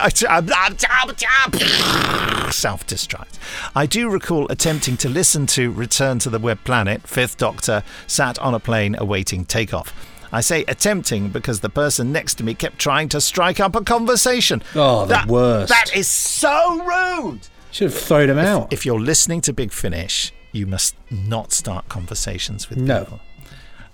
self 2.51 2.85
destruct. 2.87 3.37
I 3.75 3.85
do 3.85 4.09
recall 4.09 4.47
attempting 4.49 4.97
to 4.97 5.09
listen 5.09 5.45
to 5.47 5.71
Return 5.71 6.19
to 6.19 6.29
the 6.29 6.39
Web 6.39 6.59
Planet. 6.63 7.07
Fifth 7.07 7.37
Doctor 7.37 7.83
sat 8.07 8.39
on 8.39 8.53
a 8.53 8.59
plane 8.59 8.95
awaiting 8.97 9.45
takeoff. 9.45 9.93
I 10.33 10.41
say 10.41 10.63
attempting 10.67 11.29
because 11.29 11.59
the 11.59 11.69
person 11.69 12.11
next 12.11 12.35
to 12.35 12.43
me 12.43 12.53
kept 12.53 12.79
trying 12.79 13.09
to 13.09 13.19
strike 13.21 13.59
up 13.59 13.75
a 13.75 13.83
conversation. 13.83 14.63
Oh, 14.75 15.01
the 15.01 15.13
That- 15.13 15.27
worst. 15.27 15.69
That 15.69 15.95
is 15.95 16.07
so 16.07 16.81
rude. 16.83 17.47
Should 17.71 17.91
have 17.91 17.99
thrown 18.01 18.29
him 18.29 18.37
out. 18.39 18.71
If 18.73 18.85
you're 18.85 18.99
listening 18.99 19.41
to 19.41 19.53
Big 19.53 19.71
Finish, 19.71 20.31
you 20.51 20.65
must 20.67 20.95
not 21.09 21.51
start 21.51 21.87
conversations 21.89 22.69
with 22.69 22.79
No. 22.79 22.99
people. 23.03 23.19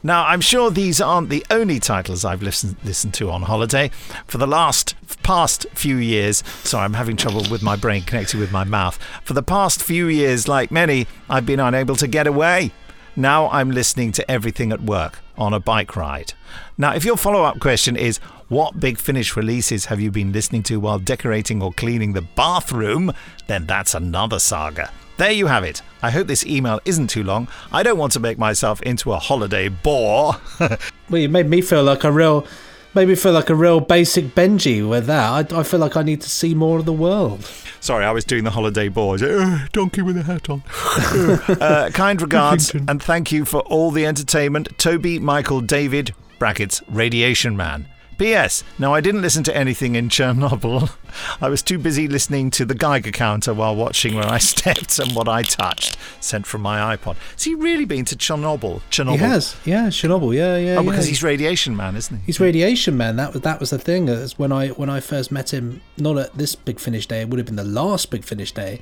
Now, 0.03 0.25
I'm 0.27 0.41
sure 0.41 0.69
these 0.69 1.01
aren't 1.01 1.29
the 1.29 1.43
only 1.49 1.79
titles 1.79 2.23
I've 2.23 2.43
listened 2.43 2.75
listened 2.83 3.13
to 3.15 3.31
on 3.31 3.41
holiday. 3.41 3.89
For 4.27 4.37
the 4.37 4.45
last 4.47 4.95
past 5.23 5.65
few 5.73 5.97
years, 5.97 6.43
sorry, 6.63 6.85
I'm 6.85 6.93
having 6.93 7.17
trouble 7.17 7.43
with 7.49 7.63
my 7.63 7.75
brain 7.75 8.03
connected 8.03 8.39
with 8.39 8.51
my 8.51 8.63
mouth. 8.63 8.99
For 9.23 9.33
the 9.33 9.41
past 9.43 9.81
few 9.81 10.07
years, 10.07 10.47
like 10.47 10.69
many, 10.71 11.07
I've 11.29 11.45
been 11.47 11.59
unable 11.59 11.95
to 11.95 12.07
get 12.07 12.27
away. 12.27 12.71
Now 13.15 13.49
I'm 13.49 13.71
listening 13.71 14.11
to 14.13 14.31
everything 14.31 14.71
at 14.71 14.81
work 14.81 15.19
on 15.35 15.51
a 15.53 15.59
bike 15.59 15.95
ride. 15.95 16.33
Now, 16.77 16.93
if 16.93 17.03
your 17.03 17.17
follow 17.17 17.43
up 17.43 17.59
question 17.59 17.95
is, 17.95 18.19
what 18.49 18.79
Big 18.79 18.97
Finish 18.97 19.35
releases 19.35 19.85
have 19.85 19.99
you 19.99 20.09
been 20.09 20.31
listening 20.31 20.63
to 20.63 20.79
while 20.79 20.99
decorating 20.99 21.61
or 21.61 21.73
cleaning 21.73 22.13
the 22.13 22.21
bathroom? 22.21 23.11
Then 23.47 23.65
that's 23.65 23.93
another 23.93 24.39
saga. 24.39 24.89
There 25.17 25.31
you 25.31 25.47
have 25.47 25.63
it. 25.63 25.81
I 26.01 26.11
hope 26.11 26.27
this 26.27 26.45
email 26.45 26.79
isn't 26.85 27.07
too 27.07 27.23
long. 27.23 27.47
I 27.73 27.83
don't 27.83 27.97
want 27.97 28.13
to 28.13 28.19
make 28.19 28.37
myself 28.37 28.81
into 28.83 29.11
a 29.11 29.17
holiday 29.17 29.67
bore. 29.69 30.35
Well, 31.09 31.21
you 31.21 31.29
made 31.29 31.49
me 31.49 31.61
feel 31.61 31.83
like 31.83 32.03
a 32.03 32.11
real, 32.11 32.45
made 32.93 33.07
me 33.07 33.15
feel 33.15 33.31
like 33.31 33.49
a 33.49 33.55
real 33.55 33.79
basic 33.79 34.35
Benji 34.35 34.87
with 34.87 35.05
that. 35.05 35.53
I, 35.53 35.59
I 35.59 35.63
feel 35.63 35.79
like 35.79 35.95
I 35.95 36.03
need 36.03 36.19
to 36.19 36.29
see 36.29 36.53
more 36.53 36.79
of 36.79 36.85
the 36.85 36.91
world. 36.91 37.45
Sorry, 37.79 38.03
I 38.03 38.11
was 38.11 38.25
doing 38.25 38.43
the 38.43 38.51
holiday 38.51 38.89
bore. 38.89 39.15
Uh, 39.15 39.67
donkey 39.71 40.01
with 40.01 40.17
a 40.17 40.23
hat 40.23 40.49
on. 40.49 40.63
uh, 41.61 41.91
kind 41.93 42.21
regards 42.21 42.75
and 42.75 43.01
thank 43.01 43.31
you 43.31 43.45
for 43.45 43.61
all 43.61 43.91
the 43.91 44.05
entertainment. 44.05 44.77
Toby, 44.77 45.17
Michael, 45.17 45.61
David, 45.61 46.13
brackets, 46.39 46.81
Radiation 46.89 47.55
Man. 47.55 47.87
P.S. 48.17 48.63
Now, 48.79 48.93
I 48.93 49.01
didn't 49.01 49.21
listen 49.21 49.43
to 49.43 49.55
anything 49.55 49.95
in 49.95 50.09
Chernobyl. 50.09 50.91
I 51.41 51.49
was 51.49 51.61
too 51.61 51.77
busy 51.77 52.07
listening 52.07 52.49
to 52.51 52.65
the 52.65 52.73
Geiger 52.73 53.11
counter 53.11 53.53
while 53.53 53.75
watching 53.75 54.15
where 54.15 54.25
I 54.27 54.37
stepped 54.39 54.97
and 54.99 55.15
what 55.15 55.27
I 55.27 55.43
touched, 55.43 55.97
sent 56.19 56.47
from 56.47 56.61
my 56.61 56.95
iPod. 56.95 57.15
Has 57.33 57.43
he 57.43 57.53
really 57.53 57.85
been 57.85 58.05
to 58.05 58.15
Chernobyl? 58.15 58.81
Chernobyl? 58.89 59.11
He 59.11 59.17
has, 59.17 59.55
yeah, 59.65 59.87
Chernobyl, 59.87 60.35
yeah, 60.35 60.57
yeah. 60.57 60.75
Oh, 60.77 60.83
because 60.83 61.05
he's 61.05 61.21
Radiation 61.21 61.75
Man, 61.75 61.95
isn't 61.95 62.17
he? 62.17 62.25
He's 62.25 62.39
Radiation 62.39 62.97
Man. 62.97 63.15
That 63.17 63.33
was 63.33 63.41
that 63.43 63.59
was 63.59 63.69
the 63.69 63.79
thing. 63.79 64.07
Is 64.07 64.39
when 64.39 64.51
I 64.51 64.69
when 64.69 64.89
I 64.89 64.99
first 64.99 65.31
met 65.31 65.53
him, 65.53 65.81
not 65.97 66.17
at 66.17 66.33
this 66.33 66.55
Big 66.55 66.79
Finish 66.79 67.05
Day. 67.05 67.21
It 67.21 67.29
would 67.29 67.37
have 67.37 67.45
been 67.45 67.55
the 67.55 67.63
last 67.63 68.09
Big 68.09 68.23
Finish 68.23 68.51
Day. 68.51 68.81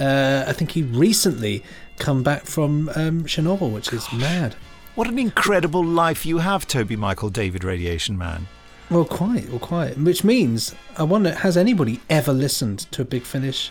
Uh, 0.00 0.44
I 0.46 0.52
think 0.52 0.72
he 0.72 0.82
recently 0.82 1.62
come 1.98 2.22
back 2.22 2.46
from 2.46 2.88
um, 2.96 3.24
Chernobyl, 3.24 3.72
which 3.72 3.92
is 3.92 4.12
mad. 4.12 4.56
What 4.94 5.08
an 5.08 5.18
incredible 5.18 5.84
life 5.84 6.26
you 6.26 6.38
have, 6.38 6.66
Toby 6.66 6.96
Michael 6.96 7.30
David 7.30 7.64
Radiation 7.64 8.18
Man. 8.18 8.48
Well, 8.92 9.04
quite, 9.04 9.48
well, 9.48 9.58
quite. 9.58 9.96
Which 9.98 10.22
means 10.24 10.74
I 10.98 11.02
wonder, 11.04 11.34
has 11.34 11.56
anybody 11.56 12.00
ever 12.10 12.32
listened 12.32 12.80
to 12.92 13.02
a 13.02 13.04
Big 13.04 13.22
Finish 13.22 13.70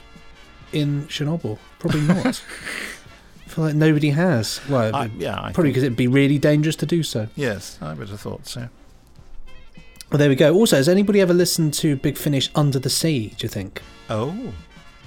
in 0.73 1.05
Chernobyl? 1.07 1.57
Probably 1.79 2.01
not. 2.01 2.25
I 3.45 3.49
feel 3.49 3.65
like 3.65 3.75
nobody 3.75 4.09
has. 4.11 4.61
Well, 4.69 4.95
I- 4.95 5.11
yeah, 5.17 5.39
I 5.41 5.51
probably 5.51 5.71
because 5.71 5.83
it'd 5.83 5.97
be 5.97 6.07
really 6.07 6.37
dangerous 6.39 6.75
to 6.77 6.85
do 6.85 7.03
so. 7.03 7.27
Yes, 7.35 7.77
I 7.81 7.93
would 7.93 8.09
have 8.09 8.19
thought 8.21 8.47
so. 8.47 8.69
Well, 10.11 10.17
there 10.17 10.29
we 10.29 10.35
go. 10.35 10.53
Also, 10.53 10.75
has 10.77 10.89
anybody 10.89 11.21
ever 11.21 11.33
listened 11.33 11.73
to 11.75 11.95
Big 11.95 12.17
Finish 12.17 12.49
under 12.55 12.79
the 12.79 12.89
sea? 12.89 13.29
Do 13.37 13.45
you 13.45 13.49
think? 13.49 13.81
Oh. 14.09 14.53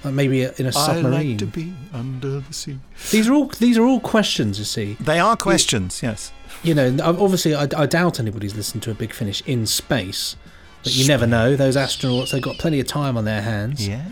Like 0.03 0.13
maybe 0.13 0.43
in 0.43 0.65
a 0.67 0.71
submarine. 0.71 1.05
I 1.13 1.23
like 1.29 1.37
to 1.39 1.45
be 1.47 1.73
under 1.93 2.39
the 2.39 2.53
sea. 2.53 2.77
These 3.11 3.27
are 3.27 3.33
all 3.33 3.47
these 3.47 3.77
are 3.77 3.83
all 3.83 3.99
questions. 3.99 4.59
You 4.59 4.65
see, 4.65 4.93
They 4.99 5.19
are 5.19 5.35
questions, 5.35 6.01
yes. 6.03 6.31
You 6.65 6.73
know. 6.73 6.95
Obviously, 7.03 7.55
I, 7.55 7.67
I 7.75 7.85
doubt 7.85 8.19
anybody's 8.19 8.55
listened 8.55 8.83
to 8.83 8.91
a 8.91 8.93
Big 8.93 9.13
Finish 9.13 9.41
in 9.45 9.65
space, 9.65 10.35
but 10.83 10.95
you 10.95 11.07
never 11.07 11.27
know. 11.27 11.55
Those 11.55 11.75
astronauts, 11.75 12.31
they've 12.31 12.41
got 12.41 12.57
plenty 12.57 12.79
of 12.79 12.87
time 12.87 13.17
on 13.17 13.25
their 13.25 13.41
hands. 13.41 13.87
Yeah. 13.87 14.03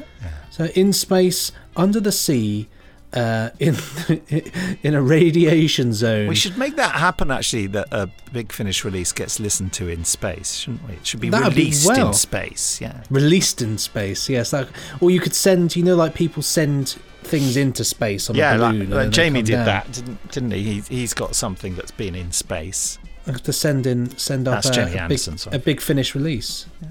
So 0.52 0.66
in 0.76 0.94
space, 0.94 1.52
under 1.76 2.00
the 2.00 2.12
sea, 2.12 2.70
uh, 3.14 3.50
in 3.60 3.76
in 4.84 4.94
a 4.94 5.02
radiation 5.02 5.94
zone. 5.94 6.28
We 6.28 6.36
should 6.36 6.58
make 6.58 6.76
that 6.76 6.96
happen. 6.96 7.32
Actually, 7.32 7.68
that 7.68 7.88
a 7.92 8.10
Big 8.32 8.52
Finish 8.52 8.84
release 8.84 9.12
gets 9.12 9.40
listened 9.40 9.74
to 9.74 9.88
in 9.88 10.04
space, 10.06 10.56
shouldn't 10.56 10.88
we? 10.88 10.96
It 10.96 11.08
should 11.08 11.20
be 11.20 11.30
That'd 11.30 11.56
be 11.56 11.62
released 11.62 11.88
well. 11.88 12.08
in 12.08 12.14
space. 12.14 12.82
Yeah. 12.82 13.04
released 13.10 13.62
in 13.62 13.78
space. 13.78 14.30
Yes, 14.30 14.54
like, 14.54 14.68
or 15.00 15.12
you 15.12 15.20
could 15.20 15.36
send. 15.36 15.76
You 15.76 15.84
know, 15.84 15.96
like 15.96 16.14
people 16.14 16.42
send 16.42 16.98
things 17.26 17.58
into 17.58 17.84
space 17.84 18.30
on 18.30 18.36
yeah, 18.36 18.56
a 18.56 18.58
balloon. 18.58 18.90
like 18.90 19.04
then 19.04 19.12
Jamie 19.12 19.42
did 19.42 19.54
down. 19.54 19.66
that, 19.66 19.92
didn't, 19.92 20.32
didn't 20.32 20.52
he? 20.52 20.64
he? 20.64 20.82
He's 20.82 21.14
got 21.14 21.36
something 21.36 21.76
that's 21.76 21.92
been 21.92 22.16
in 22.16 22.32
space. 22.32 22.98
to 23.44 23.54
send 23.54 23.86
in 23.88 24.18
send 24.18 24.48
up 24.48 24.56
That's 24.64 24.70
a, 24.70 24.74
Jenny 24.74 24.98
a, 24.98 25.08
big, 25.08 25.20
a 25.52 25.60
big 25.60 25.82
finish 25.82 26.16
release. 26.16 26.66
Yeah. 26.82 26.90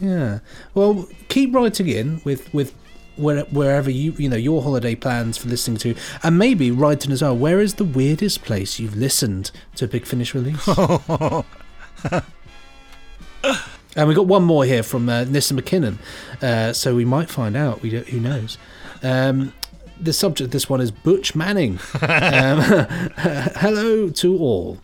yeah. 0.00 0.38
Well, 0.74 1.08
keep 1.28 1.54
writing 1.54 1.88
in 1.88 2.20
with 2.24 2.52
with 2.54 2.74
where, 3.16 3.44
wherever 3.44 3.90
you 3.90 4.12
you 4.12 4.28
know 4.28 4.36
your 4.36 4.62
holiday 4.62 4.94
plans 4.94 5.36
for 5.36 5.48
listening 5.48 5.76
to, 5.78 5.94
and 6.22 6.38
maybe 6.38 6.70
write 6.70 7.04
in 7.04 7.12
as 7.12 7.22
well. 7.22 7.36
Where 7.36 7.60
is 7.60 7.74
the 7.74 7.84
weirdest 7.84 8.42
place 8.42 8.78
you've 8.78 8.96
listened 8.96 9.50
to 9.76 9.84
a 9.84 9.88
big 9.88 10.06
finish 10.06 10.34
release? 10.34 10.66
and 13.96 14.08
we 14.08 14.14
got 14.14 14.26
one 14.26 14.44
more 14.44 14.64
here 14.64 14.82
from 14.82 15.08
uh, 15.08 15.24
Nissa 15.24 15.54
McKinnon, 15.54 15.98
uh, 16.42 16.72
so 16.72 16.94
we 16.94 17.04
might 17.04 17.28
find 17.30 17.56
out. 17.56 17.82
We 17.82 17.90
don't, 17.90 18.08
who 18.08 18.20
knows. 18.20 18.58
Um, 19.02 19.52
the 20.00 20.12
subject 20.12 20.46
of 20.46 20.50
this 20.50 20.68
one 20.68 20.80
is 20.80 20.90
Butch 20.90 21.34
Manning. 21.34 21.72
um, 22.02 22.60
hello 23.56 24.08
to 24.10 24.38
all. 24.38 24.78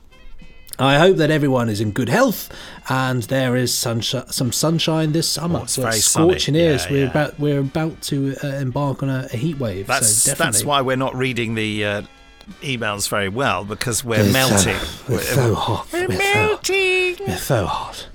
I 0.78 0.98
hope 0.98 1.16
that 1.16 1.30
everyone 1.30 1.70
is 1.70 1.80
in 1.80 1.92
good 1.92 2.10
health 2.10 2.54
and 2.90 3.22
there 3.24 3.56
is 3.56 3.72
some 3.72 4.02
sunshine 4.02 5.12
this 5.12 5.26
summer. 5.26 5.60
Oh, 5.60 5.62
it's 5.62 5.72
sunny. 5.74 6.00
scorching 6.00 6.54
ears. 6.54 6.84
Yeah, 6.84 6.90
we're 6.92 7.04
yeah. 7.04 7.10
about 7.10 7.38
we're 7.40 7.60
about 7.60 8.02
to 8.02 8.36
uh, 8.44 8.48
embark 8.48 9.02
on 9.02 9.08
a, 9.08 9.26
a 9.32 9.36
heat 9.38 9.58
wave. 9.58 9.86
That's 9.86 10.08
so 10.12 10.32
definitely. 10.32 10.52
that's 10.52 10.64
why 10.66 10.82
we're 10.82 10.96
not 10.96 11.14
reading 11.14 11.54
the 11.54 11.82
uh, 11.84 12.02
emails 12.60 13.08
very 13.08 13.30
well 13.30 13.64
because 13.64 14.04
we're 14.04 14.20
It's 14.20 14.26
so- 14.26 14.32
melting. 14.32 15.14
it's 15.16 15.28
so 15.30 15.54
hot. 15.54 15.88
We're 15.94 16.08
melting 16.08 16.18
We're 16.18 16.22
so- 16.34 16.34
melting. 16.46 17.26
It's 17.26 17.42
so 17.42 17.64
hot. 17.66 18.08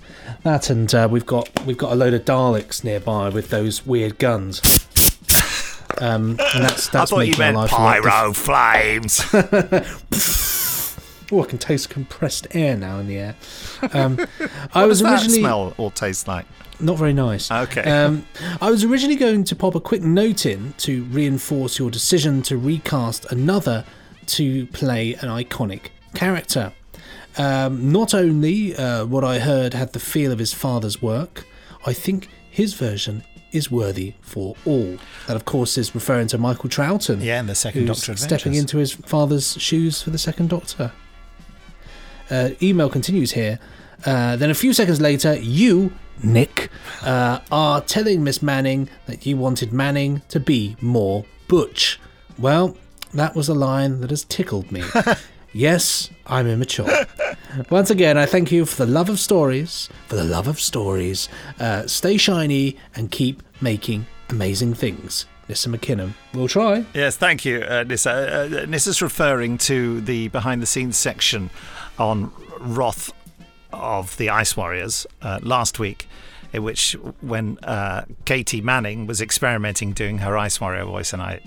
That 0.44 0.70
and 0.70 0.94
uh, 0.94 1.08
we've 1.10 1.26
got 1.26 1.66
we've 1.66 1.78
got 1.80 1.92
a 1.94 1.96
load 1.96 2.14
of 2.14 2.26
Daleks 2.26 2.84
nearby 2.84 3.30
with 3.30 3.50
those 3.50 3.88
weird 3.88 4.20
guns. 4.20 4.81
Um, 6.02 6.32
and 6.32 6.40
that's 6.66 6.90
I 6.90 6.92
that's 6.92 7.12
thought 7.12 7.28
you 7.28 7.38
meant 7.38 7.70
pyro 7.70 8.34
flames. 8.34 9.24
Oh, 11.34 11.42
I 11.42 11.46
can 11.46 11.60
taste 11.60 11.90
compressed 11.90 12.46
air 12.52 12.76
now 12.76 13.00
in 13.00 13.08
the 13.08 13.18
air. 13.18 13.36
Um, 13.94 14.20
I 14.74 14.82
What 14.82 14.90
was 14.90 15.00
does 15.00 15.04
that 15.04 15.14
originally 15.14 15.40
smell 15.40 15.74
or 15.78 15.90
taste 15.92 16.28
like? 16.28 16.46
not 16.82 16.98
very 16.98 17.14
nice. 17.14 17.50
Okay. 17.50 17.84
Um, 17.84 18.26
I 18.60 18.70
was 18.70 18.84
originally 18.84 19.16
going 19.16 19.44
to 19.46 19.56
pop 19.56 19.76
a 19.76 19.80
quick 19.80 20.02
note 20.02 20.46
in 20.46 20.74
to 20.80 21.04
reinforce 21.06 21.80
your 21.80 21.90
decision 21.90 22.42
to 22.44 22.58
recast 22.58 23.32
another 23.32 23.86
to 24.26 24.66
play 24.68 25.14
an 25.16 25.30
iconic 25.30 25.90
character. 26.16 26.74
Um, 27.38 27.92
not 27.94 28.14
only 28.14 28.76
uh, 28.76 29.06
what 29.06 29.24
I 29.24 29.40
heard 29.40 29.74
had 29.74 29.94
the 29.94 30.00
feel 30.00 30.32
of 30.32 30.40
his 30.40 30.54
father's 30.54 31.02
work, 31.02 31.46
I 31.86 31.94
think 31.94 32.28
his 32.50 32.74
version 32.74 33.24
is 33.52 33.70
worthy 33.72 34.14
for 34.22 34.56
all. 34.66 34.98
That, 35.28 35.36
of 35.36 35.46
course, 35.46 35.78
is 35.78 35.94
referring 35.94 36.28
to 36.28 36.38
Michael 36.38 36.70
Troughton. 36.70 37.24
Yeah, 37.24 37.40
in 37.40 37.48
the 37.48 37.56
second 37.56 37.86
Doctor 37.86 38.16
stepping 38.16 38.54
Adventures. 38.54 38.60
into 38.60 38.78
his 38.78 38.94
father's 38.94 39.62
shoes 39.62 40.02
for 40.02 40.10
the 40.10 40.18
second 40.18 40.50
Doctor. 40.50 40.92
Uh, 42.30 42.52
email 42.62 42.90
continues 42.90 43.32
here. 43.34 43.60
Uh, 44.06 44.36
then 44.36 44.50
a 44.50 44.54
few 44.56 44.74
seconds 44.74 45.00
later, 45.02 45.36
you, 45.36 45.92
Nick, 46.24 46.70
uh, 47.04 47.40
are 47.52 47.82
telling 47.82 48.24
Miss 48.24 48.42
Manning 48.42 48.90
that 49.06 49.26
you 49.26 49.38
wanted 49.38 49.74
Manning 49.74 50.22
to 50.30 50.40
be 50.40 50.76
more 50.82 51.26
butch. 51.48 52.00
Well, 52.40 52.78
that 53.14 53.36
was 53.36 53.50
a 53.50 53.54
line 53.54 54.00
that 54.02 54.10
has 54.10 54.24
tickled 54.24 54.72
me. 54.72 54.84
yes, 55.54 56.10
I'm 56.32 56.48
immature. 56.48 56.88
Once 57.70 57.90
again, 57.90 58.18
I 58.18 58.26
thank 58.26 58.54
you 58.54 58.66
for 58.66 58.86
the 58.86 58.92
love 58.92 59.10
of 59.10 59.20
stories, 59.20 59.90
for 60.08 60.16
the 60.16 60.24
love 60.24 60.48
of 60.48 60.62
stories. 60.62 61.28
Uh, 61.60 61.86
stay 61.88 62.16
shiny 62.16 62.78
and 62.96 63.12
keep 63.12 63.44
making 63.60 64.08
amazing 64.30 64.74
things. 64.74 65.26
Nissa 65.50 65.68
McKinnon. 65.68 66.14
We'll 66.34 66.48
try. 66.48 66.86
Yes, 66.94 67.18
thank 67.18 67.44
you, 67.44 67.62
uh, 67.64 67.84
Nissa. 67.84 68.62
Uh, 68.62 68.66
Nissa's 68.66 69.02
referring 69.02 69.58
to 69.60 70.00
the 70.00 70.30
behind 70.30 70.62
the 70.62 70.66
scenes 70.66 70.96
section 70.96 71.50
on 72.00 72.32
Wrath 72.62 73.12
of 73.74 74.16
the 74.16 74.30
Ice 74.30 74.56
Warriors 74.56 75.06
uh, 75.22 75.40
last 75.42 75.80
week, 75.80 76.08
in 76.54 76.64
which 76.64 76.94
when 77.20 77.58
uh, 77.64 78.06
Katie 78.24 78.62
Manning 78.62 79.06
was 79.06 79.20
experimenting 79.20 79.92
doing 79.92 80.20
her 80.20 80.38
Ice 80.38 80.62
Warrior 80.62 80.86
voice, 80.86 81.12
and 81.12 81.22
I 81.22 81.42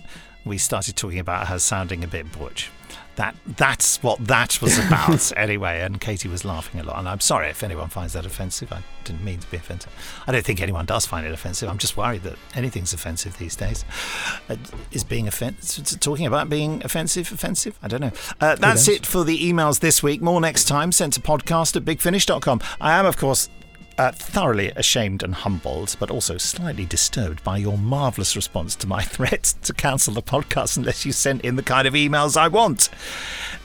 we 0.45 0.59
started 0.59 0.95
talking 0.95 1.19
about 1.19 1.49
her 1.49 1.59
sounding 1.59 2.05
a 2.05 2.07
bit 2.07 2.31
butch. 2.39 2.71
That 3.17 3.37
that's 3.47 4.03
what 4.03 4.27
that 4.27 4.61
was 4.61 4.79
about 4.79 5.33
anyway, 5.37 5.81
and 5.81 6.01
Katie 6.01 6.29
was 6.29 6.45
laughing 6.45 6.81
a 6.81 6.85
lot. 6.85 6.99
And 6.99 7.09
I'm 7.09 7.21
sorry 7.21 7.49
if 7.49 7.63
anyone 7.63 7.89
finds 7.89 8.13
that 8.15 8.27
offensive. 8.27 8.73
I 8.73 8.83
didn't 9.05 9.25
mean 9.25 9.39
to 9.39 9.51
be 9.51 9.57
offensive. 9.57 9.93
I 10.27 10.33
don't 10.33 10.45
think 10.45 10.61
anyone 10.61 10.87
does 10.87 11.07
find 11.07 11.27
it 11.27 11.33
offensive. 11.33 11.69
I'm 11.69 11.79
just 11.79 11.97
worried 11.97 12.23
that 12.23 12.37
anything's 12.55 12.93
offensive 12.93 13.39
these 13.39 13.57
days. 13.57 13.85
Uh, 14.49 14.57
is 14.91 15.05
being 15.05 15.29
offensive? 15.29 16.01
Talking 16.01 16.27
about 16.27 16.49
being 16.49 16.83
offensive 16.85 17.31
offensive? 17.31 17.79
I 17.83 17.89
don't 17.89 18.01
know. 18.01 18.13
Uh, 18.41 18.57
that's 18.57 18.89
it 18.89 19.07
for 19.07 19.25
the 19.25 19.39
emails 19.39 19.81
this 19.81 20.03
week. 20.03 20.21
More 20.21 20.41
next 20.41 20.65
time. 20.65 20.93
Sent 20.93 21.15
to 21.15 21.21
podcast 21.21 21.77
at 21.77 21.85
bigfinish.com. 21.85 22.61
I 22.81 22.99
am, 22.99 23.07
of 23.07 23.17
course, 23.17 23.49
uh, 23.99 24.13
thoroughly 24.13 24.71
ashamed 24.77 25.23
and 25.23 25.35
humbled, 25.35 25.97
but 25.99 26.11
also 26.11 26.37
slightly 26.39 26.85
disturbed 26.87 27.43
by 27.45 27.57
your 27.57 27.79
marvellous 27.79 28.37
response 28.37 28.75
to 28.77 28.87
my 28.87 29.03
threat 29.15 29.55
to 29.63 29.73
cancel 29.73 30.15
the 30.15 30.23
podcast 30.23 30.77
unless 30.77 31.05
you 31.05 31.13
sent 31.13 31.43
in 31.43 31.57
the 31.57 31.63
kind 31.63 31.87
of 31.87 31.95
emails 31.95 32.37
I 32.37 32.49
want. 32.49 32.89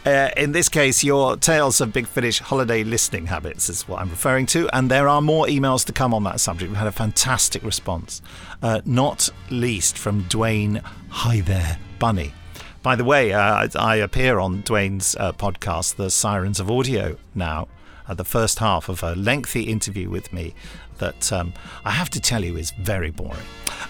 Uh, 0.06 0.30
in 0.38 0.54
this 0.54 0.70
case, 0.70 1.04
your 1.04 1.36
Tales 1.36 1.82
of 1.82 1.92
Big 1.92 2.08
Finish 2.08 2.40
holiday 2.40 2.84
listening 2.84 3.28
habits 3.28 3.70
is 3.70 3.88
what 3.88 4.02
I'm 4.02 4.10
referring 4.10 4.46
to, 4.48 4.70
and 4.76 4.90
there 4.90 5.08
are 5.08 5.22
more 5.22 5.46
emails 5.46 5.86
to 5.86 5.94
come 5.94 6.14
on 6.14 6.24
that 6.24 6.40
subject. 6.40 6.70
We've 6.70 6.78
had 6.78 6.88
a 6.88 6.92
fantastic 6.92 7.64
response, 7.64 8.22
uh, 8.62 8.82
not 8.86 9.30
least 9.50 9.98
from 9.98 10.24
Dwayne 10.26 10.82
Hi 11.10 11.42
There 11.42 11.78
Bunny. 12.00 12.34
By 12.82 12.96
the 12.96 13.04
way, 13.04 13.34
uh, 13.34 13.68
I 13.76 13.98
appear 13.98 14.40
on 14.40 14.64
Dwayne's 14.64 15.16
uh, 15.20 15.34
podcast, 15.34 15.98
The 15.98 16.10
Sirens 16.10 16.62
of 16.62 16.72
Audio, 16.72 17.18
now 17.36 17.68
uh, 18.08 18.14
the 18.14 18.24
first 18.24 18.60
half 18.60 18.88
of 18.88 19.04
a 19.04 19.16
lengthy 19.16 19.64
interview 19.64 20.10
with 20.10 20.32
me 20.32 20.54
that 21.00 21.32
um, 21.34 21.54
I 21.84 21.92
have 21.92 22.10
to 22.12 22.22
tell 22.22 22.44
you 22.44 22.56
is 22.56 22.72
very 22.72 23.12
boring. 23.12 23.40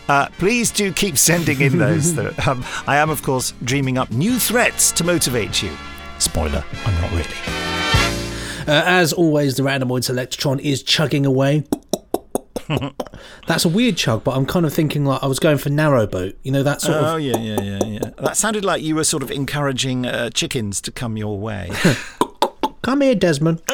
Uh, 0.07 0.27
please 0.39 0.71
do 0.71 0.91
keep 0.91 1.17
sending 1.17 1.61
in 1.61 1.77
those. 1.77 2.15
though. 2.15 2.33
um, 2.47 2.65
I 2.87 2.97
am, 2.97 3.11
of 3.11 3.21
course, 3.21 3.53
dreaming 3.63 3.99
up 3.99 4.09
new 4.11 4.39
threats 4.39 4.91
to 4.93 5.03
motivate 5.03 5.61
you. 5.61 5.71
Spoiler, 6.17 6.63
I'm 6.85 7.01
not 7.01 7.11
really. 7.11 7.59
Uh, 8.67 8.83
as 8.85 9.13
always, 9.13 9.55
the 9.55 9.63
Randomoid 9.63 10.03
Selectron 10.03 10.59
is 10.59 10.83
chugging 10.83 11.25
away. 11.25 11.63
That's 13.47 13.65
a 13.65 13.70
weird 13.70 13.97
chug, 13.97 14.24
but 14.24 14.36
I'm 14.36 14.45
kind 14.45 14.65
of 14.65 14.74
thinking 14.74 15.05
like 15.05 15.24
I 15.24 15.28
was 15.28 15.39
going 15.39 15.57
for 15.57 15.70
narrowboat. 15.70 16.36
You 16.43 16.51
know 16.51 16.63
that 16.63 16.82
sort 16.82 16.97
oh, 16.97 16.99
of. 16.99 17.05
Oh 17.05 17.17
yeah, 17.17 17.38
yeah, 17.38 17.61
yeah, 17.61 17.84
yeah. 17.84 18.09
That 18.17 18.38
sounded 18.38 18.63
like 18.63 18.82
you 18.82 18.95
were 18.95 19.03
sort 19.03 19.24
of 19.24 19.32
encouraging 19.32 20.05
uh, 20.05 20.30
chickens 20.30 20.82
to 20.82 20.91
come 20.91 21.17
your 21.17 21.39
way. 21.39 21.72
Come 22.82 23.01
here, 23.01 23.13
Desmond. 23.13 23.61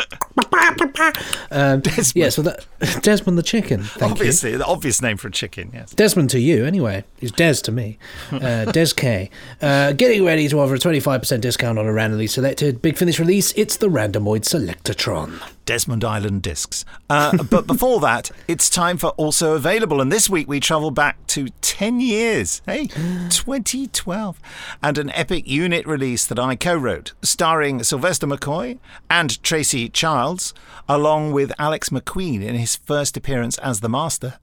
um, 1.51 1.81
Yeah, 2.15 2.29
so 2.29 2.41
that 2.41 2.65
Desmond 3.01 3.37
the 3.37 3.43
chicken. 3.43 3.83
Thank 3.83 4.13
Obviously, 4.13 4.51
you. 4.51 4.57
the 4.57 4.65
obvious 4.65 5.01
name 5.01 5.17
for 5.17 5.27
a 5.27 5.31
chicken, 5.31 5.69
yes. 5.73 5.91
Desmond 5.91 6.31
to 6.31 6.39
you, 6.39 6.65
anyway. 6.65 7.03
He's 7.19 7.31
Des 7.31 7.53
to 7.63 7.71
me. 7.71 7.99
Uh, 8.31 8.65
Des 8.71 8.87
K. 8.95 9.29
Uh, 9.61 9.93
getting 9.93 10.25
ready 10.25 10.47
to 10.47 10.59
offer 10.59 10.75
a 10.75 10.79
25% 10.79 11.39
discount 11.39 11.77
on 11.77 11.85
a 11.85 11.93
randomly 11.93 12.27
selected 12.27 12.81
Big 12.81 12.97
Finish 12.97 13.19
release. 13.19 13.53
It's 13.55 13.77
the 13.77 13.89
Randomoid 13.89 14.41
Selectatron. 14.41 15.39
Desmond 15.65 16.03
Island 16.03 16.41
discs. 16.41 16.85
Uh, 17.09 17.43
but 17.49 17.67
before 17.67 17.99
that, 18.01 18.31
it's 18.47 18.69
time 18.69 18.97
for 18.97 19.09
Also 19.11 19.53
Available. 19.55 20.01
And 20.01 20.11
this 20.11 20.29
week 20.29 20.47
we 20.47 20.59
travel 20.59 20.91
back 20.91 21.25
to 21.27 21.49
10 21.61 21.99
years, 21.99 22.61
hey, 22.65 22.87
2012, 22.87 24.39
and 24.81 24.97
an 24.97 25.09
epic 25.11 25.47
unit 25.47 25.85
release 25.85 26.25
that 26.27 26.39
I 26.39 26.55
co 26.55 26.75
wrote, 26.75 27.13
starring 27.21 27.83
Sylvester 27.83 28.27
McCoy 28.27 28.79
and 29.09 29.41
Tracy 29.43 29.89
Childs, 29.89 30.53
along 30.87 31.31
with 31.31 31.51
Alex 31.59 31.89
McQueen 31.89 32.43
in 32.43 32.55
his 32.55 32.75
first 32.75 33.17
appearance 33.17 33.57
as 33.59 33.79
the 33.79 33.89
Master. 33.89 34.39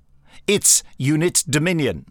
It's 0.46 0.82
Unit 0.98 1.44
Dominion. 1.48 2.06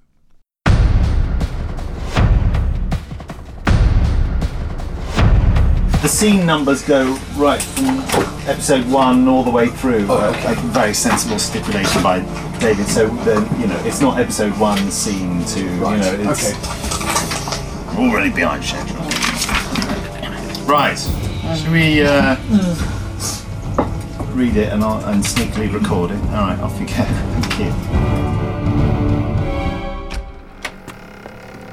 The 6.02 6.08
scene 6.08 6.48
numbers 6.48 6.82
go 6.82 7.14
right 7.36 7.62
from 7.62 8.00
episode 8.50 8.90
one 8.92 9.28
all 9.28 9.44
the 9.44 9.52
way 9.52 9.68
through. 9.68 10.08
uh, 10.10 10.34
a 10.48 10.56
very 10.70 10.96
sensible 10.96 11.38
stipulation 11.38 12.02
by 12.02 12.22
David. 12.60 12.88
So 12.88 13.08
then 13.08 13.44
you 13.62 13.68
know 13.68 13.80
it's 13.86 14.02
not 14.02 14.20
episode 14.20 14.58
one 14.60 14.90
scene 14.90 15.46
to 15.46 15.60
you 15.60 15.80
know 15.80 16.18
it's 16.20 16.54
already 17.96 18.32
behind 18.32 18.64
schedule. 18.64 18.98
Right. 20.66 20.98
Should 21.56 21.72
we 21.72 22.02
uh, 22.02 22.36
read 24.34 24.56
it 24.58 24.74
and, 24.74 24.84
I'll, 24.84 25.06
and 25.06 25.24
sneakily 25.24 25.72
record 25.72 26.12
it? 26.12 26.20
All 26.30 26.48
right. 26.48 26.60
Off 26.62 26.80
you 26.80 26.88
go. 26.88 26.94
Thank 26.94 27.60
you. 27.60 27.72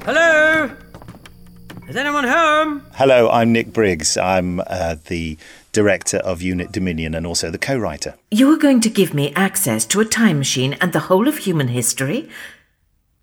Hello? 0.05 0.71
Is 1.89 1.97
anyone 1.97 2.25
home? 2.25 2.85
Hello, 2.97 3.31
I'm 3.31 3.51
Nick 3.51 3.73
Briggs. 3.73 4.19
I'm 4.19 4.61
uh, 4.67 4.97
the 5.07 5.39
director 5.73 6.19
of 6.19 6.43
Unit 6.43 6.71
Dominion 6.71 7.15
and 7.15 7.27
also 7.27 7.51
the 7.51 7.57
co 7.57 7.79
writer. 7.79 8.15
You 8.31 8.53
are 8.53 8.59
going 8.59 8.83
to 8.83 8.91
give 8.91 9.15
me 9.15 9.33
access 9.33 9.87
to 9.87 10.01
a 10.01 10.05
time 10.05 10.37
machine 10.37 10.75
and 10.83 10.93
the 10.93 11.09
whole 11.09 11.27
of 11.27 11.39
human 11.39 11.69
history? 11.69 12.29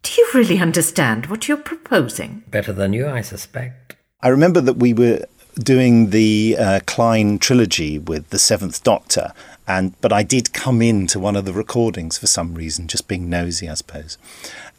Do 0.02 0.14
you 0.18 0.28
really 0.34 0.58
understand 0.58 1.28
what 1.28 1.48
you're 1.48 1.58
proposing? 1.58 2.42
Better 2.48 2.74
than 2.74 2.92
you, 2.92 3.08
I 3.08 3.22
suspect. 3.22 3.98
I 4.22 4.30
remember 4.30 4.62
that 4.62 4.78
we 4.78 4.96
were 4.96 5.26
doing 5.60 6.10
the 6.10 6.58
uh, 6.60 6.80
Klein 6.88 7.38
trilogy 7.38 8.00
with 8.00 8.32
the 8.32 8.40
Seventh 8.40 8.82
Doctor, 8.84 9.32
and 9.68 9.94
but 10.02 10.12
I 10.12 10.24
did 10.24 10.54
come 10.54 10.82
into 10.82 11.20
one 11.20 11.36
of 11.36 11.46
the 11.46 11.54
recordings 11.54 12.18
for 12.18 12.26
some 12.26 12.56
reason, 12.56 12.88
just 12.88 13.08
being 13.08 13.30
nosy, 13.30 13.70
I 13.70 13.76
suppose, 13.76 14.18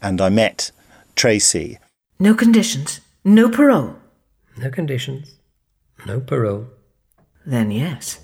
and 0.01 0.19
I 0.19 0.27
met 0.27 0.71
Tracy. 1.15 1.79
No 2.19 2.33
conditions, 2.33 2.99
no 3.27 3.49
parole. 3.49 3.95
No 4.57 4.69
conditions, 4.69 5.35
no 6.05 6.19
parole. 6.19 6.67
Then 7.45 7.71
yes. 7.71 8.19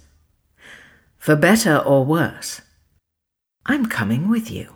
For 1.18 1.36
better 1.36 1.78
or 1.78 2.04
worse, 2.06 2.62
I'm 3.66 3.86
coming 3.86 4.30
with 4.30 4.49
you. 4.49 4.76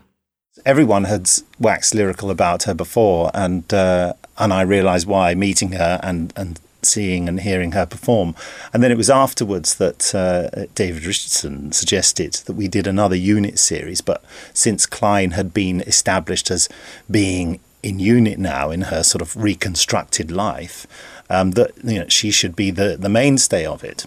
Everyone 0.65 1.05
had 1.05 1.29
waxed 1.59 1.95
lyrical 1.95 2.29
about 2.29 2.63
her 2.63 2.73
before, 2.73 3.31
and 3.33 3.73
uh, 3.73 4.13
and 4.37 4.53
I 4.53 4.61
realised 4.61 5.07
why 5.07 5.33
meeting 5.33 5.71
her 5.73 5.99
and 6.03 6.33
and 6.35 6.59
seeing 6.81 7.27
and 7.27 7.41
hearing 7.41 7.71
her 7.71 7.85
perform. 7.85 8.35
And 8.73 8.83
then 8.83 8.91
it 8.91 8.97
was 8.97 9.09
afterwards 9.09 9.75
that 9.75 10.13
uh, 10.13 10.65
David 10.75 11.05
Richardson 11.05 11.71
suggested 11.71 12.33
that 12.45 12.53
we 12.53 12.67
did 12.67 12.87
another 12.87 13.15
unit 13.15 13.59
series. 13.59 14.01
But 14.01 14.23
since 14.53 14.85
Klein 14.85 15.31
had 15.31 15.53
been 15.53 15.81
established 15.81 16.51
as 16.51 16.69
being 17.09 17.59
in 17.87 17.99
unit 17.99 18.37
now 18.37 18.69
in 18.69 18.81
her 18.81 19.01
sort 19.01 19.21
of 19.21 19.35
reconstructed 19.35 20.29
life, 20.29 20.85
um, 21.29 21.51
that 21.51 21.71
you 21.83 21.99
know 21.99 22.07
she 22.09 22.31
should 22.31 22.55
be 22.55 22.69
the, 22.69 22.97
the 22.97 23.09
mainstay 23.09 23.65
of 23.65 23.83
it. 23.83 24.05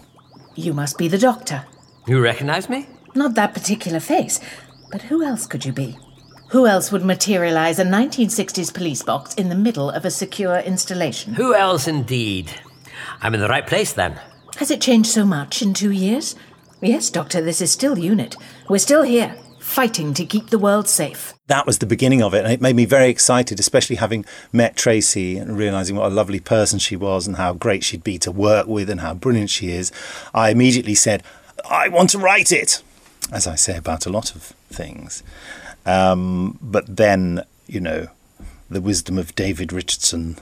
You 0.55 0.73
must 0.73 0.97
be 0.97 1.07
the 1.07 1.17
doctor. 1.17 1.65
You 2.05 2.21
recognize 2.21 2.69
me? 2.69 2.87
Not 3.15 3.33
that 3.35 3.53
particular 3.53 3.99
face, 3.99 4.39
but 4.91 5.03
who 5.03 5.23
else 5.23 5.47
could 5.47 5.65
you 5.65 5.73
be? 5.73 5.97
Who 6.51 6.67
else 6.67 6.91
would 6.91 7.03
materialize 7.03 7.79
a 7.79 7.85
1960s 7.85 8.73
police 8.73 9.01
box 9.01 9.33
in 9.35 9.49
the 9.49 9.55
middle 9.55 9.89
of 9.89 10.05
a 10.05 10.11
secure 10.11 10.57
installation? 10.59 11.33
Who 11.33 11.55
else, 11.55 11.87
indeed? 11.87 12.51
I'm 13.21 13.33
in 13.33 13.41
the 13.41 13.47
right 13.47 13.65
place 13.65 13.93
then. 13.93 14.19
Has 14.57 14.69
it 14.69 14.81
changed 14.81 15.09
so 15.09 15.25
much 15.25 15.61
in 15.61 15.73
two 15.73 15.91
years? 15.91 16.35
Yes, 16.81 17.09
Doctor, 17.09 17.41
this 17.41 17.61
is 17.61 17.71
still 17.71 17.97
UNIT. 17.97 18.35
We're 18.67 18.79
still 18.79 19.03
here, 19.03 19.35
fighting 19.61 20.13
to 20.15 20.25
keep 20.25 20.49
the 20.49 20.59
world 20.59 20.89
safe. 20.89 21.33
That 21.47 21.65
was 21.65 21.77
the 21.77 21.85
beginning 21.85 22.21
of 22.21 22.33
it, 22.33 22.43
and 22.43 22.51
it 22.51 22.61
made 22.61 22.75
me 22.75 22.85
very 22.85 23.09
excited, 23.09 23.59
especially 23.59 23.97
having 23.97 24.25
met 24.51 24.75
Tracy 24.75 25.37
and 25.37 25.57
realizing 25.57 25.95
what 25.95 26.11
a 26.11 26.13
lovely 26.13 26.39
person 26.39 26.79
she 26.79 26.95
was 26.95 27.27
and 27.27 27.37
how 27.37 27.53
great 27.53 27.83
she'd 27.83 28.03
be 28.03 28.17
to 28.19 28.31
work 28.31 28.67
with 28.67 28.89
and 28.89 29.01
how 29.01 29.13
brilliant 29.13 29.49
she 29.49 29.71
is. 29.71 29.91
I 30.33 30.49
immediately 30.49 30.95
said, 30.95 31.23
I 31.69 31.87
want 31.89 32.09
to 32.11 32.17
write 32.19 32.51
it, 32.51 32.81
as 33.31 33.47
I 33.47 33.55
say 33.55 33.77
about 33.77 34.05
a 34.05 34.09
lot 34.09 34.35
of 34.35 34.53
things. 34.69 35.23
Um, 35.85 36.57
but 36.61 36.97
then, 36.97 37.43
you 37.67 37.79
know, 37.79 38.07
the 38.69 38.81
wisdom 38.81 39.17
of 39.17 39.35
David 39.35 39.71
Richardson 39.71 40.37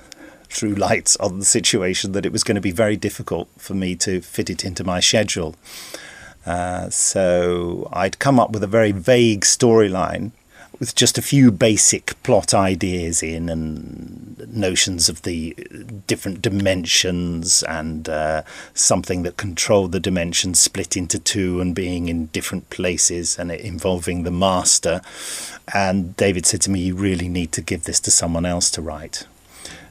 threw 0.49 0.73
lights 0.73 1.15
on 1.17 1.39
the 1.39 1.45
situation 1.45 2.13
that 2.13 2.25
it 2.25 2.31
was 2.31 2.43
going 2.43 2.55
to 2.55 2.61
be 2.61 2.71
very 2.71 2.97
difficult 2.97 3.49
for 3.57 3.73
me 3.73 3.95
to 3.95 4.21
fit 4.21 4.49
it 4.49 4.65
into 4.65 4.83
my 4.83 4.99
schedule. 4.99 5.55
Uh, 6.49 6.89
so 6.89 7.87
I'd 7.93 8.17
come 8.17 8.39
up 8.39 8.49
with 8.49 8.63
a 8.63 8.67
very 8.67 8.91
vague 8.91 9.41
storyline 9.41 10.31
with 10.79 10.95
just 10.95 11.19
a 11.19 11.21
few 11.21 11.51
basic 11.51 12.15
plot 12.23 12.55
ideas 12.55 13.21
in 13.21 13.49
and 13.49 14.47
notions 14.51 15.09
of 15.09 15.21
the 15.21 15.55
different 16.07 16.41
dimensions 16.41 17.61
and 17.63 18.09
uh, 18.09 18.41
something 18.73 19.21
that 19.21 19.37
controlled 19.37 19.91
the 19.91 19.99
dimensions 19.99 20.59
split 20.59 20.97
into 20.97 21.19
two 21.19 21.61
and 21.61 21.75
being 21.75 22.09
in 22.09 22.25
different 22.27 22.67
places 22.71 23.37
and 23.37 23.51
involving 23.51 24.23
the 24.23 24.31
master. 24.31 25.01
And 25.71 26.15
David 26.17 26.47
said 26.47 26.61
to 26.61 26.71
me, 26.71 26.79
You 26.79 26.95
really 26.95 27.29
need 27.29 27.51
to 27.51 27.61
give 27.61 27.83
this 27.83 27.99
to 27.99 28.09
someone 28.09 28.47
else 28.47 28.71
to 28.71 28.81
write. 28.81 29.27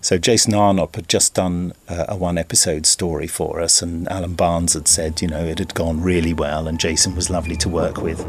So 0.00 0.16
Jason 0.16 0.52
Arnopp 0.54 0.94
had 0.96 1.08
just 1.08 1.34
done 1.34 1.72
uh, 1.88 2.06
a 2.08 2.16
one 2.16 2.38
episode 2.38 2.86
story 2.86 3.26
for 3.26 3.60
us, 3.60 3.82
and 3.82 4.08
Alan 4.08 4.34
Barnes 4.34 4.74
had 4.74 4.86
said, 4.88 5.20
you 5.20 5.28
know, 5.28 5.44
it 5.44 5.58
had 5.58 5.74
gone 5.74 6.00
really 6.02 6.32
well, 6.32 6.68
and 6.68 6.78
Jason 6.78 7.14
was 7.14 7.30
lovely 7.30 7.56
to 7.56 7.68
work 7.68 7.98
with. 8.00 8.24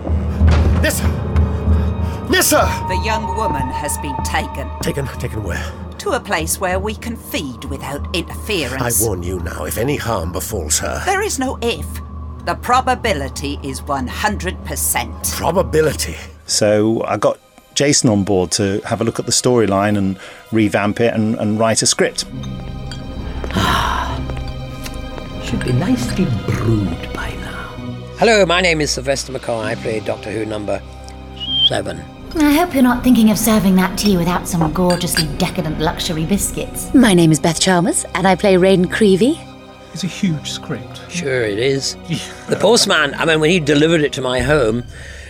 Nissa! 0.81 1.07
Nissa! 2.29 2.85
The 2.87 3.01
young 3.05 3.35
woman 3.37 3.67
has 3.67 3.97
been 3.99 4.15
taken 4.23 4.69
Taken, 4.81 5.05
taken 5.19 5.43
where? 5.43 5.71
to 5.99 6.11
a 6.11 6.19
place 6.19 6.59
where 6.59 6.79
we 6.79 6.95
can 6.95 7.15
feed 7.17 7.65
without 7.65 8.15
interference. 8.15 9.01
I 9.01 9.05
warn 9.05 9.21
you 9.21 9.39
now, 9.41 9.65
if 9.65 9.77
any 9.77 9.97
harm 9.97 10.31
befalls 10.31 10.79
her. 10.79 11.01
There 11.05 11.21
is 11.21 11.37
no 11.39 11.57
if. 11.61 11.85
The 12.45 12.55
probability 12.55 13.59
is 13.63 13.81
100%. 13.81 15.35
Probability. 15.35 16.15
So 16.45 17.03
I 17.03 17.17
got 17.17 17.39
Jason 17.79 18.09
on 18.09 18.25
board 18.25 18.51
to 18.51 18.81
have 18.81 18.99
a 18.99 19.05
look 19.05 19.19
at 19.19 19.25
the 19.25 19.31
storyline 19.31 19.97
and 19.97 20.19
revamp 20.51 20.99
it 20.99 21.13
and, 21.13 21.35
and 21.35 21.57
write 21.57 21.81
a 21.81 21.85
script. 21.85 22.25
Should 25.45 25.63
be 25.63 25.71
nicely 25.71 26.25
brewed 26.45 27.13
by 27.13 27.31
now. 27.35 27.69
Hello, 28.17 28.45
my 28.45 28.59
name 28.59 28.81
is 28.81 28.91
Sylvester 28.91 29.31
McCoy. 29.31 29.63
I 29.63 29.75
play 29.75 30.01
Doctor 30.01 30.29
Who 30.29 30.45
number 30.45 30.81
seven. 31.69 32.01
I 32.35 32.51
hope 32.51 32.73
you're 32.73 32.83
not 32.83 33.01
thinking 33.01 33.31
of 33.31 33.39
serving 33.39 33.77
that 33.77 33.97
tea 33.97 34.17
without 34.17 34.45
some 34.45 34.73
gorgeously 34.73 35.29
decadent 35.37 35.79
luxury 35.79 36.25
biscuits. 36.25 36.93
My 36.93 37.13
name 37.13 37.31
is 37.31 37.39
Beth 37.39 37.61
Chalmers, 37.61 38.03
and 38.13 38.27
I 38.27 38.35
play 38.35 38.57
Raine 38.57 38.89
Creevy. 38.89 39.39
It's 39.93 40.03
a 40.03 40.07
huge 40.07 40.51
script. 40.51 41.09
Sure, 41.09 41.43
it 41.43 41.59
is. 41.59 41.95
the 42.49 42.57
postman, 42.59 43.13
I 43.13 43.23
mean, 43.23 43.39
when 43.39 43.51
he 43.51 43.61
delivered 43.61 44.01
it 44.01 44.11
to 44.13 44.21
my 44.21 44.41
home, 44.41 44.83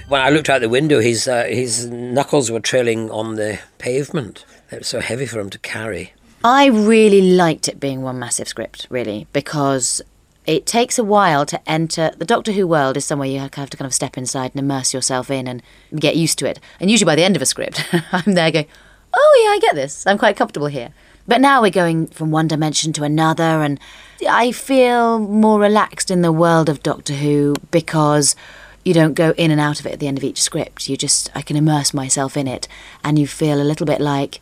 when 0.09 0.21
I 0.21 0.29
looked 0.29 0.49
out 0.49 0.61
the 0.61 0.69
window, 0.69 0.99
his, 0.99 1.27
uh, 1.27 1.45
his 1.45 1.85
knuckles 1.85 2.49
were 2.49 2.59
trailing 2.59 3.11
on 3.11 3.35
the 3.35 3.59
pavement. 3.77 4.43
It 4.71 4.79
was 4.79 4.87
so 4.87 4.99
heavy 4.99 5.27
for 5.27 5.39
him 5.39 5.49
to 5.51 5.59
carry. 5.59 6.13
I 6.43 6.65
really 6.65 7.21
liked 7.21 7.67
it 7.67 7.79
being 7.79 8.01
one 8.01 8.17
massive 8.17 8.47
script, 8.47 8.87
really, 8.89 9.27
because 9.33 10.01
it 10.45 10.65
takes 10.65 10.97
a 10.97 11.03
while 11.03 11.45
to 11.45 11.69
enter. 11.69 12.11
The 12.17 12.25
Doctor 12.25 12.51
Who 12.53 12.65
world 12.65 12.97
is 12.97 13.05
somewhere 13.05 13.27
you 13.27 13.39
have 13.39 13.69
to 13.69 13.77
kind 13.77 13.85
of 13.85 13.93
step 13.93 14.17
inside 14.17 14.51
and 14.55 14.59
immerse 14.59 14.93
yourself 14.93 15.29
in 15.29 15.47
and 15.47 15.61
get 15.95 16.15
used 16.15 16.39
to 16.39 16.49
it. 16.49 16.59
And 16.79 16.89
usually 16.89 17.05
by 17.05 17.15
the 17.15 17.23
end 17.23 17.35
of 17.35 17.41
a 17.41 17.45
script, 17.45 17.85
I'm 18.11 18.33
there 18.33 18.51
going, 18.51 18.67
oh, 19.13 19.43
yeah, 19.43 19.51
I 19.51 19.59
get 19.59 19.75
this. 19.75 20.07
I'm 20.07 20.17
quite 20.17 20.37
comfortable 20.37 20.67
here. 20.67 20.91
But 21.27 21.41
now 21.41 21.61
we're 21.61 21.69
going 21.69 22.07
from 22.07 22.31
one 22.31 22.47
dimension 22.47 22.93
to 22.93 23.03
another, 23.03 23.43
and 23.43 23.79
I 24.27 24.51
feel 24.51 25.19
more 25.19 25.59
relaxed 25.59 26.09
in 26.09 26.23
the 26.23 26.31
world 26.31 26.69
of 26.69 26.81
Doctor 26.81 27.13
Who 27.13 27.53
because 27.69 28.35
you 28.83 28.93
don't 28.93 29.13
go 29.13 29.31
in 29.37 29.51
and 29.51 29.59
out 29.59 29.79
of 29.79 29.85
it 29.85 29.93
at 29.93 29.99
the 29.99 30.07
end 30.07 30.17
of 30.17 30.23
each 30.23 30.41
script. 30.41 30.89
You 30.89 30.97
just, 30.97 31.29
I 31.35 31.41
can 31.41 31.55
immerse 31.55 31.93
myself 31.93 32.37
in 32.37 32.47
it, 32.47 32.67
and 33.03 33.19
you 33.19 33.27
feel 33.27 33.61
a 33.61 33.63
little 33.63 33.85
bit 33.85 34.01
like 34.01 34.39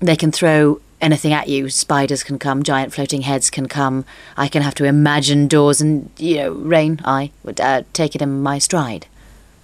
they 0.00 0.16
can 0.16 0.32
throw 0.32 0.80
anything 1.00 1.32
at 1.32 1.48
you. 1.48 1.68
Spiders 1.68 2.22
can 2.22 2.38
come, 2.38 2.62
giant 2.62 2.92
floating 2.92 3.22
heads 3.22 3.50
can 3.50 3.66
come. 3.66 4.04
I 4.36 4.48
can 4.48 4.62
have 4.62 4.74
to 4.76 4.84
imagine 4.84 5.48
doors, 5.48 5.80
and 5.80 6.10
you 6.18 6.36
know, 6.36 6.52
rain. 6.52 7.00
I 7.04 7.32
would 7.44 7.60
uh, 7.60 7.82
take 7.92 8.14
it 8.14 8.22
in 8.22 8.42
my 8.42 8.58
stride, 8.58 9.06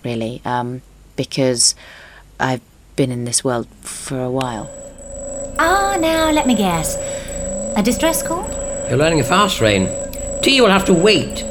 really, 0.05 0.43
um, 0.45 0.83
because 1.17 1.75
I've 2.39 2.61
been 2.97 3.11
in 3.11 3.25
this 3.25 3.43
world 3.45 3.67
for 3.83 4.21
a 4.21 4.31
while. 4.31 4.71
Ah, 5.59 5.97
now 5.99 6.31
let 6.31 6.47
me 6.47 6.55
guess. 6.55 6.97
A 7.77 7.83
distress 7.83 8.23
call? 8.23 8.49
You're 8.89 8.99
learning 8.99 9.23
fast, 9.25 9.61
Raine. 9.61 9.89
Tea 10.43 10.61
will 10.61 10.71
have 10.71 10.85
to 10.87 10.95
wait. 10.95 11.45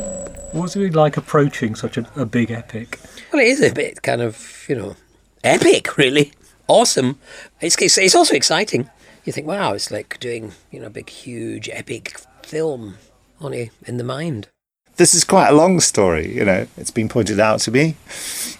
What's 0.55 0.77
it 0.77 0.95
like 0.95 1.17
approaching 1.17 1.75
such 1.75 1.97
a, 1.97 2.07
a 2.15 2.25
big 2.25 2.49
epic? 2.49 2.97
Well, 3.33 3.41
it 3.41 3.49
is 3.49 3.61
a 3.61 3.73
bit 3.73 4.01
kind 4.03 4.21
of, 4.21 4.65
you 4.69 4.75
know, 4.75 4.95
epic, 5.43 5.97
really. 5.97 6.31
Awesome. 6.69 7.19
It's, 7.59 7.75
it's, 7.81 7.97
it's 7.97 8.15
also 8.15 8.35
exciting. 8.35 8.89
You 9.25 9.33
think, 9.33 9.47
wow, 9.47 9.73
it's 9.73 9.91
like 9.91 10.17
doing, 10.21 10.53
you 10.71 10.79
know, 10.79 10.85
a 10.85 10.89
big, 10.89 11.09
huge, 11.09 11.67
epic 11.73 12.17
film, 12.43 12.95
only 13.41 13.71
in 13.85 13.97
the 13.97 14.05
mind. 14.05 14.47
This 14.95 15.13
is 15.13 15.25
quite 15.25 15.49
a 15.49 15.53
long 15.53 15.81
story, 15.81 16.33
you 16.33 16.45
know. 16.45 16.67
It's 16.77 16.89
been 16.89 17.09
pointed 17.09 17.41
out 17.41 17.59
to 17.61 17.71
me 17.71 17.97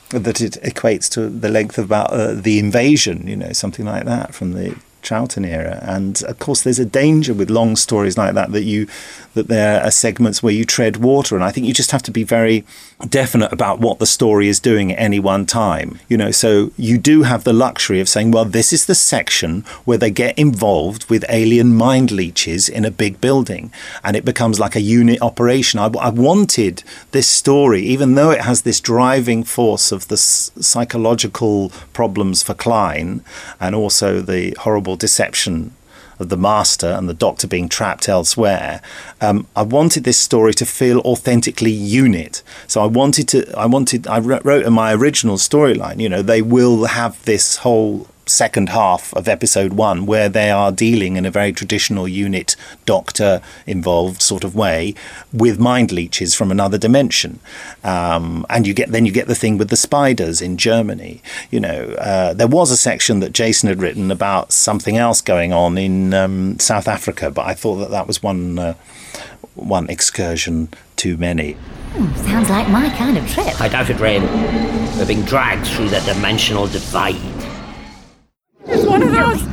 that 0.09 0.41
it 0.41 0.57
equates 0.63 1.09
to 1.11 1.29
the 1.29 1.47
length 1.47 1.77
of 1.77 1.85
about 1.85 2.11
uh, 2.11 2.33
the 2.33 2.59
invasion, 2.59 3.25
you 3.25 3.37
know, 3.37 3.53
something 3.53 3.85
like 3.85 4.03
that 4.03 4.35
from 4.35 4.51
the 4.51 4.75
Troughton 5.05 5.45
era. 5.47 5.79
And 5.83 6.21
of 6.23 6.39
course, 6.39 6.61
there's 6.63 6.79
a 6.79 6.85
danger 6.85 7.33
with 7.33 7.49
long 7.49 7.75
stories 7.75 8.17
like 8.17 8.33
that 8.33 8.51
that 8.51 8.63
you 8.63 8.87
that 9.35 9.47
there 9.49 9.83
are 9.83 9.91
segments 9.91 10.41
where 10.41 10.53
you 10.53 10.65
tread 10.65 10.97
water. 10.97 11.35
And 11.35 11.43
I 11.43 11.51
think 11.51 11.67
you 11.67 11.73
just 11.73 11.91
have 11.91 12.03
to 12.03 12.11
be 12.11 12.23
very 12.23 12.63
definite 13.09 13.51
about 13.51 13.79
what 13.79 13.99
the 13.99 14.05
story 14.05 14.47
is 14.47 14.59
doing 14.61 14.91
at 14.91 14.99
any 14.99 15.19
one 15.19 15.45
time. 15.45 15.99
You 16.07 16.17
know, 16.17 16.31
so 16.31 16.71
you 16.77 16.97
do 16.97 17.23
have 17.23 17.43
the 17.43 17.53
luxury 17.53 17.99
of 17.99 18.09
saying, 18.09 18.31
well, 18.31 18.45
this 18.45 18.71
is 18.71 18.85
the 18.85 18.95
section 18.95 19.61
where 19.83 19.97
they 19.97 20.09
get 20.09 20.39
involved 20.39 21.09
with 21.09 21.25
alien 21.29 21.75
mind 21.75 22.11
leeches 22.11 22.69
in 22.69 22.85
a 22.85 22.91
big 22.91 23.19
building, 23.19 23.71
and 24.03 24.15
it 24.15 24.25
becomes 24.25 24.59
like 24.59 24.75
a 24.75 24.81
unit 24.81 25.21
operation. 25.21 25.79
I, 25.79 25.87
I 25.99 26.09
wanted 26.09 26.83
this 27.11 27.27
story, 27.27 27.81
even 27.81 28.15
though 28.15 28.31
it 28.31 28.41
has 28.41 28.61
this 28.61 28.79
driving 28.79 29.43
force 29.43 29.91
of 29.91 30.07
the 30.07 30.15
s- 30.15 30.51
psychological 30.59 31.71
problems 31.91 32.41
for 32.41 32.53
Klein 32.53 33.21
and 33.59 33.75
also 33.75 34.21
the 34.21 34.55
horrible 34.59 34.94
deception 34.95 35.75
of 36.19 36.29
the 36.29 36.37
Master 36.37 36.87
and 36.87 37.09
the 37.09 37.13
Doctor 37.13 37.47
being 37.47 37.67
trapped 37.67 38.07
elsewhere, 38.07 38.81
um, 39.21 39.47
I 39.55 39.63
wanted 39.63 40.03
this 40.03 40.17
story 40.17 40.53
to 40.53 40.65
feel 40.65 40.99
authentically 40.99 41.71
unit. 41.71 42.41
So 42.67 42.81
I 42.81 42.85
wanted 42.85 43.27
to, 43.29 43.57
I 43.57 43.65
wanted, 43.65 44.07
I 44.07 44.19
wrote 44.19 44.65
in 44.65 44.73
my 44.73 44.93
original 44.93 45.37
storyline, 45.37 45.99
you 45.99 46.09
know, 46.09 46.21
they 46.21 46.41
will 46.41 46.85
have 46.85 47.23
this 47.25 47.57
whole 47.57 48.07
second 48.25 48.69
half 48.69 49.13
of 49.13 49.27
episode 49.27 49.73
one 49.73 50.05
where 50.05 50.29
they 50.29 50.49
are 50.49 50.71
dealing 50.71 51.15
in 51.15 51.25
a 51.25 51.31
very 51.31 51.51
traditional 51.51 52.07
unit 52.07 52.55
doctor 52.85 53.41
involved 53.67 54.21
sort 54.21 54.43
of 54.43 54.55
way 54.55 54.93
with 55.31 55.59
mind 55.59 55.91
leeches 55.91 56.33
from 56.33 56.51
another 56.51 56.77
dimension 56.77 57.39
um, 57.83 58.45
and 58.49 58.65
you 58.65 58.73
get 58.73 58.89
then 58.91 59.05
you 59.05 59.11
get 59.11 59.27
the 59.27 59.35
thing 59.35 59.57
with 59.57 59.69
the 59.69 59.77
spiders 59.77 60.41
in 60.41 60.57
Germany 60.57 61.21
you 61.51 61.59
know 61.59 61.95
uh, 61.99 62.33
there 62.33 62.47
was 62.47 62.71
a 62.71 62.77
section 62.77 63.19
that 63.19 63.33
Jason 63.33 63.69
had 63.69 63.79
written 63.79 64.11
about 64.11 64.51
something 64.51 64.97
else 64.97 65.21
going 65.21 65.53
on 65.53 65.77
in 65.77 66.13
um, 66.13 66.59
South 66.59 66.87
Africa 66.87 67.29
but 67.29 67.45
I 67.45 67.53
thought 67.53 67.77
that 67.77 67.91
that 67.91 68.07
was 68.07 68.23
one 68.23 68.57
uh, 68.57 68.73
one 69.53 69.89
excursion 69.89 70.69
too 70.95 71.17
many 71.17 71.55
Hmm, 71.95 72.13
sounds 72.25 72.49
like 72.49 72.67
my 72.67 72.89
kind 72.89 73.17
of 73.17 73.25
trip. 73.31 73.61
I 73.61 73.69
doubt 73.69 73.89
it, 73.89 73.97
Raine. 74.01 74.23
We're 74.97 75.05
being 75.05 75.21
dragged 75.21 75.65
through 75.65 75.87
the 75.87 76.01
dimensional 76.01 76.67
divide. 76.67 77.15
It's 78.67 78.85
one 78.85 79.01
of 79.03 79.11
those 79.11 79.41
things. 79.41 79.51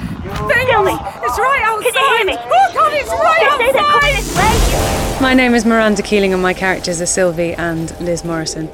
It's 1.24 1.38
right 1.38 1.62
outside. 1.64 1.92
Can 1.92 1.94
you 1.94 2.16
hear 2.16 2.24
me? 2.26 2.36
Oh 2.38 2.70
God, 2.74 2.92
it's 2.94 3.10
right 3.10 3.46
outside. 3.50 5.22
My 5.22 5.34
name 5.34 5.54
is 5.54 5.64
Miranda 5.64 6.02
Keeling, 6.02 6.32
and 6.32 6.42
my 6.42 6.54
characters 6.54 7.00
are 7.00 7.06
Sylvie 7.06 7.54
and 7.54 7.98
Liz 8.00 8.24
Morrison. 8.24 8.66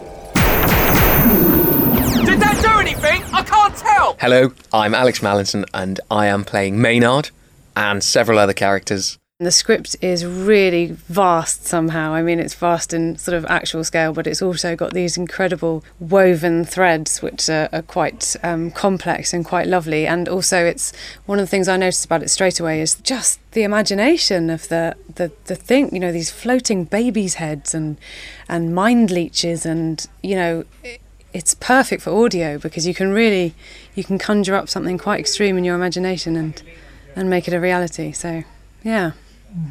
Did 2.24 2.40
that 2.40 2.58
do 2.62 2.78
anything? 2.80 3.22
I 3.32 3.42
can't 3.42 3.76
tell. 3.76 4.16
Hello, 4.20 4.52
I'm 4.72 4.94
Alex 4.94 5.20
Mallinson, 5.20 5.64
and 5.74 6.00
I 6.10 6.26
am 6.26 6.44
playing 6.44 6.80
Maynard 6.80 7.30
and 7.76 8.02
several 8.02 8.38
other 8.38 8.54
characters. 8.54 9.18
The 9.40 9.52
script 9.52 9.94
is 10.00 10.26
really 10.26 10.86
vast 10.86 11.64
somehow. 11.64 12.12
I 12.12 12.22
mean, 12.22 12.40
it's 12.40 12.54
vast 12.54 12.92
in 12.92 13.16
sort 13.18 13.36
of 13.36 13.46
actual 13.46 13.84
scale, 13.84 14.12
but 14.12 14.26
it's 14.26 14.42
also 14.42 14.74
got 14.74 14.94
these 14.94 15.16
incredible 15.16 15.84
woven 16.00 16.64
threads, 16.64 17.22
which 17.22 17.48
are, 17.48 17.68
are 17.72 17.82
quite 17.82 18.34
um, 18.42 18.72
complex 18.72 19.32
and 19.32 19.44
quite 19.44 19.68
lovely. 19.68 20.08
And 20.08 20.28
also, 20.28 20.64
it's 20.64 20.92
one 21.26 21.38
of 21.38 21.44
the 21.44 21.50
things 21.50 21.68
I 21.68 21.76
noticed 21.76 22.04
about 22.04 22.24
it 22.24 22.30
straight 22.30 22.58
away 22.58 22.80
is 22.80 22.96
just 22.96 23.38
the 23.52 23.62
imagination 23.62 24.50
of 24.50 24.66
the 24.70 24.96
the, 25.14 25.30
the 25.44 25.54
thing. 25.54 25.94
You 25.94 26.00
know, 26.00 26.10
these 26.10 26.32
floating 26.32 26.82
babies' 26.82 27.34
heads 27.34 27.74
and 27.74 27.96
and 28.48 28.74
mind 28.74 29.12
leeches, 29.12 29.64
and 29.64 30.04
you 30.20 30.34
know. 30.34 30.64
It, 30.82 31.00
it's 31.34 31.54
perfect 31.54 32.02
for 32.02 32.24
audio 32.24 32.56
because 32.56 32.86
you 32.86 32.94
can 32.94 33.12
really 33.12 33.54
you 33.94 34.02
can 34.02 34.18
conjure 34.18 34.54
up 34.54 34.66
something 34.66 34.96
quite 34.96 35.20
extreme 35.20 35.58
in 35.58 35.62
your 35.62 35.74
imagination 35.74 36.36
and 36.36 36.62
and 37.14 37.28
make 37.28 37.46
it 37.46 37.52
a 37.52 37.60
reality 37.60 38.12
so 38.12 38.44
yeah 38.82 39.12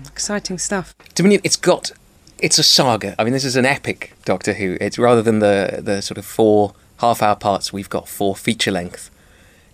exciting 0.06 0.58
stuff 0.58 0.96
Dominion, 1.18 1.42
it's 1.44 1.56
got, 1.56 1.92
it's 2.38 2.60
a 2.60 2.64
saga. 2.64 3.16
I 3.18 3.24
mean, 3.24 3.34
this 3.34 3.44
is 3.44 3.56
an 3.56 3.66
epic 3.66 4.14
Doctor 4.24 4.54
Who. 4.54 4.78
It's 4.80 5.00
rather 5.00 5.24
than 5.24 5.40
the 5.40 5.80
the 5.82 6.02
sort 6.02 6.20
of 6.20 6.26
four 6.26 6.74
half-hour 7.00 7.36
parts, 7.38 7.74
we've 7.74 7.90
got 7.90 8.08
four 8.08 8.36
feature-length 8.36 9.10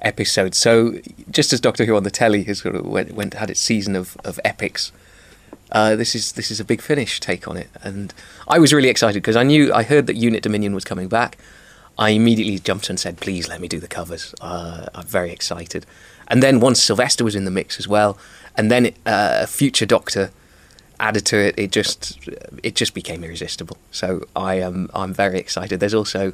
episodes. 0.02 0.58
So 0.58 1.00
just 1.30 1.52
as 1.54 1.60
Doctor 1.60 1.86
Who 1.86 1.96
on 1.96 2.04
the 2.04 2.12
telly 2.12 2.44
has 2.44 2.60
sort 2.60 2.76
of 2.76 2.86
went, 2.86 3.14
went 3.14 3.34
had 3.34 3.50
its 3.50 3.60
season 3.60 3.96
of, 3.96 4.16
of 4.24 4.40
epics, 4.46 4.92
uh, 5.72 5.96
this 5.96 6.16
is 6.16 6.34
this 6.34 6.50
is 6.50 6.60
a 6.60 6.66
big 6.66 6.82
finish 6.82 7.20
take 7.20 7.48
on 7.48 7.58
it, 7.58 7.70
and 7.82 8.14
I 8.48 8.60
was 8.60 8.72
really 8.72 8.90
excited 8.90 9.22
because 9.22 9.36
I 9.36 9.44
knew 9.44 9.74
I 9.74 9.84
heard 9.84 10.08
that 10.08 10.16
Unit 10.16 10.44
Dominion 10.44 10.74
was 10.74 10.86
coming 10.86 11.10
back. 11.10 11.38
I 11.98 12.12
immediately 12.12 12.58
jumped 12.60 12.90
and 12.90 13.00
said, 13.00 13.20
"Please 13.20 13.50
let 13.50 13.60
me 13.60 13.68
do 13.68 13.80
the 13.80 13.88
covers." 13.88 14.34
Uh, 14.40 14.88
I'm 14.96 15.06
very 15.06 15.32
excited. 15.32 15.86
And 16.28 16.42
then 16.42 16.60
once 16.60 16.82
Sylvester 16.82 17.24
was 17.24 17.36
in 17.36 17.46
the 17.46 17.52
mix 17.52 17.78
as 17.78 17.88
well, 17.88 18.18
and 18.56 18.72
then 18.72 18.88
uh, 19.06 19.40
a 19.42 19.48
future 19.48 19.86
Doctor 19.86 20.32
added 21.00 21.26
to 21.26 21.38
it, 21.38 21.56
it 21.58 21.72
just 21.72 22.18
it 22.62 22.76
just 22.76 22.94
became 22.94 23.24
irresistible. 23.24 23.78
So 23.92 24.26
I 24.36 24.56
am 24.56 24.90
I'm 24.94 25.14
very 25.14 25.40
excited. 25.40 25.80
There's 25.80 25.94
also, 25.94 26.34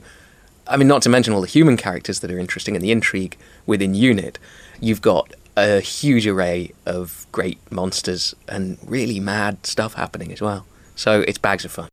I 0.67 0.77
mean, 0.77 0.87
not 0.87 1.01
to 1.03 1.09
mention 1.09 1.33
all 1.33 1.41
the 1.41 1.47
human 1.47 1.77
characters 1.77 2.19
that 2.19 2.31
are 2.31 2.39
interesting 2.39 2.75
and 2.75 2.83
the 2.83 2.91
intrigue 2.91 3.37
within 3.65 3.93
Unit. 3.95 4.37
You've 4.79 5.01
got 5.01 5.33
a 5.57 5.79
huge 5.79 6.25
array 6.27 6.71
of 6.85 7.25
great 7.31 7.59
monsters 7.71 8.35
and 8.47 8.77
really 8.85 9.19
mad 9.19 9.65
stuff 9.65 9.95
happening 9.95 10.31
as 10.31 10.41
well. 10.41 10.65
So 10.95 11.21
it's 11.21 11.37
bags 11.37 11.65
of 11.65 11.71
fun. 11.71 11.89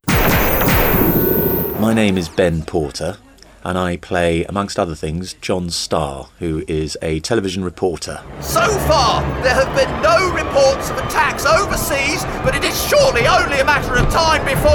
My 1.81 1.93
name 1.95 2.17
is 2.17 2.29
Ben 2.29 2.63
Porter, 2.63 3.19
and 3.67 3.77
I 3.77 3.97
play, 3.97 4.45
amongst 4.45 4.79
other 4.79 4.95
things, 4.95 5.35
John 5.41 5.71
Starr, 5.71 6.29
who 6.39 6.63
is 6.69 6.97
a 7.03 7.19
television 7.19 7.65
reporter. 7.65 8.23
So 8.41 8.61
far, 8.87 9.23
there 9.43 9.55
have 9.55 9.75
been 9.75 9.91
no 10.03 10.33
reports 10.33 10.89
of 10.89 10.99
attacks 10.99 11.45
overseas, 11.45 12.23
but 12.45 12.55
it 12.55 12.63
is 12.63 12.81
surely 12.89 13.27
only 13.27 13.59
a 13.59 13.65
matter 13.65 13.97
of 13.97 14.09
time 14.13 14.45
before. 14.45 14.71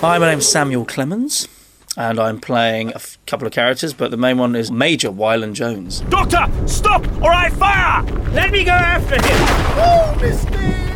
Hi, 0.00 0.18
my 0.18 0.28
name's 0.30 0.48
Samuel 0.48 0.84
Clemens, 0.84 1.46
and 1.96 2.18
I'm 2.18 2.40
playing 2.40 2.90
a 2.90 2.96
f- 2.96 3.18
couple 3.28 3.46
of 3.46 3.52
characters, 3.52 3.92
but 3.94 4.10
the 4.10 4.16
main 4.16 4.38
one 4.38 4.56
is 4.56 4.72
Major 4.72 5.10
Wyland 5.10 5.52
Jones. 5.52 6.00
Doctor, 6.08 6.44
stop 6.66 7.06
or 7.22 7.30
I 7.30 7.50
fire! 7.50 8.02
Let 8.32 8.50
me 8.50 8.64
go 8.64 8.72
after 8.72 9.14
him! 9.14 9.22
Oh, 9.78 10.18
Misty! 10.20 10.87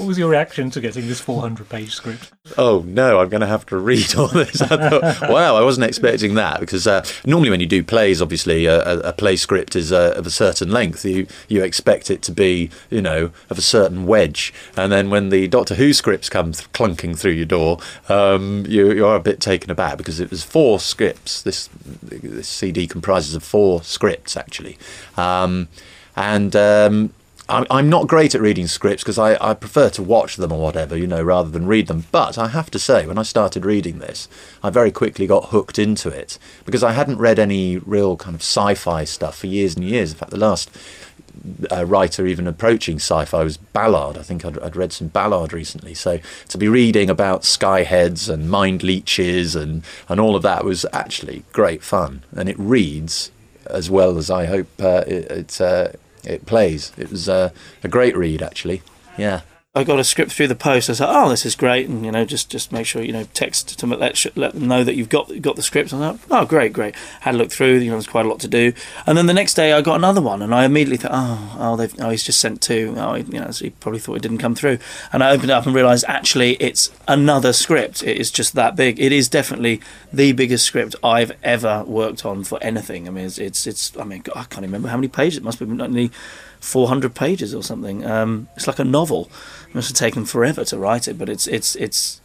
What 0.00 0.06
was 0.06 0.16
your 0.16 0.30
reaction 0.30 0.70
to 0.70 0.80
getting 0.80 1.08
this 1.08 1.20
400 1.20 1.68
page 1.68 1.92
script? 1.92 2.32
Oh 2.56 2.82
no, 2.86 3.20
I'm 3.20 3.28
going 3.28 3.42
to 3.42 3.46
have 3.46 3.66
to 3.66 3.76
read 3.76 4.14
all 4.16 4.28
this. 4.28 4.62
I 4.62 4.88
thought, 4.88 5.02
wow, 5.30 5.56
I 5.56 5.60
wasn't 5.62 5.88
expecting 5.88 6.36
that 6.36 6.58
because 6.58 6.86
uh, 6.86 7.04
normally 7.26 7.50
when 7.50 7.60
you 7.60 7.66
do 7.66 7.84
plays, 7.84 8.22
obviously 8.22 8.64
a, 8.64 8.82
a, 8.82 8.98
a 9.00 9.12
play 9.12 9.36
script 9.36 9.76
is 9.76 9.92
uh, 9.92 10.14
of 10.16 10.26
a 10.26 10.30
certain 10.30 10.70
length. 10.70 11.04
You 11.04 11.26
you 11.48 11.62
expect 11.62 12.10
it 12.10 12.22
to 12.22 12.32
be, 12.32 12.70
you 12.88 13.02
know, 13.02 13.30
of 13.50 13.58
a 13.58 13.60
certain 13.60 14.06
wedge, 14.06 14.54
and 14.74 14.90
then 14.90 15.10
when 15.10 15.28
the 15.28 15.48
Doctor 15.48 15.74
Who 15.74 15.92
scripts 15.92 16.30
come 16.30 16.52
th- 16.52 16.72
clunking 16.72 17.18
through 17.18 17.32
your 17.32 17.44
door, 17.44 17.76
um, 18.08 18.64
you 18.66 18.90
you 18.92 19.04
are 19.04 19.16
a 19.16 19.20
bit 19.20 19.38
taken 19.38 19.70
aback 19.70 19.98
because 19.98 20.18
it 20.18 20.30
was 20.30 20.42
four 20.42 20.80
scripts. 20.80 21.42
This 21.42 21.68
this 22.02 22.48
CD 22.48 22.86
comprises 22.86 23.34
of 23.34 23.42
four 23.42 23.82
scripts 23.82 24.34
actually, 24.34 24.78
um, 25.18 25.68
and. 26.16 26.56
Um, 26.56 27.12
I'm, 27.50 27.90
not 27.90 28.06
great 28.06 28.34
at 28.34 28.40
reading 28.40 28.66
scripts 28.66 29.02
because 29.02 29.18
I, 29.18 29.36
I 29.40 29.54
prefer 29.54 29.90
to 29.90 30.02
watch 30.02 30.36
them 30.36 30.52
or 30.52 30.60
whatever, 30.60 30.96
you 30.96 31.06
know, 31.06 31.22
rather 31.22 31.50
than 31.50 31.66
read 31.66 31.88
them. 31.88 32.06
But 32.12 32.38
I 32.38 32.48
have 32.48 32.70
to 32.70 32.78
say, 32.78 33.06
when 33.06 33.18
I 33.18 33.22
started 33.22 33.64
reading 33.64 33.98
this, 33.98 34.28
I 34.62 34.70
very 34.70 34.90
quickly 34.90 35.26
got 35.26 35.46
hooked 35.46 35.78
into 35.78 36.08
it 36.08 36.38
because 36.64 36.82
I 36.82 36.92
hadn't 36.92 37.18
read 37.18 37.38
any 37.38 37.78
real 37.78 38.16
kind 38.16 38.34
of 38.34 38.42
sci 38.42 38.74
fi 38.74 39.04
stuff 39.04 39.38
for 39.38 39.46
years 39.46 39.74
and 39.74 39.84
years. 39.84 40.12
In 40.12 40.18
fact, 40.18 40.30
the 40.30 40.38
last 40.38 40.70
uh, 41.70 41.84
writer 41.84 42.26
even 42.26 42.46
approaching 42.46 42.96
sci-fi 42.96 43.42
was 43.42 43.56
Ballard. 43.56 44.18
I 44.18 44.22
think 44.22 44.44
I'd, 44.44 44.58
I'd 44.58 44.76
read 44.76 44.92
some 44.92 45.08
Ballard 45.08 45.52
recently. 45.52 45.94
So 45.94 46.20
to 46.48 46.58
be 46.58 46.68
reading 46.68 47.08
about 47.10 47.42
skyheads 47.42 48.28
and 48.28 48.50
mind 48.50 48.82
leeches 48.82 49.56
and, 49.56 49.82
and 50.08 50.20
all 50.20 50.36
of 50.36 50.42
that 50.42 50.64
was 50.64 50.84
actually 50.92 51.44
great 51.52 51.82
fun. 51.82 52.22
And 52.32 52.48
it 52.48 52.58
reads 52.58 53.30
as 53.66 53.90
well 53.90 54.18
as 54.18 54.30
I 54.30 54.46
hope 54.46 54.68
uh, 54.80 55.04
it, 55.06 55.60
uh, 55.60 55.88
it 56.24 56.46
plays. 56.46 56.92
It 56.96 57.10
was 57.10 57.28
uh, 57.28 57.50
a 57.82 57.88
great 57.88 58.16
read 58.16 58.42
actually. 58.42 58.82
Yeah. 59.18 59.42
I 59.72 59.84
got 59.84 60.00
a 60.00 60.04
script 60.04 60.32
through 60.32 60.48
the 60.48 60.56
post. 60.56 60.90
I 60.90 60.94
said, 60.94 61.06
"Oh, 61.08 61.28
this 61.28 61.46
is 61.46 61.54
great," 61.54 61.88
and 61.88 62.04
you 62.04 62.10
know, 62.10 62.24
just 62.24 62.50
just 62.50 62.72
make 62.72 62.86
sure 62.86 63.02
you 63.02 63.12
know 63.12 63.28
text 63.34 63.78
to 63.78 63.86
let 63.86 64.36
let 64.36 64.52
them 64.52 64.66
know 64.66 64.82
that 64.82 64.96
you've 64.96 65.08
got 65.08 65.30
got 65.40 65.54
the 65.54 65.62
script. 65.62 65.94
I 65.94 65.98
thought, 65.98 66.18
"Oh, 66.28 66.44
great, 66.44 66.72
great." 66.72 66.96
Had 67.20 67.36
a 67.36 67.38
look 67.38 67.52
through. 67.52 67.76
You 67.76 67.90
know, 67.90 67.92
there's 67.92 68.08
quite 68.08 68.26
a 68.26 68.28
lot 68.28 68.40
to 68.40 68.48
do. 68.48 68.72
And 69.06 69.16
then 69.16 69.26
the 69.26 69.32
next 69.32 69.54
day, 69.54 69.72
I 69.72 69.80
got 69.80 69.94
another 69.94 70.20
one, 70.20 70.42
and 70.42 70.52
I 70.52 70.64
immediately 70.64 70.96
thought, 70.96 71.12
"Oh, 71.14 71.56
oh, 71.60 71.76
they've 71.76 71.94
oh, 72.00 72.10
he's 72.10 72.24
just 72.24 72.40
sent 72.40 72.60
two. 72.60 72.96
Oh, 72.96 73.14
he, 73.14 73.22
you 73.22 73.38
know, 73.38 73.52
so 73.52 73.64
he 73.64 73.70
probably 73.70 74.00
thought 74.00 74.16
it 74.16 74.22
didn't 74.22 74.38
come 74.38 74.56
through." 74.56 74.78
And 75.12 75.22
I 75.22 75.30
opened 75.30 75.50
it 75.50 75.54
up 75.54 75.66
and 75.66 75.74
realised 75.74 76.04
actually 76.08 76.54
it's 76.54 76.90
another 77.06 77.52
script. 77.52 78.02
It 78.02 78.16
is 78.16 78.32
just 78.32 78.56
that 78.56 78.74
big. 78.74 78.98
It 78.98 79.12
is 79.12 79.28
definitely 79.28 79.80
the 80.12 80.32
biggest 80.32 80.66
script 80.66 80.96
I've 81.04 81.30
ever 81.44 81.84
worked 81.84 82.26
on 82.26 82.42
for 82.42 82.60
anything. 82.60 83.06
I 83.06 83.12
mean, 83.12 83.26
it's 83.26 83.38
it's, 83.38 83.68
it's 83.68 83.96
I 83.96 84.02
mean, 84.02 84.24
I 84.34 84.42
can't 84.42 84.62
remember 84.62 84.88
how 84.88 84.96
many 84.96 85.06
pages. 85.06 85.36
It 85.36 85.44
must 85.44 85.60
be 85.60 85.66
only 85.80 86.10
400 86.60 87.14
pages 87.14 87.54
or 87.54 87.62
something. 87.62 88.04
Um, 88.04 88.48
it's 88.54 88.66
like 88.66 88.78
a 88.78 88.84
novel. 88.84 89.30
It 89.70 89.74
must 89.74 89.88
have 89.88 89.96
taken 89.96 90.24
forever 90.24 90.64
to 90.64 90.78
write 90.78 91.08
it, 91.08 91.16
but 91.18 91.28
it's 91.28 91.46
it's 91.46 91.76
it's. 91.76 92.20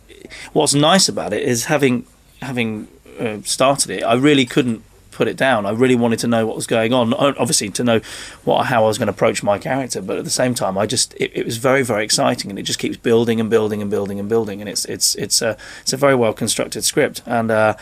What's 0.54 0.74
nice 0.74 1.08
about 1.08 1.32
it 1.32 1.44
is 1.44 1.66
having 1.66 2.08
having 2.42 2.88
uh, 3.20 3.38
started 3.44 3.92
it. 3.92 4.04
I 4.04 4.16
really 4.16 4.46
couldn't 4.46 4.84
put 5.12 5.28
it 5.28 5.38
down. 5.38 5.66
I 5.66 5.72
really 5.72 5.96
wanted 5.96 6.20
to 6.20 6.28
know 6.28 6.46
what 6.46 6.56
was 6.56 6.68
going 6.68 6.92
on. 6.92 7.14
Obviously, 7.14 7.70
to 7.70 7.84
know 7.84 8.02
what 8.44 8.66
how 8.66 8.84
I 8.84 8.88
was 8.88 8.98
going 8.98 9.08
to 9.08 9.14
approach 9.14 9.44
my 9.44 9.58
character, 9.58 10.02
but 10.02 10.18
at 10.18 10.24
the 10.24 10.30
same 10.30 10.54
time, 10.54 10.78
I 10.78 10.86
just 10.86 11.14
it, 11.16 11.32
it 11.34 11.46
was 11.46 11.58
very 11.58 11.84
very 11.84 12.04
exciting, 12.04 12.50
and 12.50 12.60
it 12.60 12.64
just 12.64 12.80
keeps 12.80 12.98
building 12.98 13.40
and 13.40 13.50
building 13.50 13.82
and 13.82 13.90
building 13.90 14.20
and 14.20 14.28
building, 14.28 14.60
and 14.60 14.70
it's 14.70 14.86
it's 14.86 15.16
it's 15.16 15.42
a 15.42 15.58
it's 15.82 15.94
a 15.94 15.98
very 15.98 16.16
well 16.16 16.34
constructed 16.34 16.84
script, 16.84 17.22
and. 17.26 17.50
Uh, 17.50 17.76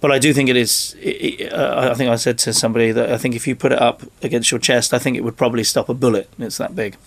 but 0.00 0.12
I 0.12 0.18
do 0.18 0.34
think 0.34 0.50
it 0.50 0.56
is. 0.56 0.94
It, 1.00 1.40
it, 1.40 1.52
uh, 1.54 1.88
I 1.90 1.94
think 1.94 2.10
I 2.10 2.16
said 2.16 2.36
to 2.40 2.52
somebody 2.52 2.92
that 2.92 3.10
I 3.10 3.16
think 3.16 3.34
if 3.34 3.46
you 3.46 3.56
put 3.56 3.72
it 3.72 3.80
up 3.80 4.02
against 4.22 4.50
your 4.50 4.60
chest, 4.60 4.92
I 4.92 4.98
think 4.98 5.16
it 5.16 5.22
would 5.24 5.38
probably 5.38 5.64
stop 5.64 5.88
a 5.88 5.94
bullet. 5.94 6.28
It's 6.38 6.58
that 6.58 6.76
big. 6.76 6.98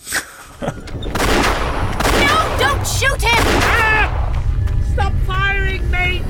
No, 2.88 2.94
don't 2.94 3.20
shoot 3.20 3.22
him! 3.22 4.82
Stop 4.92 5.12
firing, 5.26 5.90
Major! 5.90 6.24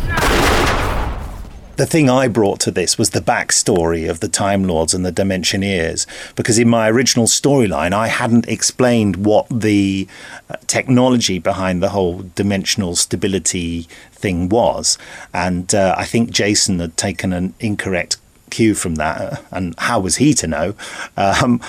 the 1.77 1.87
thing 1.87 2.11
I 2.11 2.27
brought 2.27 2.59
to 2.61 2.73
this 2.73 2.99
was 2.99 3.11
the 3.11 3.21
backstory 3.21 4.11
of 4.11 4.19
the 4.19 4.27
Time 4.29 4.65
Lords 4.65 4.93
and 4.93 5.07
the 5.07 5.13
Dimensioneers, 5.13 6.07
because 6.35 6.59
in 6.59 6.69
my 6.69 6.91
original 6.91 7.27
storyline, 7.27 7.93
I 7.93 8.09
hadn't 8.09 8.49
explained 8.49 9.25
what 9.25 9.47
the 9.49 10.09
uh, 10.51 10.57
technology 10.67 11.39
behind 11.39 11.81
the 11.81 11.91
whole 11.91 12.25
dimensional 12.35 12.97
stability 12.97 13.83
thing 14.11 14.49
was. 14.49 14.99
And 15.33 15.73
uh, 15.73 15.95
I 15.97 16.05
think 16.05 16.31
Jason 16.31 16.81
had 16.81 16.97
taken 16.97 17.33
an 17.33 17.55
incorrect 17.61 18.17
cue 18.51 18.75
from 18.75 18.97
that, 18.97 19.45
and 19.51 19.75
how 19.79 20.01
was 20.01 20.17
he 20.17 20.35
to 20.35 20.47
know? 20.47 20.75
Um, 21.17 21.61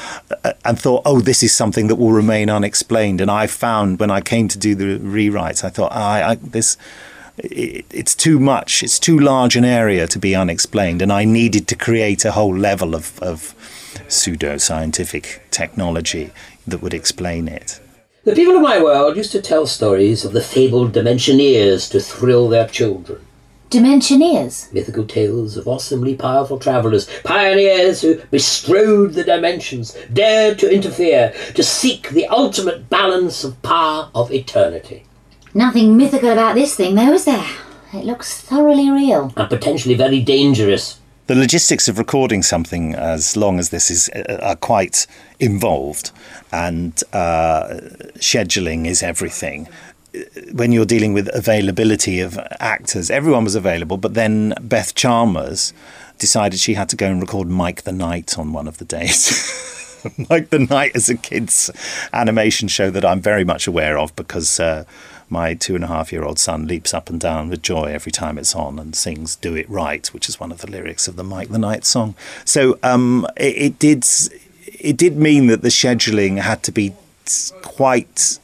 and 0.65 0.79
thought, 0.79 1.01
oh, 1.05 1.21
this 1.21 1.43
is 1.43 1.55
something 1.55 1.87
that 1.87 1.95
will 1.95 2.11
remain 2.11 2.49
unexplained. 2.49 3.21
And 3.21 3.31
I 3.31 3.47
found 3.47 3.99
when 3.99 4.11
I 4.11 4.21
came 4.21 4.47
to 4.47 4.57
do 4.57 4.75
the 4.75 4.99
rewrites, 4.99 5.63
I 5.63 5.69
thought, 5.69 5.91
I, 5.91 6.31
I 6.31 6.35
this. 6.35 6.77
It, 7.37 7.85
it's 7.89 8.15
too 8.15 8.37
much. 8.37 8.83
It's 8.83 8.99
too 8.99 9.17
large 9.17 9.55
an 9.55 9.63
area 9.63 10.07
to 10.07 10.19
be 10.19 10.35
unexplained, 10.35 11.01
and 11.01 11.11
I 11.11 11.23
needed 11.25 11.67
to 11.69 11.75
create 11.75 12.25
a 12.25 12.31
whole 12.33 12.55
level 12.55 12.95
of, 12.95 13.17
of 13.21 13.55
pseudo 14.07 14.57
scientific 14.57 15.41
technology 15.49 16.31
that 16.67 16.81
would 16.81 16.93
explain 16.93 17.47
it. 17.47 17.79
The 18.25 18.35
people 18.35 18.57
of 18.57 18.61
my 18.61 18.83
world 18.83 19.15
used 19.15 19.31
to 19.31 19.41
tell 19.41 19.65
stories 19.65 20.25
of 20.25 20.33
the 20.33 20.41
fabled 20.41 20.91
Dimensioneers 20.91 21.89
to 21.91 22.01
thrill 22.01 22.49
their 22.49 22.67
children. 22.67 23.25
Dimensioneers? 23.69 24.73
Mythical 24.73 25.05
tales 25.05 25.55
of 25.55 25.67
awesomely 25.67 26.15
powerful 26.15 26.57
travellers, 26.57 27.07
pioneers 27.23 28.01
who 28.01 28.15
bestrode 28.31 29.13
the 29.13 29.23
dimensions, 29.23 29.95
dared 30.11 30.57
to 30.59 30.73
interfere, 30.73 31.33
to 31.53 31.61
seek 31.61 32.09
the 32.09 32.25
ultimate 32.27 32.89
balance 32.89 33.43
of 33.43 33.61
power 33.61 34.09
of 34.15 34.31
eternity. 34.31 35.03
Nothing 35.53 35.95
mythical 35.97 36.29
about 36.29 36.55
this 36.55 36.75
thing, 36.75 36.95
though, 36.95 37.13
is 37.13 37.25
there? 37.25 37.45
It 37.93 38.05
looks 38.05 38.41
thoroughly 38.41 38.89
real. 38.89 39.33
And 39.37 39.49
potentially 39.49 39.95
very 39.95 40.21
dangerous. 40.21 40.99
The 41.27 41.35
logistics 41.35 41.87
of 41.87 41.99
recording 41.99 42.41
something 42.41 42.95
as 42.95 43.37
long 43.37 43.59
as 43.59 43.69
this 43.69 43.91
is 43.91 44.09
uh, 44.09 44.39
are 44.41 44.55
quite 44.55 45.05
involved, 45.39 46.09
and 46.51 46.99
uh, 47.13 47.65
scheduling 48.15 48.87
is 48.87 49.03
everything 49.03 49.67
when 50.51 50.71
you're 50.71 50.85
dealing 50.85 51.13
with 51.13 51.29
availability 51.33 52.19
of 52.19 52.39
actors, 52.59 53.09
everyone 53.09 53.43
was 53.43 53.55
available, 53.55 53.97
but 53.97 54.13
then 54.13 54.53
Beth 54.61 54.95
Chalmers 54.95 55.73
decided 56.17 56.59
she 56.59 56.73
had 56.73 56.89
to 56.89 56.95
go 56.95 57.07
and 57.07 57.21
record 57.21 57.47
Mike 57.47 57.83
the 57.83 57.91
Knight 57.91 58.37
on 58.37 58.51
one 58.53 58.67
of 58.67 58.77
the 58.77 58.85
days. 58.85 60.01
Mike 60.29 60.49
the 60.49 60.59
Knight 60.59 60.95
is 60.95 61.09
a 61.09 61.15
kids' 61.15 61.69
animation 62.13 62.67
show 62.67 62.89
that 62.89 63.05
I'm 63.05 63.21
very 63.21 63.43
much 63.43 63.67
aware 63.67 63.97
of 63.97 64.15
because 64.15 64.59
uh, 64.59 64.85
my 65.29 65.53
two 65.53 65.75
and 65.75 65.83
a 65.83 65.87
half 65.87 66.11
year 66.11 66.23
old 66.23 66.39
son 66.39 66.67
leaps 66.67 66.93
up 66.93 67.09
and 67.09 67.19
down 67.19 67.49
with 67.49 67.61
joy 67.61 67.85
every 67.85 68.11
time 68.11 68.37
it's 68.37 68.55
on 68.55 68.79
and 68.79 68.95
sings 68.95 69.35
"Do 69.35 69.55
It 69.55 69.69
Right," 69.69 70.07
which 70.07 70.27
is 70.27 70.39
one 70.39 70.51
of 70.51 70.59
the 70.59 70.69
lyrics 70.69 71.07
of 71.07 71.15
the 71.15 71.23
Mike 71.23 71.49
the 71.49 71.59
Knight 71.59 71.85
song. 71.85 72.15
So 72.45 72.79
um, 72.83 73.27
it, 73.37 73.55
it 73.57 73.79
did 73.79 74.05
it 74.65 74.97
did 74.97 75.17
mean 75.17 75.47
that 75.47 75.61
the 75.61 75.69
scheduling 75.69 76.39
had 76.39 76.63
to 76.63 76.71
be 76.71 76.93
quite 77.61 78.39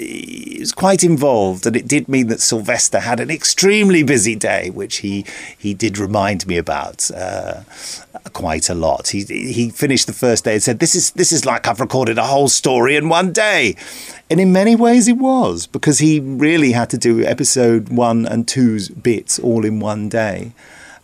it 0.00 0.60
was 0.60 0.72
quite 0.72 1.04
involved, 1.04 1.66
and 1.66 1.76
it 1.76 1.86
did 1.86 2.08
mean 2.08 2.28
that 2.28 2.40
Sylvester 2.40 3.00
had 3.00 3.20
an 3.20 3.30
extremely 3.30 4.02
busy 4.02 4.34
day, 4.34 4.70
which 4.70 4.98
he 4.98 5.24
he 5.56 5.74
did 5.74 5.98
remind 5.98 6.46
me 6.46 6.56
about 6.56 7.10
uh, 7.10 7.62
quite 8.32 8.68
a 8.68 8.74
lot. 8.74 9.08
He 9.08 9.24
he 9.24 9.70
finished 9.70 10.06
the 10.06 10.12
first 10.12 10.44
day 10.44 10.54
and 10.54 10.62
said, 10.62 10.78
"This 10.78 10.94
is 10.94 11.10
this 11.12 11.32
is 11.32 11.44
like 11.44 11.66
I've 11.66 11.80
recorded 11.80 12.18
a 12.18 12.26
whole 12.26 12.48
story 12.48 12.96
in 12.96 13.08
one 13.08 13.32
day," 13.32 13.76
and 14.30 14.40
in 14.40 14.52
many 14.52 14.74
ways 14.74 15.08
it 15.08 15.18
was 15.18 15.66
because 15.66 15.98
he 15.98 16.20
really 16.20 16.72
had 16.72 16.90
to 16.90 16.98
do 16.98 17.24
episode 17.24 17.88
one 17.88 18.26
and 18.26 18.48
two's 18.48 18.88
bits 18.88 19.38
all 19.38 19.64
in 19.64 19.80
one 19.80 20.08
day. 20.08 20.52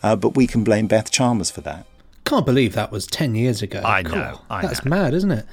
Uh, 0.03 0.15
but 0.15 0.35
we 0.35 0.45
can 0.47 0.63
blame 0.63 0.87
Beth 0.87 1.11
Chalmers 1.11 1.49
for 1.49 1.61
that. 1.61 1.85
Can't 2.27 2.45
believe 2.45 2.73
that 2.73 2.91
was 2.91 3.07
10 3.07 3.35
years 3.35 3.61
ago. 3.61 3.81
I 3.83 4.01
know, 4.01 4.41
I 4.49 4.61
That's 4.61 4.83
mad, 4.83 5.13
isn't 5.13 5.31
it? 5.31 5.45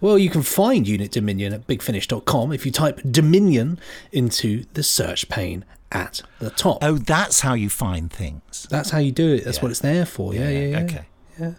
Well, 0.00 0.18
you 0.18 0.30
can 0.30 0.42
find 0.42 0.88
Unit 0.88 1.10
Dominion 1.10 1.52
at 1.52 1.66
bigfinish.com 1.66 2.52
if 2.52 2.64
you 2.64 2.72
type 2.72 3.00
Dominion 3.08 3.78
into 4.12 4.64
the 4.72 4.82
search 4.82 5.28
pane 5.28 5.64
at 5.90 6.22
the 6.38 6.48
top. 6.50 6.78
Oh, 6.80 6.96
that's 6.96 7.40
how 7.40 7.52
you 7.52 7.68
find 7.68 8.10
things. 8.10 8.66
That's 8.70 8.90
how 8.90 8.98
you 8.98 9.12
do 9.12 9.34
it. 9.34 9.44
That's 9.44 9.60
what 9.60 9.70
it's 9.70 9.80
there 9.80 10.06
for. 10.06 10.34
Yeah, 10.34 10.48
yeah, 10.48 10.66
yeah. 10.66 10.80
Okay. 10.80 11.04
Yeah. 11.38 11.52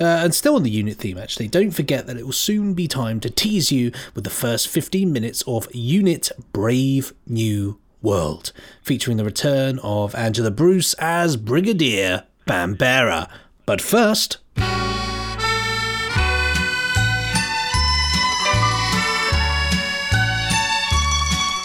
Uh, 0.00 0.04
and 0.24 0.34
still 0.34 0.56
on 0.56 0.62
the 0.62 0.70
unit 0.70 0.96
theme, 0.96 1.18
actually, 1.18 1.48
don't 1.48 1.70
forget 1.70 2.06
that 2.06 2.16
it 2.16 2.24
will 2.24 2.32
soon 2.32 2.74
be 2.74 2.88
time 2.88 3.20
to 3.20 3.30
tease 3.30 3.70
you 3.70 3.92
with 4.14 4.24
the 4.24 4.30
first 4.30 4.68
15 4.68 5.12
minutes 5.12 5.42
of 5.46 5.68
Unit 5.74 6.30
Brave 6.52 7.12
New 7.26 7.78
World, 8.02 8.52
featuring 8.82 9.16
the 9.16 9.24
return 9.24 9.78
of 9.82 10.14
Angela 10.14 10.50
Bruce 10.50 10.94
as 10.94 11.36
Brigadier 11.36 12.24
Bambera. 12.46 13.28
But 13.68 13.82
first. 13.82 14.38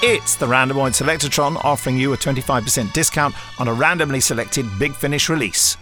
It's 0.06 0.36
the 0.36 0.46
Randomoid 0.46 0.92
Selectatron 0.92 1.64
offering 1.64 1.98
you 1.98 2.12
a 2.12 2.18
25% 2.18 2.92
discount 2.92 3.34
on 3.58 3.70
a 3.70 3.74
randomly 3.74 4.20
selected 4.20 4.66
Big 4.78 4.94
Finish 4.94 5.30
release. 5.30 5.78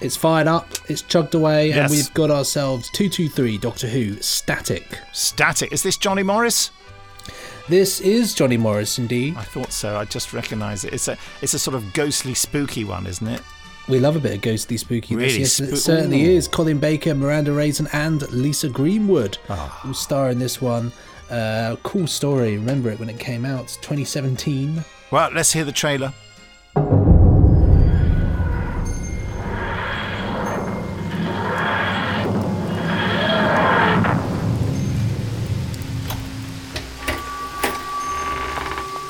It's 0.00 0.16
fired 0.16 0.46
up, 0.46 0.66
it's 0.88 1.02
chugged 1.02 1.34
away, 1.34 1.68
Yes. 1.68 1.76
and 1.78 1.90
we've 1.90 2.14
got 2.14 2.30
ourselves 2.30 2.88
223 2.94 3.58
Doctor 3.58 3.88
Who 3.88 4.16
Static. 4.22 4.98
Static. 5.12 5.70
Is 5.70 5.82
this 5.82 5.98
Johnny 5.98 6.22
Morris? 6.22 6.70
This 7.68 8.00
is 8.00 8.32
Johnny 8.32 8.56
Morris, 8.56 8.98
indeed. 8.98 9.36
I 9.36 9.42
thought 9.42 9.72
so. 9.72 9.98
I 9.98 10.06
just 10.06 10.32
recognise 10.32 10.84
it. 10.84 10.94
It's 10.94 11.08
a 11.08 11.18
it's 11.42 11.52
a 11.52 11.58
sort 11.58 11.74
of 11.74 11.92
ghostly, 11.92 12.32
spooky 12.32 12.84
one, 12.84 13.06
isn't 13.06 13.26
it? 13.26 13.42
We 13.88 14.00
love 14.00 14.16
a 14.16 14.20
bit 14.20 14.34
of 14.34 14.40
ghostly 14.40 14.76
spooky. 14.78 15.14
Really 15.14 15.38
yes, 15.38 15.60
it 15.60 15.76
certainly 15.76 16.24
Ooh. 16.24 16.36
is. 16.36 16.48
Colin 16.48 16.78
Baker, 16.78 17.14
Miranda 17.14 17.52
Raison, 17.52 17.86
and 17.92 18.28
Lisa 18.32 18.68
Greenwood 18.68 19.36
who 19.46 19.94
star 19.94 20.30
in 20.30 20.38
this 20.40 20.60
one. 20.60 20.92
Uh, 21.30 21.76
cool 21.84 22.06
story. 22.06 22.56
Remember 22.56 22.90
it 22.90 22.98
when 22.98 23.08
it 23.08 23.18
came 23.18 23.44
out, 23.44 23.68
2017. 23.82 24.84
Well, 25.10 25.30
let's 25.32 25.52
hear 25.52 25.64
the 25.64 25.72
trailer. 25.72 26.12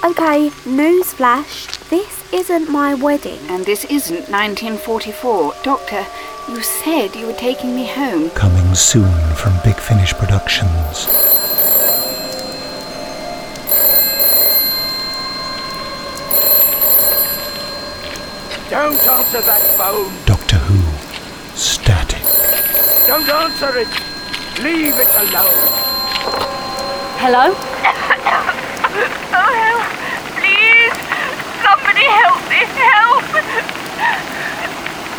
Okay, 0.05 0.51
newsflash. 0.64 1.89
This 1.89 2.26
isn't 2.37 2.68
my 2.68 2.93
wedding. 2.93 3.39
And 3.49 3.64
this 3.64 3.87
isn't 3.87 4.28
1944. 4.28 5.55
Doctor, 5.62 6.07
you 6.49 6.62
said 6.62 7.16
you 7.16 7.26
were 7.26 7.32
taking 7.32 7.74
me 7.74 7.87
home. 7.87 8.28
Coming 8.30 8.74
soon 8.74 9.11
from 9.34 9.59
Big 9.64 9.76
Finish 9.76 10.12
Productions. 10.12 11.07
Don't 18.68 19.07
answer 19.09 19.41
that 19.41 19.62
phone. 19.78 20.12
Doctor 20.26 20.57
Who. 20.57 21.57
Static. 21.57 22.22
Don't 23.07 23.28
answer 23.28 23.78
it. 23.78 23.89
Leave 24.62 24.95
it 24.95 25.09
alone. 25.24 25.68
Hello? 27.18 27.55
Oh, 29.39 29.53
help! 29.53 29.82
Please! 29.82 29.86
Somebody 31.97 32.13
help 32.13 32.41
me! 32.51 32.57
Help! 32.77 33.25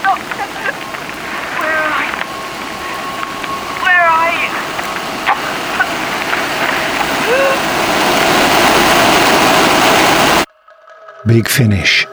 Doctor, 0.03 0.45
where 1.57 1.79
are 1.81 2.03
you? 2.05 2.13
Where 3.83 4.05
are 4.05 4.31
you? 4.31 4.51
Big 11.25 11.49
Finish. 11.49 12.05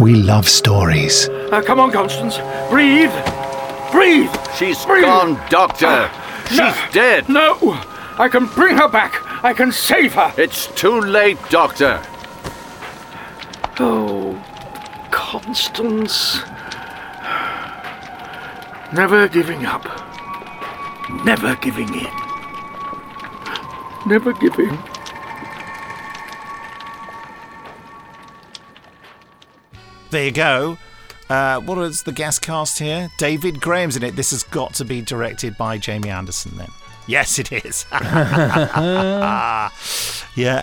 We 0.00 0.14
love 0.14 0.48
stories. 0.48 1.28
Uh, 1.28 1.60
come 1.64 1.80
on, 1.80 1.90
Constance. 1.92 2.38
Breathe. 2.70 3.10
Breathe. 3.92 4.30
She's 4.56 4.84
Breathe. 4.86 5.02
gone, 5.04 5.40
Doctor. 5.50 6.10
She's 6.48 6.58
No. 6.58 6.72
dead. 6.92 7.28
No. 7.28 7.56
I 8.18 8.28
can 8.28 8.46
bring 8.46 8.76
her 8.76 8.88
back. 8.88 9.20
I 9.44 9.52
can 9.52 9.70
save 9.72 10.14
her. 10.14 10.32
It's 10.36 10.68
too 10.68 11.00
late, 11.00 11.38
Doctor. 11.50 12.00
Oh, 13.80 14.40
Constance. 15.10 16.40
Never 18.92 19.26
giving 19.28 19.66
up. 19.66 19.84
Never 21.24 21.56
giving 21.56 21.92
in. 21.92 22.10
Never 24.06 24.32
giving. 24.34 24.78
There 30.10 30.24
you 30.24 30.30
go. 30.30 30.78
Uh, 31.28 31.58
what 31.60 31.78
is 31.78 32.04
the 32.04 32.12
guest 32.12 32.42
cast 32.42 32.78
here? 32.78 33.10
David 33.18 33.60
Graham's 33.60 33.96
in 33.96 34.04
it. 34.04 34.14
This 34.14 34.30
has 34.30 34.44
got 34.44 34.74
to 34.74 34.84
be 34.84 35.00
directed 35.02 35.56
by 35.56 35.78
Jamie 35.78 36.10
Anderson 36.10 36.56
then. 36.56 36.70
Yes, 37.06 37.38
it 37.38 37.52
is. 37.52 37.84
Yeah, 40.36 40.56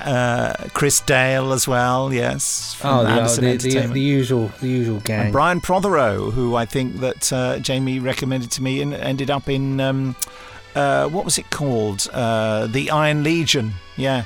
uh, 0.64 0.68
Chris 0.74 1.00
Dale 1.00 1.54
as 1.54 1.66
well. 1.66 2.12
Yes, 2.12 2.78
Oh, 2.84 3.04
the, 3.06 3.58
the, 3.58 3.88
the 3.88 4.02
usual, 4.02 4.48
the 4.60 4.68
usual 4.68 5.00
gang. 5.00 5.22
And 5.26 5.32
Brian 5.32 5.62
Protheroe, 5.62 6.34
who 6.34 6.56
I 6.56 6.66
think 6.66 6.98
that 6.98 7.32
uh, 7.32 7.60
Jamie 7.60 8.00
recommended 8.00 8.52
to 8.52 8.62
me, 8.64 8.82
and 8.82 8.94
ended 8.94 9.30
up 9.32 9.48
in 9.48 9.80
um, 9.80 10.18
uh, 10.76 11.08
what 11.08 11.24
was 11.24 11.38
it 11.38 11.50
called? 11.52 12.08
Uh, 12.12 12.68
the 12.68 12.92
Iron 12.92 13.24
Legion. 13.24 13.76
Yeah, 13.96 14.26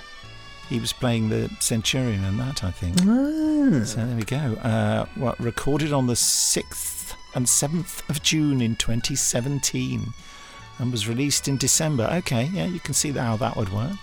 he 0.68 0.80
was 0.80 0.94
playing 0.94 1.30
the 1.30 1.52
Centurion 1.60 2.24
in 2.24 2.38
that, 2.38 2.64
I 2.64 2.72
think. 2.72 2.96
Ah. 3.02 3.84
So 3.86 4.04
there 4.04 4.16
we 4.16 4.24
go. 4.24 4.56
Uh, 4.64 5.06
what 5.14 5.40
recorded 5.40 5.94
on 5.94 6.08
the 6.08 6.16
sixth 6.16 7.16
and 7.36 7.48
seventh 7.48 8.02
of 8.10 8.24
June 8.24 8.62
in 8.62 8.76
2017, 8.78 10.14
and 10.80 10.92
was 10.92 11.08
released 11.08 11.48
in 11.48 11.58
December. 11.58 12.10
Okay, 12.14 12.50
yeah, 12.54 12.66
you 12.66 12.80
can 12.80 12.94
see 12.94 13.12
how 13.12 13.38
that 13.38 13.56
would 13.56 13.72
work. 13.74 13.94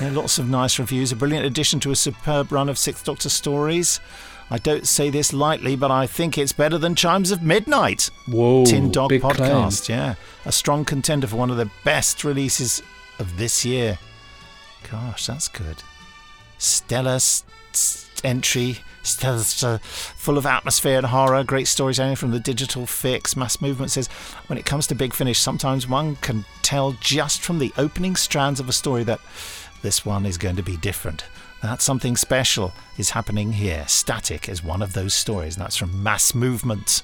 Yeah, 0.00 0.10
lots 0.10 0.38
of 0.38 0.48
nice 0.48 0.78
reviews. 0.78 1.10
A 1.12 1.16
brilliant 1.16 1.44
addition 1.44 1.80
to 1.80 1.90
a 1.90 1.96
superb 1.96 2.52
run 2.52 2.68
of 2.68 2.78
Sixth 2.78 3.04
Doctor 3.04 3.28
stories. 3.28 4.00
I 4.50 4.58
don't 4.58 4.86
say 4.86 5.08
this 5.10 5.32
lightly, 5.32 5.76
but 5.76 5.90
I 5.90 6.06
think 6.06 6.36
it's 6.38 6.52
better 6.52 6.76
than 6.78 6.94
Chimes 6.94 7.30
of 7.30 7.42
Midnight. 7.42 8.10
Whoa, 8.28 8.64
Tin 8.64 8.90
Dog 8.90 9.10
podcast. 9.10 9.88
Yeah, 9.88 10.14
a 10.44 10.52
strong 10.52 10.84
contender 10.84 11.26
for 11.26 11.36
one 11.36 11.50
of 11.50 11.56
the 11.56 11.70
best 11.84 12.22
releases 12.22 12.82
of 13.18 13.38
this 13.38 13.64
year. 13.64 13.98
Gosh, 14.90 15.26
that's 15.26 15.48
good. 15.48 15.78
Stellar 16.58 17.12
s- 17.16 17.44
s- 17.72 18.08
entry, 18.22 18.78
full 19.02 20.38
of 20.38 20.46
atmosphere 20.46 20.96
and 20.98 21.06
horror. 21.06 21.42
Great 21.44 21.68
storytelling 21.68 22.16
from 22.16 22.30
the 22.30 22.40
digital 22.40 22.86
fix. 22.86 23.36
Mass 23.36 23.60
Movement 23.60 23.90
says, 23.90 24.08
when 24.46 24.58
it 24.58 24.64
comes 24.64 24.86
to 24.88 24.94
Big 24.94 25.12
Finish, 25.14 25.38
sometimes 25.38 25.88
one 25.88 26.16
can 26.16 26.44
tell 26.62 26.92
just 27.00 27.40
from 27.40 27.58
the 27.58 27.72
opening 27.76 28.16
strands 28.16 28.60
of 28.60 28.68
a 28.68 28.72
story 28.72 29.04
that 29.04 29.20
this 29.82 30.04
one 30.06 30.24
is 30.26 30.38
going 30.38 30.56
to 30.56 30.62
be 30.62 30.76
different. 30.76 31.24
That 31.62 31.80
something 31.82 32.16
special 32.16 32.72
is 32.98 33.10
happening 33.10 33.52
here. 33.52 33.84
Static 33.86 34.48
is 34.48 34.64
one 34.64 34.82
of 34.82 34.94
those 34.94 35.14
stories, 35.14 35.56
and 35.56 35.64
that's 35.64 35.76
from 35.76 36.02
Mass 36.02 36.34
Movement. 36.34 37.02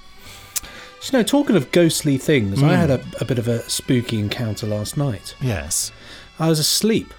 So, 1.00 1.12
you 1.16 1.18
know, 1.18 1.22
talking 1.22 1.54
of 1.54 1.70
ghostly 1.70 2.18
things, 2.18 2.60
I 2.60 2.70
Mm. 2.74 2.76
had 2.76 2.90
a, 2.90 3.04
a 3.20 3.24
bit 3.24 3.38
of 3.38 3.46
a 3.46 3.68
spooky 3.70 4.18
encounter 4.18 4.66
last 4.66 4.96
night. 4.96 5.36
Yes. 5.40 5.92
I 6.40 6.48
was 6.48 6.58
asleep, 6.58 7.14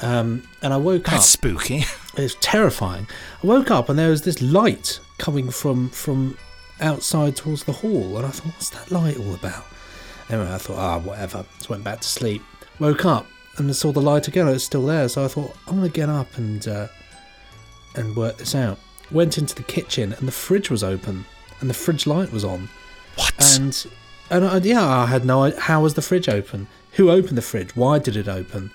um, 0.00 0.42
and 0.62 0.72
I 0.72 0.76
woke 0.76 1.04
That's 1.04 1.16
up. 1.16 1.22
spooky. 1.40 1.84
It 2.16 2.22
was 2.22 2.34
terrifying. 2.36 3.06
I 3.42 3.46
woke 3.46 3.70
up 3.70 3.88
and 3.90 3.98
there 3.98 4.08
was 4.10 4.22
this 4.22 4.40
light 4.40 5.00
coming 5.18 5.50
from 5.50 5.90
from 5.90 6.38
outside 6.80 7.36
towards 7.36 7.64
the 7.64 7.72
hall, 7.72 8.16
and 8.16 8.26
I 8.26 8.30
thought, 8.30 8.52
"What's 8.54 8.70
that 8.70 8.90
light 8.90 9.18
all 9.18 9.34
about?" 9.34 9.64
Anyway, 10.30 10.50
I 10.52 10.58
thought, 10.58 10.78
"Ah, 10.78 10.98
whatever." 10.98 11.44
Just 11.56 11.68
went 11.68 11.84
back 11.84 12.00
to 12.00 12.08
sleep. 12.08 12.42
Woke 12.78 13.04
up 13.04 13.26
and 13.58 13.74
saw 13.74 13.92
the 13.92 14.00
light 14.00 14.28
again. 14.28 14.48
It 14.48 14.52
was 14.52 14.64
still 14.64 14.86
there, 14.86 15.08
so 15.08 15.24
I 15.24 15.28
thought, 15.28 15.54
"I'm 15.66 15.76
gonna 15.76 15.88
get 15.88 16.08
up 16.08 16.36
and 16.36 16.66
uh, 16.66 16.88
and 17.94 18.16
work 18.16 18.38
this 18.38 18.54
out." 18.54 18.78
Went 19.10 19.38
into 19.38 19.54
the 19.54 19.62
kitchen 19.62 20.12
and 20.14 20.26
the 20.26 20.32
fridge 20.32 20.70
was 20.70 20.82
open, 20.82 21.26
and 21.60 21.70
the 21.70 21.74
fridge 21.74 22.06
light 22.06 22.32
was 22.32 22.44
on. 22.44 22.68
What? 23.16 23.58
And 23.60 23.86
and 24.30 24.44
I, 24.44 24.56
yeah, 24.58 24.84
I 24.86 25.06
had 25.06 25.24
no. 25.24 25.42
idea. 25.44 25.60
How 25.60 25.82
was 25.82 25.94
the 25.94 26.02
fridge 26.02 26.28
open? 26.28 26.66
Who 26.92 27.10
opened 27.10 27.38
the 27.38 27.42
fridge? 27.42 27.76
Why 27.76 27.98
did 27.98 28.16
it 28.16 28.26
open? 28.28 28.70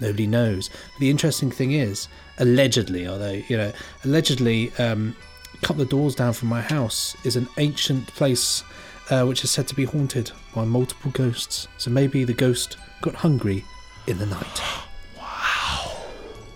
Nobody 0.00 0.26
knows. 0.26 0.68
But 0.68 1.00
The 1.00 1.10
interesting 1.10 1.50
thing 1.50 1.72
is, 1.72 2.08
allegedly, 2.38 3.06
although 3.06 3.40
you 3.48 3.56
know, 3.56 3.72
allegedly, 4.04 4.72
um, 4.78 5.16
a 5.54 5.66
couple 5.66 5.82
of 5.82 5.88
doors 5.88 6.14
down 6.14 6.32
from 6.32 6.48
my 6.48 6.60
house 6.60 7.16
is 7.24 7.36
an 7.36 7.48
ancient 7.58 8.06
place 8.08 8.62
uh, 9.10 9.24
which 9.24 9.44
is 9.44 9.50
said 9.50 9.68
to 9.68 9.74
be 9.74 9.84
haunted 9.84 10.30
by 10.54 10.64
multiple 10.64 11.10
ghosts. 11.10 11.68
So 11.78 11.90
maybe 11.90 12.24
the 12.24 12.32
ghost 12.32 12.76
got 13.02 13.14
hungry 13.14 13.64
in 14.06 14.18
the 14.18 14.26
night. 14.26 14.62
Wow. 15.18 15.96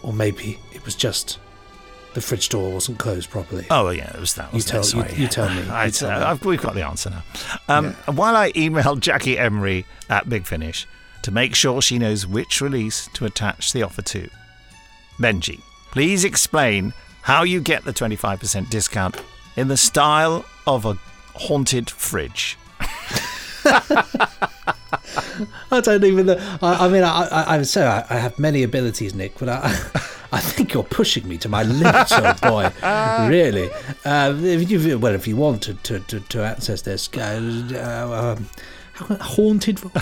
Or 0.03 0.13
maybe 0.13 0.59
it 0.73 0.85
was 0.85 0.95
just 0.95 1.39
the 2.15 2.21
fridge 2.21 2.49
door 2.49 2.73
wasn't 2.73 2.99
closed 2.99 3.31
properly. 3.31 3.67
Oh 3.71 3.91
yeah, 3.91 4.11
it 4.15 4.21
was 4.21 4.35
that. 4.35 4.53
You 4.55 4.61
tell- 4.61 4.85
you- 4.85 5.05
you 5.17 5.29
tell 5.29 5.49
me, 5.51 5.63
you 5.67 5.71
I, 5.71 5.91
tell 5.91 6.09
me. 6.19 6.25
I've, 6.25 6.45
we've 6.45 6.61
got 6.61 6.75
the 6.75 6.87
answer 6.87 7.11
now. 7.11 7.23
Um, 7.69 7.93
While 8.15 8.35
I 8.37 8.51
emailed 8.53 9.01
Jackie 9.01 9.39
Emery 9.39 9.85
at 10.09 10.29
Big 10.29 10.47
Finish 10.47 10.87
to 11.23 11.31
make 11.31 11.55
sure 11.55 11.81
she 11.83 11.99
knows 11.99 12.27
which 12.27 12.61
release 12.61 13.09
to 13.15 13.25
attach 13.25 13.73
the 13.73 13.83
offer 13.83 14.03
to, 14.03 14.29
Benji, 15.19 15.61
please 15.91 16.25
explain 16.25 16.93
how 17.23 17.43
you 17.43 17.61
get 17.61 17.85
the 17.85 17.93
twenty 17.93 18.17
five 18.17 18.41
percent 18.41 18.71
discount 18.71 19.21
in 19.57 19.69
the 19.69 19.77
style 19.77 20.45
of 20.67 20.85
a 20.87 20.95
haunted 21.35 21.91
fridge. 21.91 22.57
I 25.71 25.81
don't 25.81 26.05
even 26.05 26.27
know. 26.27 26.59
I, 26.63 26.87
I 26.87 26.89
mean, 26.89 27.03
I, 27.03 27.27
I, 27.27 27.43
I 27.43 27.57
would 27.59 27.67
say 27.67 27.85
I, 27.87 28.05
I 28.09 28.19
have 28.19 28.39
many 28.39 28.63
abilities, 28.63 29.15
Nick, 29.15 29.39
but 29.39 29.49
I, 29.49 29.65
I 30.33 30.41
think 30.41 30.73
you're 30.75 30.83
pushing 30.85 31.29
me 31.29 31.37
to 31.39 31.49
my 31.49 31.63
limits, 31.63 32.13
old 32.13 32.41
boy. 32.41 32.71
Really. 33.29 33.71
Uh, 34.05 34.35
if 34.37 34.71
you, 34.71 34.99
well, 34.99 35.15
if 35.15 35.27
you 35.27 35.37
want 35.37 35.63
to, 35.63 35.75
to, 35.75 36.01
to, 36.01 36.21
to 36.21 36.43
access 36.43 36.83
this, 36.83 37.09
uh, 37.17 38.37
um, 38.37 38.47
how- 38.47 38.88
haunted. 39.21 39.81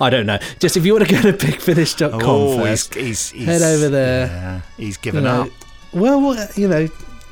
I 0.00 0.10
don't 0.10 0.26
know. 0.26 0.38
Just 0.58 0.76
if 0.76 0.84
you 0.84 0.92
want 0.94 1.06
to 1.08 1.14
go 1.14 1.22
to 1.22 1.32
bigfinish.com 1.32 2.20
Oh, 2.22 2.58
first, 2.58 2.94
he's- 2.94 3.30
he's- 3.30 3.46
head 3.46 3.62
over 3.62 3.88
there. 3.88 4.26
yeah, 4.26 4.60
he's 4.76 4.96
given 4.96 5.22
you 5.24 5.28
know. 5.30 5.42
up. 5.42 5.48
Well, 5.92 6.48
you 6.56 6.68
know, 6.68 6.86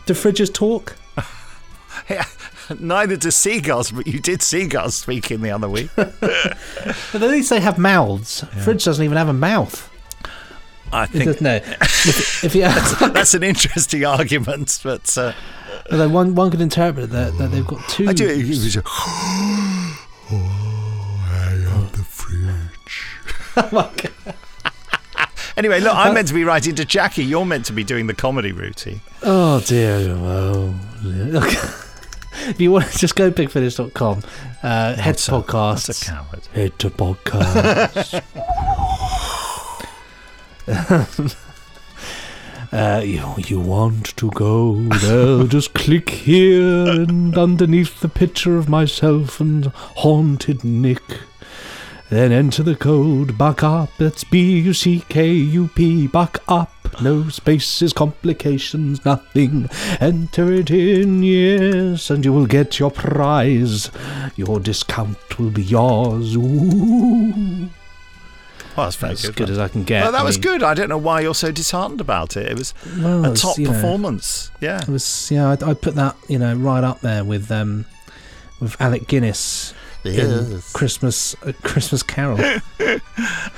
do 0.07 0.15
fridges 0.15 0.53
talk? 0.53 0.97
Neither 2.79 3.17
do 3.17 3.31
seagulls, 3.31 3.91
but 3.91 4.07
you 4.07 4.21
did 4.21 4.43
seagulls 4.43 4.95
speaking 4.95 5.41
the 5.41 5.51
other 5.51 5.69
week. 5.69 5.91
But 5.97 7.23
at 7.23 7.31
least 7.31 7.51
they 7.51 7.61
have 7.61 7.79
mouths. 7.79 8.45
Fridge 8.63 8.85
doesn't 8.85 9.05
even 9.05 9.17
have 9.17 9.29
a 9.29 9.33
mouth. 9.33 9.91
I 10.93 11.07
think 11.07 11.41
no. 11.41 11.57
If, 11.57 12.45
if 12.45 12.55
you, 12.55 12.63
that's, 12.63 12.99
that's 13.13 13.35
an 13.35 13.43
interesting 13.43 14.05
argument, 14.05 14.79
but 14.83 15.17
uh, 15.19 15.33
Although 15.91 16.09
one 16.09 16.35
one 16.35 16.51
could 16.51 16.61
interpret 16.61 17.11
that, 17.11 17.37
that 17.39 17.51
they've 17.51 17.67
got 17.67 17.87
two. 17.89 18.09
I 18.09 18.13
do. 18.13 18.27
It 20.31 20.35
was 20.35 21.99
a- 21.99 21.99
oh 23.57 23.69
my 23.73 23.91
god! 23.97 24.13
anyway, 25.57 25.81
look, 25.81 25.95
I'm 25.95 26.15
meant 26.15 26.29
to 26.29 26.35
be 26.35 26.45
writing 26.45 26.75
to 26.77 26.85
Jackie. 26.85 27.25
You're 27.25 27.45
meant 27.45 27.65
to 27.67 27.73
be 27.73 27.85
doing 27.85 28.07
the 28.07 28.15
comedy 28.15 28.53
routine. 28.53 29.01
Oh 29.23 29.61
dear. 29.61 30.15
Well, 30.17 30.75
look. 31.03 31.51
if 32.47 32.61
you 32.61 32.71
want 32.73 32.87
to 32.91 32.99
just 32.99 33.17
go 33.17 33.31
to 33.31 33.43
bigfinish.com, 33.43 34.23
uh, 34.63 34.95
head 34.97 35.19
to 35.19 35.31
podcasts. 35.33 35.87
That's 35.87 36.03
a 36.03 36.05
coward. 36.07 36.47
Head 36.53 36.79
to 36.79 36.91
podcast. 36.91 38.23
Uh, 42.71 43.01
you, 43.03 43.25
you 43.39 43.59
want 43.59 44.15
to 44.17 44.31
go 44.31 44.75
there, 44.75 45.45
just 45.49 45.73
click 45.73 46.11
here 46.11 46.87
and 46.87 47.39
underneath 47.39 48.01
the 48.01 48.09
picture 48.09 48.59
of 48.59 48.69
myself 48.69 49.41
and 49.41 49.67
haunted 49.67 50.63
Nick. 50.65 51.03
Then 52.11 52.31
enter 52.31 52.63
the 52.63 52.77
code 52.77 53.39
back 53.39 53.63
up, 53.63 53.91
that's 53.99 54.23
B 54.25 54.61
U 54.61 54.75
C 54.75 55.03
K 55.09 55.33
U 55.33 55.69
P, 55.69 56.07
back 56.07 56.39
up. 56.47 56.73
No 57.03 57.29
spaces, 57.29 57.93
complications, 57.93 59.05
nothing. 59.05 59.69
Enter 60.01 60.53
it 60.53 60.71
in, 60.71 61.23
yes, 61.23 62.11
and 62.11 62.25
you 62.25 62.33
will 62.33 62.47
get 62.47 62.79
your 62.79 62.91
prize. 62.91 63.91
Your 64.37 64.59
discount 64.59 65.39
will 65.39 65.51
be 65.51 65.63
yours. 65.63 66.35
Ooh. 66.37 67.69
Well, 68.79 68.87
that's 68.87 68.97
very 68.97 69.13
As 69.15 69.23
good. 69.23 69.35
good 69.37 69.51
as 69.51 69.59
I 69.59 69.67
can 69.67 69.83
get. 69.83 70.05
Well, 70.05 70.13
that 70.13 70.21
I 70.21 70.25
was 70.25 70.37
mean- 70.37 70.43
good. 70.43 70.63
I 70.63 70.73
don't 70.75 70.89
know 70.89 70.97
why 70.99 71.21
you're 71.21 71.35
so 71.35 71.51
disheartened 71.51 72.01
about 72.01 72.37
it. 72.37 72.47
It 72.47 72.57
was 72.57 72.75
Well, 72.99 73.25
a 73.27 73.33
it's, 73.33 73.43
top 73.43 73.59
you 73.59 73.65
know, 73.67 73.73
performance. 73.73 74.53
Yeah. 74.61 74.81
It 74.81 74.89
was 74.89 75.29
yeah. 75.33 75.51
I'd, 75.51 75.63
I'd 75.65 75.83
put 75.83 75.97
that 75.97 76.15
you 76.29 76.39
know 76.39 76.55
right 76.55 76.85
up 76.85 77.01
there 77.01 77.25
with 77.25 77.51
um 77.51 77.87
with 78.61 78.81
Alec 78.81 79.09
Guinness 79.09 79.73
in 79.73 79.78
Yes. 80.05 80.73
Christmas 80.73 81.35
uh, 81.43 81.53
Christmas 81.63 82.03
Carol. 82.03 82.37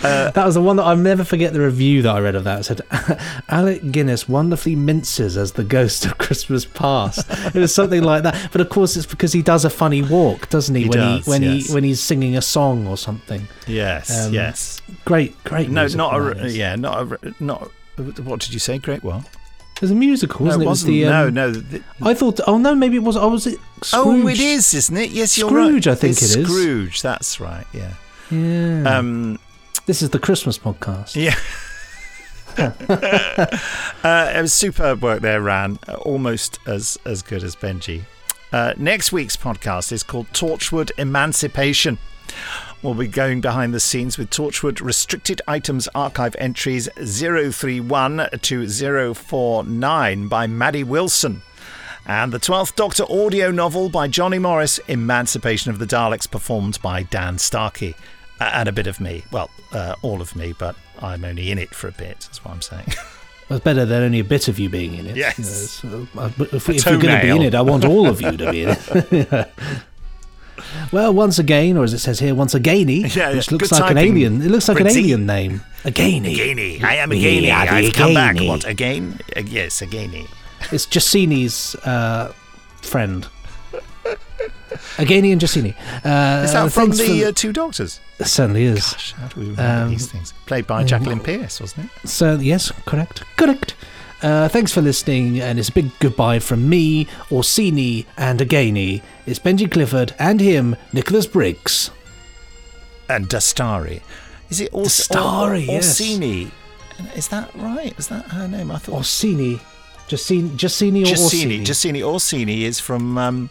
that 0.00 0.32
was 0.36 0.54
the 0.54 0.62
one 0.62 0.76
that 0.76 0.84
I'll 0.84 0.96
never 0.96 1.24
forget. 1.24 1.52
The 1.52 1.60
review 1.60 2.02
that 2.02 2.14
I 2.16 2.20
read 2.20 2.34
of 2.34 2.44
that 2.44 2.60
It 2.60 2.64
said 2.64 2.80
Alec 3.48 3.90
Guinness 3.90 4.28
wonderfully 4.28 4.74
minces 4.74 5.36
as 5.36 5.52
the 5.52 5.64
ghost 5.64 6.06
of 6.06 6.18
Christmas 6.18 6.64
past. 6.64 7.26
it 7.54 7.58
was 7.58 7.74
something 7.74 8.02
like 8.02 8.22
that. 8.22 8.50
But 8.52 8.60
of 8.60 8.68
course, 8.68 8.96
it's 8.96 9.06
because 9.06 9.32
he 9.32 9.42
does 9.42 9.64
a 9.64 9.70
funny 9.70 10.02
walk, 10.02 10.48
doesn't 10.48 10.74
he? 10.74 10.84
He 10.84 10.88
when 10.88 10.98
does, 10.98 11.24
he 11.24 11.30
when 11.30 11.42
yes. 11.42 11.66
he 11.66 11.74
when 11.74 11.84
he's 11.84 12.00
singing 12.00 12.36
a 12.36 12.42
song 12.42 12.86
or 12.86 12.96
something. 12.96 13.46
Yes. 13.66 14.26
Um, 14.26 14.32
yes. 14.32 14.80
Great, 15.04 15.42
great. 15.44 15.68
No, 15.68 15.82
musical, 15.82 16.10
not 16.10 16.36
a. 16.36 16.44
is. 16.44 16.56
Yeah, 16.56 16.76
not 16.76 17.12
a. 17.12 17.34
Not. 17.40 17.70
What 17.96 18.40
did 18.40 18.52
you 18.52 18.58
say? 18.58 18.78
Great. 18.78 19.02
Well. 19.80 19.88
There's 19.88 19.90
a 19.90 19.94
musical, 19.94 20.46
wasn't 20.46 20.62
it 20.62 20.66
it? 20.66 20.68
was 20.68 20.84
the, 20.84 21.04
No, 21.04 21.28
um, 21.28 21.34
no, 21.34 21.50
the- 21.52 21.82
I 22.02 22.14
thought. 22.14 22.40
Oh 22.46 22.58
no, 22.58 22.74
maybe 22.74 22.96
it 22.96 23.02
was. 23.02 23.16
I 23.16 23.24
was 23.24 23.46
it. 23.46 23.58
Scrooge? 23.82 24.24
Oh, 24.24 24.28
it 24.28 24.38
is, 24.40 24.74
isn't 24.74 24.96
it? 24.96 25.10
Yes, 25.10 25.38
you're 25.38 25.48
Scrooge, 25.48 25.86
right. 25.86 25.92
I 25.92 25.94
think 25.96 26.12
It's 26.12 26.34
it 26.34 26.40
is. 26.40 26.46
Scrooge. 26.48 27.02
That's 27.02 27.40
right. 27.40 27.66
Yeah. 27.72 27.94
Yeah. 28.30 28.82
Um, 28.98 29.38
this 29.86 30.02
is 30.02 30.10
the 30.10 30.18
Christmas 30.18 30.58
podcast. 30.58 31.16
Yeah. 31.16 31.34
uh, 32.58 34.32
it 34.36 34.42
was 34.42 34.52
superb 34.52 35.02
work 35.02 35.20
there, 35.22 35.40
Ran. 35.40 35.78
Almost 36.02 36.58
as 36.66 36.98
as 37.04 37.22
good 37.22 37.42
as 37.42 37.56
Benji. 37.56 38.02
Uh, 38.52 38.74
next 38.76 39.12
week's 39.12 39.36
podcast 39.36 39.92
is 39.92 40.02
called 40.02 40.26
Torchwood 40.32 40.90
Emancipation. 40.98 41.98
We'll 42.82 42.94
be 42.94 43.08
going 43.08 43.42
behind 43.42 43.74
the 43.74 43.80
scenes 43.80 44.16
with 44.16 44.30
Torchwood 44.30 44.80
Restricted 44.80 45.42
Items 45.46 45.86
Archive 45.94 46.34
entries 46.38 46.88
031 46.96 48.30
to 48.40 49.14
049 49.14 50.28
by 50.28 50.46
Maddie 50.46 50.84
Wilson. 50.84 51.42
And 52.06 52.32
the 52.32 52.40
12th 52.40 52.76
Doctor 52.76 53.04
audio 53.10 53.50
novel 53.50 53.90
by 53.90 54.08
Johnny 54.08 54.38
Morris, 54.38 54.78
Emancipation 54.88 55.70
of 55.70 55.78
the 55.78 55.84
Daleks, 55.86 56.30
performed 56.30 56.78
by 56.80 57.02
Dan 57.02 57.36
Starkey. 57.36 57.94
And 58.40 58.66
a 58.66 58.72
bit 58.72 58.86
of 58.86 58.98
me. 58.98 59.24
Well, 59.30 59.50
uh, 59.72 59.96
all 60.00 60.22
of 60.22 60.34
me, 60.34 60.54
but 60.58 60.74
I'm 61.02 61.22
only 61.26 61.50
in 61.50 61.58
it 61.58 61.74
for 61.74 61.88
a 61.88 61.92
bit, 61.92 62.20
that's 62.20 62.42
what 62.42 62.54
I'm 62.54 62.62
saying. 62.62 62.86
It's 63.50 63.64
better 63.64 63.84
than 63.84 64.04
only 64.04 64.20
a 64.20 64.24
bit 64.24 64.46
of 64.46 64.60
you 64.60 64.68
being 64.68 64.94
in 64.94 65.06
it. 65.06 65.16
Yes. 65.16 65.82
You 65.82 65.90
know, 65.90 66.06
so, 66.14 66.20
uh, 66.20 66.30
but 66.38 66.54
if, 66.54 66.68
if 66.68 66.86
you're 66.86 67.00
going 67.00 67.16
to 67.16 67.20
be 67.20 67.30
in 67.30 67.42
it, 67.42 67.52
I 67.52 67.62
want 67.62 67.84
all 67.84 68.06
of 68.06 68.20
you 68.20 68.36
to 68.36 68.50
be 68.52 68.62
in 68.62 68.68
it. 68.70 69.50
Well, 70.92 71.12
once 71.14 71.38
again, 71.38 71.76
or 71.76 71.84
as 71.84 71.92
it 71.92 71.98
says 71.98 72.18
here, 72.18 72.34
once 72.34 72.54
againy, 72.54 73.02
Yeah, 73.16 73.32
which 73.34 73.50
looks 73.50 73.70
good 73.70 73.80
like 73.80 73.90
an 73.92 73.98
alien. 73.98 74.42
It 74.42 74.50
looks 74.50 74.68
like 74.68 74.80
an 74.80 74.86
Fritzy. 74.86 75.00
alien 75.00 75.26
name. 75.26 75.60
Againy. 75.84 76.34
Againy. 76.34 76.82
I 76.82 76.96
am 76.96 77.12
a 77.12 77.14
Yeah, 77.14 77.58
I've 77.68 77.92
come 77.94 78.14
back. 78.14 78.36
Againy. 78.36 78.48
What, 78.48 78.64
again? 78.66 79.20
Uh, 79.36 79.40
yes, 79.40 79.80
a 79.82 79.86
It's 79.86 80.86
Jacini's 80.86 81.74
uh, 81.86 82.32
friend. 82.82 83.26
Againy 84.96 85.32
and 85.32 85.40
Jacini. 85.40 85.74
Uh, 86.04 86.44
Is 86.44 86.52
that 86.52 86.70
from 86.72 86.90
the 86.90 87.26
uh, 87.26 87.32
Two 87.34 87.52
Doctors? 87.52 88.00
It 88.18 88.26
certainly 88.26 88.64
is. 88.64 88.80
Gosh, 88.92 89.12
how 89.12 89.28
do 89.28 89.40
we 89.40 89.46
remember 89.50 89.84
Um, 89.84 89.90
these 89.90 90.06
things? 90.10 90.32
Played 90.46 90.66
by 90.66 90.82
um, 90.82 90.86
Jacqueline 90.86 91.20
Pearce, 91.20 91.60
wasn't 91.60 91.90
it? 92.04 92.08
So 92.08 92.36
yes, 92.36 92.70
correct, 92.86 93.24
correct. 93.36 93.74
Uh, 94.22 94.48
thanks 94.48 94.72
for 94.72 94.82
listening, 94.82 95.40
and 95.40 95.58
it's 95.58 95.70
a 95.70 95.72
big 95.72 95.90
goodbye 95.98 96.38
from 96.38 96.68
me, 96.68 97.06
Orcini, 97.30 98.04
and 98.18 98.38
Againi. 98.40 99.02
It's 99.24 99.38
Benji 99.38 99.70
Clifford 99.70 100.14
and 100.18 100.40
him, 100.40 100.76
Nicholas 100.92 101.26
Briggs. 101.26 101.90
And 103.08 103.28
Dastari. 103.28 104.02
Is 104.50 104.60
it 104.60 104.68
Ors- 104.74 105.08
Dastari, 105.08 105.68
or, 105.68 105.72
yes. 105.72 106.00
Orcini? 106.00 106.50
Is 107.16 107.28
that 107.28 107.54
right? 107.54 107.98
Is 107.98 108.08
that 108.08 108.26
her 108.26 108.46
name? 108.46 108.70
I 108.70 108.76
thought 108.78 109.00
Orcini. 109.00 109.58
Jacini, 110.08 110.50
Jacini 110.50 111.02
or 111.02 111.06
Giacini. 111.14 111.60
Orcini? 111.60 111.62
Giacini 111.62 112.00
Orcini 112.00 112.60
is 112.62 112.78
from 112.78 113.16
um, 113.16 113.48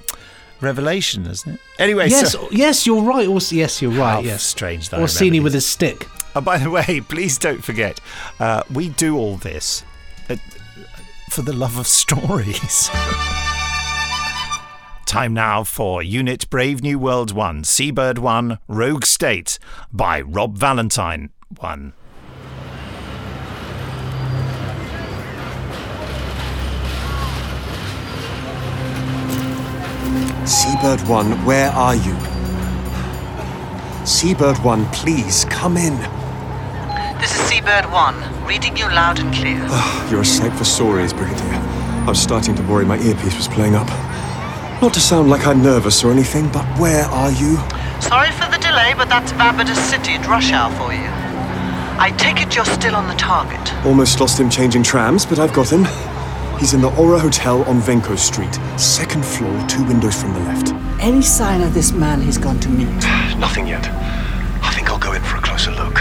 Revelation, 0.61 1.25
isn't 1.25 1.53
it? 1.55 1.59
Anyway, 1.79 2.09
yes, 2.09 2.33
so, 2.33 2.47
yes, 2.51 2.85
you're 2.85 3.01
right. 3.01 3.27
Ors- 3.27 3.51
yes, 3.51 3.81
you're 3.81 3.91
right. 3.91 4.15
How 4.15 4.19
yes, 4.19 4.43
strange 4.43 4.89
that 4.89 4.99
Orcini 4.99 5.41
with 5.41 5.53
his 5.53 5.65
stick. 5.65 6.05
Oh, 6.35 6.41
by 6.41 6.57
the 6.59 6.69
way, 6.69 7.01
please 7.07 7.39
don't 7.39 7.63
forget, 7.63 7.99
uh, 8.39 8.61
we 8.71 8.89
do 8.89 9.17
all 9.17 9.37
this 9.37 9.83
uh, 10.29 10.35
for 11.29 11.41
the 11.43 11.53
love 11.53 11.77
of 11.77 11.87
stories. 11.87 12.89
Time 15.05 15.33
now 15.33 15.63
for 15.63 16.01
Unit 16.01 16.49
Brave 16.49 16.81
New 16.81 16.97
World 16.99 17.31
1, 17.31 17.63
Seabird 17.63 18.17
1, 18.17 18.59
Rogue 18.67 19.05
State 19.05 19.59
by 19.91 20.21
Rob 20.21 20.57
Valentine 20.57 21.29
1. 21.59 21.93
Seabird 30.45 31.01
1, 31.07 31.45
where 31.45 31.69
are 31.71 31.95
you? 31.95 32.15
Seabird 34.05 34.57
1, 34.59 34.85
please, 34.87 35.45
come 35.45 35.77
in. 35.77 36.18
This 37.19 37.35
is 37.35 37.41
Seabird 37.49 37.91
1, 37.91 38.45
reading 38.45 38.77
you 38.77 38.85
loud 38.85 39.19
and 39.19 39.33
clear. 39.33 39.59
Ah, 39.69 40.09
you're 40.09 40.21
a 40.21 40.25
sight 40.25 40.53
for 40.53 40.63
sore 40.63 41.01
ears, 41.01 41.11
Brigadier. 41.11 41.51
I 41.51 42.05
was 42.07 42.21
starting 42.21 42.55
to 42.55 42.63
worry 42.63 42.85
my 42.85 42.97
earpiece 42.97 43.35
was 43.35 43.49
playing 43.49 43.75
up. 43.75 43.87
Not 44.81 44.93
to 44.93 45.01
sound 45.01 45.29
like 45.29 45.45
I'm 45.45 45.61
nervous 45.61 46.01
or 46.01 46.11
anything, 46.11 46.49
but 46.53 46.63
where 46.79 47.03
are 47.03 47.29
you? 47.31 47.57
Sorry 47.99 48.31
for 48.31 48.49
the 48.49 48.57
delay, 48.61 48.93
but 48.95 49.09
that's 49.09 49.33
Barbados 49.33 49.77
City 49.77 50.13
at 50.13 50.25
rush 50.27 50.53
hour 50.53 50.71
for 50.75 50.93
you. 50.93 51.09
I 51.99 52.15
take 52.17 52.41
it 52.41 52.55
you're 52.55 52.63
still 52.63 52.95
on 52.95 53.09
the 53.09 53.15
target. 53.15 53.59
Almost 53.85 54.21
lost 54.21 54.39
him 54.39 54.49
changing 54.49 54.83
trams, 54.83 55.25
but 55.25 55.39
I've 55.39 55.53
got 55.53 55.69
him. 55.69 55.83
He's 56.57 56.73
in 56.73 56.79
the 56.79 56.95
Aura 56.95 57.19
Hotel 57.19 57.63
on 57.63 57.81
Venko 57.81 58.17
Street, 58.17 58.53
second 58.79 59.25
floor, 59.25 59.53
two 59.67 59.83
windows 59.83 60.21
from 60.21 60.33
the 60.33 60.39
left. 60.39 60.71
Any 61.01 61.21
sign 61.21 61.61
of 61.63 61.73
this 61.73 61.91
man 61.91 62.21
he's 62.21 62.37
gone 62.37 62.61
to 62.61 62.69
meet? 62.69 62.87
Nothing 63.37 63.67
yet. 63.67 63.85
I 64.63 64.71
think 64.73 64.89
I'll 64.89 64.97
go 64.97 65.11
in 65.11 65.21
for 65.23 65.35
a 65.35 65.41
closer 65.41 65.71
look. 65.71 65.99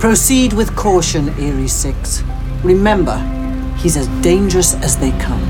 Proceed 0.00 0.52
with 0.52 0.76
caution, 0.76 1.28
Erie 1.40 1.66
6. 1.66 2.22
Remember, 2.62 3.18
he's 3.78 3.96
as 3.96 4.06
dangerous 4.22 4.74
as 4.76 4.96
they 4.96 5.10
come. 5.18 5.42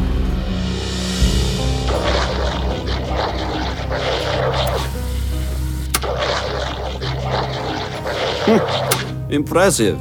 Hmm. 8.46 9.30
Impressive. 9.30 10.00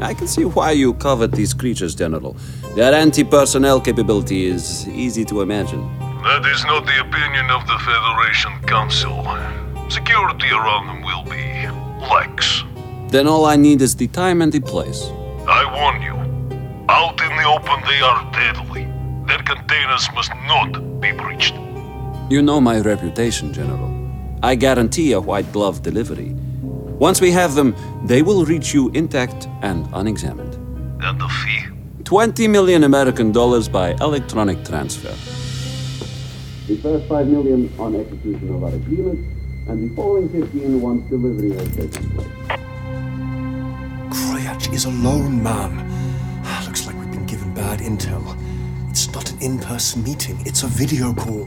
I 0.00 0.14
can 0.14 0.26
see 0.26 0.46
why 0.46 0.70
you 0.70 0.94
covet 0.94 1.32
these 1.32 1.52
creatures, 1.52 1.94
General. 1.94 2.34
Their 2.74 2.94
anti 2.94 3.24
personnel 3.24 3.78
capability 3.78 4.46
is 4.46 4.88
easy 4.88 5.26
to 5.26 5.42
imagine. 5.42 5.82
That 6.22 6.46
is 6.46 6.64
not 6.64 6.86
the 6.86 6.98
opinion 6.98 7.50
of 7.50 7.66
the 7.66 7.78
Federation 7.84 8.52
Council. 8.66 9.22
Security 9.90 10.48
around 10.48 10.86
them 10.86 11.02
will 11.02 11.24
be 11.24 11.68
lax. 12.08 12.64
Then 13.12 13.26
all 13.26 13.44
I 13.44 13.56
need 13.56 13.82
is 13.82 13.94
the 13.94 14.06
time 14.08 14.40
and 14.40 14.50
the 14.50 14.60
place. 14.60 15.02
I 15.46 15.62
warn 15.76 16.00
you, 16.00 16.14
out 16.88 17.20
in 17.20 17.36
the 17.36 17.44
open 17.44 17.78
they 17.86 18.00
are 18.00 18.32
deadly. 18.32 18.84
Their 19.26 19.42
containers 19.42 20.08
must 20.14 20.32
not 20.46 20.72
be 20.98 21.12
breached. 21.12 21.54
You 22.30 22.40
know 22.40 22.58
my 22.58 22.80
reputation, 22.80 23.52
General. 23.52 23.90
I 24.42 24.54
guarantee 24.54 25.12
a 25.12 25.20
white 25.20 25.52
glove 25.52 25.82
delivery. 25.82 26.30
Once 26.98 27.20
we 27.20 27.30
have 27.32 27.54
them, 27.54 27.76
they 28.06 28.22
will 28.22 28.46
reach 28.46 28.72
you 28.72 28.88
intact 28.94 29.46
and 29.60 29.86
unexamined. 29.92 30.54
And 31.04 31.20
the 31.20 31.28
fee? 31.28 31.66
20 32.04 32.48
million 32.48 32.82
American 32.84 33.30
dollars 33.30 33.68
by 33.68 33.90
electronic 34.00 34.64
transfer. 34.64 35.14
The 36.66 36.78
first 36.80 37.06
5 37.10 37.26
million 37.26 37.70
on 37.78 37.94
execution 37.94 38.54
of 38.54 38.64
our 38.64 38.70
agreement, 38.74 39.18
and 39.68 39.90
the 39.90 39.94
following 39.96 40.30
15 40.30 40.80
once 40.80 41.10
delivery 41.10 41.50
has 41.50 41.76
taken 41.76 42.10
place. 42.12 42.71
Kroyach 44.72 44.74
is 44.74 44.84
alone, 44.86 45.42
ma'am. 45.42 45.78
Ah, 46.44 46.62
looks 46.66 46.86
like 46.86 46.96
we've 46.96 47.10
been 47.10 47.26
given 47.26 47.52
bad 47.54 47.80
intel. 47.80 48.36
It's 48.90 49.12
not 49.12 49.30
an 49.30 49.38
in 49.40 49.58
person 49.58 50.02
meeting, 50.02 50.38
it's 50.46 50.62
a 50.62 50.66
video 50.66 51.12
call. 51.12 51.46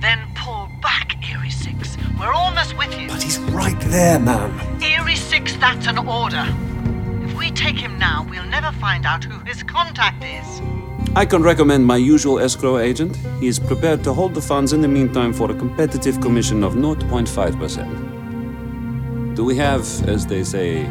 Then 0.00 0.20
pull 0.34 0.68
back, 0.80 1.16
Erie 1.30 1.50
6. 1.50 1.96
We're 2.18 2.32
almost 2.32 2.76
with 2.78 2.98
you. 2.98 3.08
But 3.08 3.22
he's 3.22 3.38
right 3.52 3.78
there, 3.90 4.18
ma'am. 4.18 4.82
Erie 4.82 5.16
6, 5.16 5.56
that's 5.56 5.86
an 5.86 5.98
order. 5.98 6.46
If 7.24 7.36
we 7.36 7.50
take 7.50 7.76
him 7.76 7.98
now, 7.98 8.26
we'll 8.30 8.46
never 8.46 8.72
find 8.78 9.04
out 9.04 9.24
who 9.24 9.38
his 9.44 9.62
contact 9.62 10.24
is. 10.24 10.62
I 11.16 11.26
can 11.26 11.42
recommend 11.42 11.84
my 11.84 11.96
usual 11.96 12.38
escrow 12.38 12.78
agent. 12.78 13.16
He 13.40 13.48
is 13.48 13.58
prepared 13.58 14.04
to 14.04 14.12
hold 14.12 14.34
the 14.34 14.40
funds 14.40 14.72
in 14.72 14.80
the 14.80 14.88
meantime 14.88 15.32
for 15.32 15.50
a 15.50 15.54
competitive 15.54 16.20
commission 16.20 16.62
of 16.62 16.74
0.5%. 16.74 19.34
Do 19.34 19.44
we 19.44 19.56
have, 19.56 19.80
as 20.08 20.26
they 20.26 20.44
say, 20.44 20.86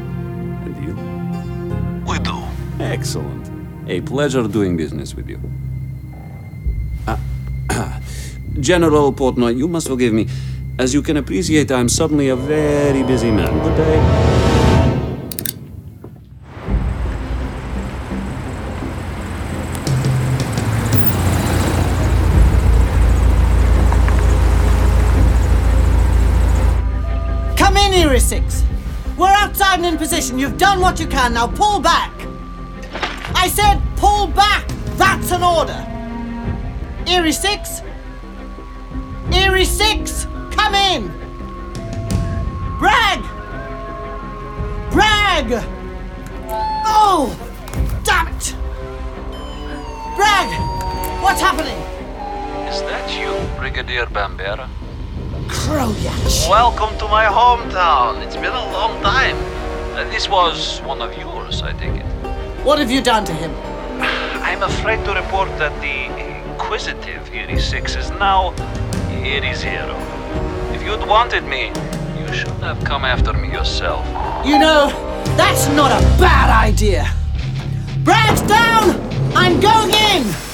Excellent. 2.90 3.52
A 3.88 4.02
pleasure 4.02 4.48
doing 4.48 4.76
business 4.76 5.14
with 5.14 5.30
you. 5.30 5.40
Ah, 7.08 8.02
General 8.60 9.14
Portnoy, 9.14 9.56
you 9.56 9.68
must 9.68 9.88
forgive 9.88 10.12
me. 10.12 10.28
As 10.80 10.92
you 10.92 11.04
can 11.04 11.18
appreciate, 11.18 11.72
I'm 11.72 11.88
suddenly 11.88 12.30
a 12.30 12.36
very 12.36 13.04
busy 13.04 13.30
man. 13.30 13.54
Good 13.62 13.78
day. 13.78 14.00
Come 27.56 27.78
in, 27.78 27.94
Erie 27.94 28.20
6. 28.20 28.64
We're 29.16 29.28
outside 29.28 29.76
and 29.76 29.86
in 29.86 29.98
position. 30.00 30.40
You've 30.40 30.58
done 30.58 30.80
what 30.80 31.00
you 31.00 31.06
can. 31.06 31.36
Now 31.36 31.46
pull 31.46 31.80
back. 31.80 32.19
I 33.42 33.48
said 33.48 33.82
pull 33.96 34.28
back. 34.28 34.68
That's 34.98 35.32
an 35.32 35.44
order. 35.44 35.80
Erie 37.08 37.32
6. 37.32 37.82
Erie 39.32 39.64
6. 39.64 40.28
Come 40.52 40.76
in. 40.76 41.08
Bragg. 42.80 43.22
Bragg. 44.92 45.64
Oh, 46.86 47.32
damn 48.04 48.28
it. 48.28 48.54
Bragg, 50.18 50.50
what's 51.24 51.40
happening? 51.40 51.80
Is 52.68 52.82
that 52.82 53.08
you, 53.18 53.32
Brigadier 53.58 54.08
Bambera? 54.08 54.68
Kroyach. 55.48 56.50
Welcome 56.50 56.98
to 56.98 57.08
my 57.08 57.24
hometown. 57.24 58.22
It's 58.22 58.36
been 58.36 58.52
a 58.52 58.72
long 58.74 59.02
time. 59.02 59.38
Uh, 59.96 60.04
this 60.12 60.28
was 60.28 60.82
one 60.82 61.02
of 61.02 61.18
yours, 61.18 61.62
I 61.62 61.72
take 61.72 61.96
it. 61.96 62.09
What 62.64 62.80
have 62.80 62.92
you 62.92 63.02
done 63.02 63.26
to 63.26 63.34
him? 63.34 63.52
I'm 64.44 64.64
afraid 64.64 65.04
to 65.06 65.14
report 65.14 65.50
that 65.60 65.74
the 65.82 65.98
inquisitive 66.52 67.34
Erie 67.34 67.60
6 67.60 67.96
is 67.96 68.10
now 68.12 68.54
Erie 69.10 69.54
Zero. 69.54 69.96
If 70.74 70.84
you'd 70.84 71.08
wanted 71.08 71.44
me, 71.46 71.72
you 72.20 72.30
You 72.30 72.36
should 72.36 72.62
have 72.62 72.84
come 72.84 73.06
after 73.06 73.34
me 73.34 73.52
yourself. 73.52 74.06
You 74.46 74.60
know, 74.60 74.90
that's 75.36 75.68
not 75.70 75.92
a 75.92 76.06
bad 76.20 76.52
idea. 76.70 77.12
Brag's 78.04 78.44
down! 78.44 79.02
I'm 79.36 79.60
going 79.60 79.90
in! 79.90 80.49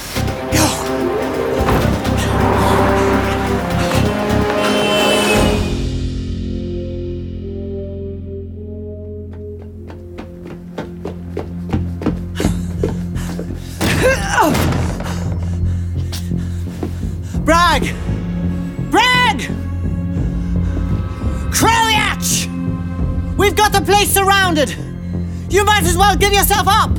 You 24.46 25.66
might 25.66 25.86
as 25.86 25.98
well 25.98 26.16
give 26.16 26.32
yourself 26.32 26.68
up! 26.68 26.92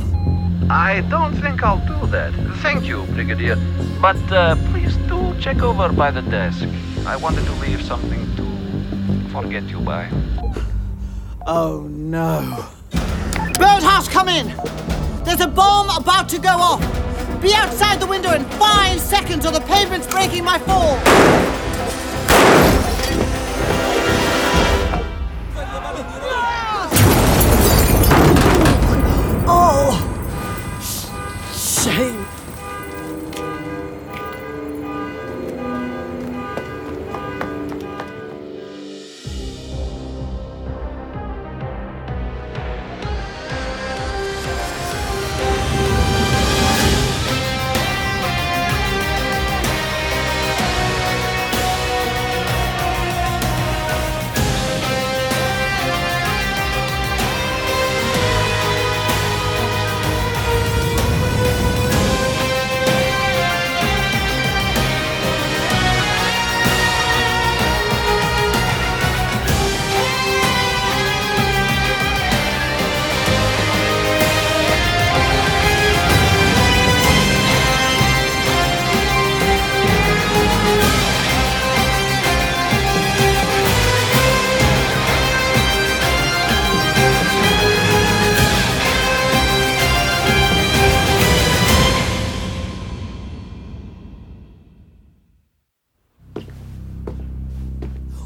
I 0.69 1.07
don't 1.09 1.33
think 1.37 1.63
I'll 1.63 1.79
do 1.87 2.07
that. 2.09 2.33
Thank 2.57 2.87
you, 2.87 3.05
Brigadier. 3.15 3.57
But 4.03 4.21
uh, 4.33 4.57
please 4.73 4.97
do 5.09 5.33
check 5.39 5.63
over 5.63 5.93
by 5.93 6.11
the 6.11 6.23
desk. 6.23 6.67
I 7.07 7.15
wanted 7.15 7.45
to 7.45 7.53
leave 7.53 7.83
something 7.83 8.27
to 8.35 9.29
forget 9.31 9.63
you 9.65 9.79
by. 9.79 10.11
Oh 11.47 11.87
no. 11.89 12.67
Birdhouse, 13.61 14.09
come 14.09 14.29
in! 14.29 14.49
There's 15.25 15.41
a 15.41 15.47
bomb 15.47 15.89
about 15.97 16.29
to 16.31 16.41
go 16.41 16.49
off! 16.49 16.83
Be 17.41 17.55
outside 17.55 18.01
the 18.01 18.09
window 18.09 18.33
in 18.35 18.45
five 18.59 18.99
seconds 18.99 19.47
or 19.47 19.53
the 19.53 19.61
pavement's 19.61 20.09
breaking 20.09 20.43
my 20.43 20.59
fall! 20.59 20.99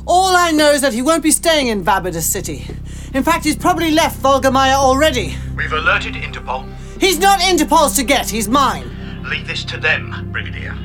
All 0.06 0.34
I 0.34 0.50
know 0.50 0.70
is 0.70 0.80
that 0.80 0.92
he 0.92 1.02
won't 1.02 1.22
be 1.22 1.30
staying 1.30 1.68
in 1.68 1.84
Vabidus 1.84 2.22
City. 2.22 2.66
In 3.14 3.22
fact, 3.22 3.44
he's 3.44 3.56
probably 3.56 3.90
left 3.90 4.22
Volgamaya 4.22 4.74
already. 4.74 5.34
We've 5.56 5.72
alerted 5.72 6.14
Interpol. 6.14 6.68
He's 7.00 7.18
not 7.18 7.40
Interpol's 7.40 7.96
to 7.96 8.02
get, 8.02 8.28
he's 8.28 8.48
mine. 8.48 9.22
Leave 9.24 9.46
this 9.46 9.64
to 9.64 9.78
them, 9.78 10.30
Brigadier. 10.32 10.76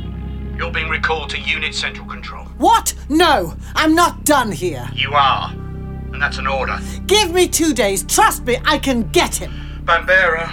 You're 0.58 0.72
being 0.72 0.90
recalled 0.90 1.30
to 1.32 1.40
Unit 1.40 1.74
Central 1.76 2.08
Control. 2.08 2.46
What? 2.58 2.94
No, 3.10 3.56
I'm 3.76 3.94
not 3.96 4.24
done 4.24 4.52
here. 4.52 4.90
You 4.94 5.14
are. 5.14 5.52
And 5.52 6.22
that's 6.22 6.38
an 6.38 6.48
order. 6.48 6.80
Give 7.08 7.34
me 7.34 7.48
two 7.48 7.74
days. 7.74 8.04
Trust 8.04 8.46
me, 8.46 8.58
I 8.66 8.78
can 8.78 9.10
get 9.12 9.36
him. 9.36 9.52
Bambera, 9.84 10.50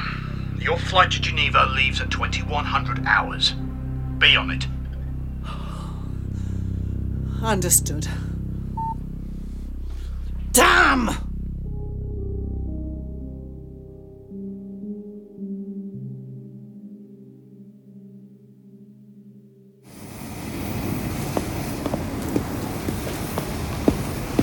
your 0.61 0.77
flight 0.77 1.11
to 1.13 1.21
Geneva 1.21 1.67
leaves 1.75 2.01
at 2.01 2.11
2100 2.11 3.05
hours. 3.07 3.55
Be 4.19 4.37
on 4.37 4.51
it. 4.51 4.67
Understood. 7.43 8.09
Damn! 10.53 11.07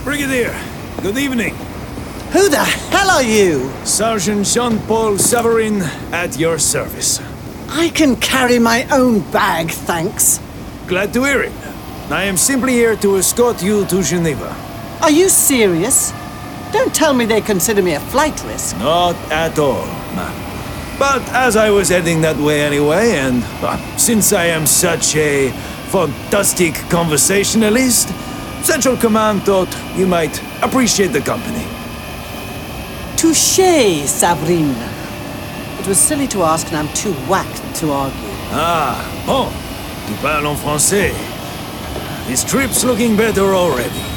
Brigadier, 0.04 0.60
good 1.04 1.20
evening. 1.20 1.54
Who 2.32 2.50
the 2.50 2.58
hell 2.58 3.12
are 3.12 3.22
you? 3.22 3.70
Sergeant 3.86 4.48
Jean 4.48 4.80
Paul 4.88 5.14
Savarin 5.14 5.82
at 6.12 6.40
your 6.40 6.58
service. 6.58 7.22
I 7.70 7.90
can 7.90 8.16
carry 8.16 8.58
my 8.58 8.88
own 8.92 9.20
bag, 9.32 9.70
thanks. 9.70 10.40
Glad 10.88 11.14
to 11.14 11.24
hear 11.24 11.44
it. 11.44 11.54
I 12.10 12.24
am 12.24 12.38
simply 12.38 12.74
here 12.74 12.96
to 12.96 13.18
escort 13.18 13.62
you 13.62 13.86
to 13.86 14.02
Geneva. 14.02 14.69
Are 15.02 15.12
you 15.12 15.30
serious? 15.30 16.12
Don't 16.72 16.94
tell 16.94 17.14
me 17.14 17.26
they 17.26 17.42
consider 17.42 17.82
me 17.82 17.94
a 17.94 18.00
flight 18.00 18.44
risk. 18.44 18.78
Not 18.78 19.16
at 19.32 19.58
all, 19.58 19.86
ma'am. 20.16 20.36
But 21.00 21.22
as 21.30 21.56
I 21.56 21.70
was 21.70 21.88
heading 21.88 22.22
that 22.22 22.36
way 22.36 22.62
anyway, 22.62 23.12
and 23.16 23.42
uh, 23.64 23.78
since 23.98 24.34
I 24.34 24.46
am 24.48 24.66
such 24.68 25.16
a 25.16 25.52
fantastic 25.90 26.76
conversationalist, 26.90 28.10
Central 28.64 28.98
Command 28.98 29.44
thought 29.44 29.74
you 29.96 30.06
might 30.06 30.38
appreciate 30.62 31.14
the 31.14 31.22
company. 31.22 31.66
Touché, 33.16 34.04
Sabrine. 34.06 34.76
It 35.80 35.88
was 35.88 35.98
silly 35.98 36.28
to 36.28 36.44
ask, 36.44 36.68
and 36.68 36.76
I'm 36.76 36.94
too 36.94 37.14
whacked 37.30 37.76
to 37.78 37.92
argue. 37.92 38.20
Ah, 38.52 39.00
bon. 39.26 39.50
Tu 40.08 40.22
parles 40.22 40.46
en 40.46 40.58
français. 40.58 41.14
This 42.28 42.44
trip's 42.44 42.84
looking 42.84 43.16
better 43.16 43.56
already. 43.56 44.09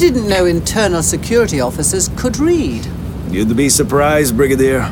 Didn't 0.00 0.28
know 0.28 0.46
internal 0.46 1.02
security 1.02 1.60
officers 1.60 2.08
could 2.16 2.38
read. 2.38 2.86
You'd 3.28 3.54
be 3.54 3.68
surprised, 3.68 4.34
Brigadier. 4.34 4.90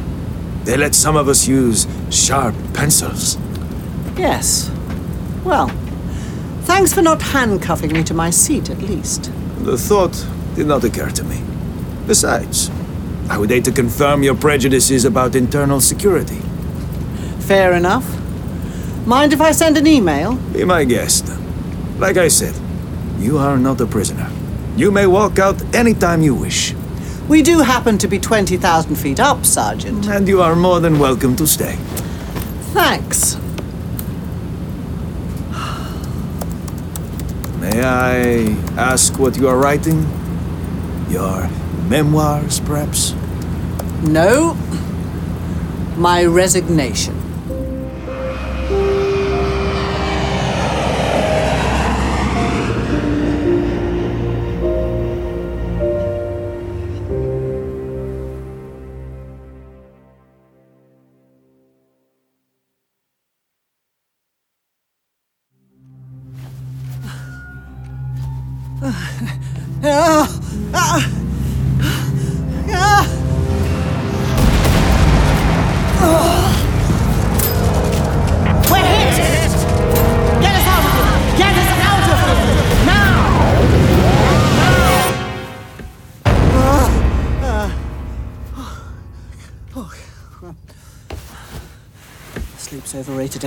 They 0.65 0.77
let 0.77 0.95
some 0.95 1.17
of 1.17 1.29
us 1.29 1.49
use 1.49 1.87
sharp 2.11 2.55
pencils. 2.75 3.39
Yes. 4.19 4.71
Well, 5.45 5.69
thanks 6.65 6.93
for 6.93 7.01
not 7.01 7.23
handcuffing 7.23 7.91
me 7.91 8.05
to 8.05 8.13
my 8.13 8.29
seat, 8.29 8.69
at 8.69 8.83
least. 8.83 9.33
The 9.61 9.79
thought 9.79 10.27
did 10.55 10.67
not 10.67 10.85
occur 10.85 11.09
to 11.09 11.25
me. 11.25 11.43
Besides, 12.07 12.71
I 13.31 13.39
would 13.39 13.49
hate 13.49 13.65
to 13.65 13.73
confirm 13.73 14.23
your 14.23 14.35
prejudices 14.35 15.07
about 15.07 15.35
internal 15.35 15.81
security. 15.81 16.41
Fair 17.41 17.73
enough. 17.73 18.07
Mind 19.07 19.33
if 19.33 19.41
I 19.41 19.53
send 19.53 19.79
an 19.79 19.87
email? 19.87 20.35
Be 20.53 20.65
my 20.65 20.85
guest. 20.85 21.33
Like 21.99 22.19
I 22.19 22.29
said, 22.29 22.55
you 23.19 23.39
are 23.39 23.57
not 23.57 23.81
a 23.81 23.87
prisoner. 23.87 24.31
You 24.79 24.93
may 24.93 25.09
walk 25.09 25.41
out 25.41 25.61
anytime 25.75 26.23
you 26.23 26.37
wish. 26.37 26.73
We 27.29 27.43
do 27.43 27.59
happen 27.63 27.99
to 27.99 28.07
be 28.07 28.21
20,000 28.21 28.95
feet 28.95 29.19
up, 29.19 29.45
Sergeant. 29.45 30.07
And 30.07 30.29
you 30.29 30.41
are 30.41 30.55
more 30.55 30.79
than 30.79 31.01
welcome 31.01 31.35
to 31.35 31.49
stay. 31.49 31.75
Thanks. 32.75 33.37
May 37.59 37.83
I 37.83 38.55
ask 38.77 39.19
what 39.19 39.37
you 39.37 39.49
are 39.49 39.59
writing? 39.59 40.07
Your 41.11 41.49
memoirs, 41.89 42.61
perhaps? 42.61 43.15
No. 44.03 44.55
My 45.97 46.25
resignation. 46.25 47.18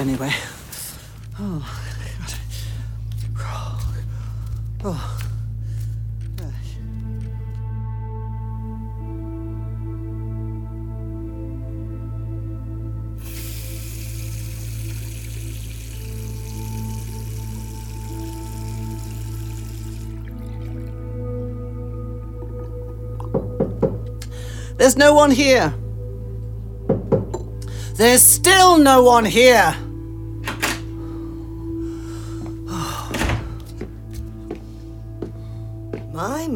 Anyway. 0.02 0.34
Oh. 1.40 1.64
God. 3.38 3.84
Oh. 4.84 5.18
There's 24.78 24.98
no 24.98 25.14
one 25.14 25.30
here. 25.30 25.72
There's 27.98 28.24
still 28.24 28.80
no 28.80 29.04
one 29.04 29.26
here. 29.26 29.76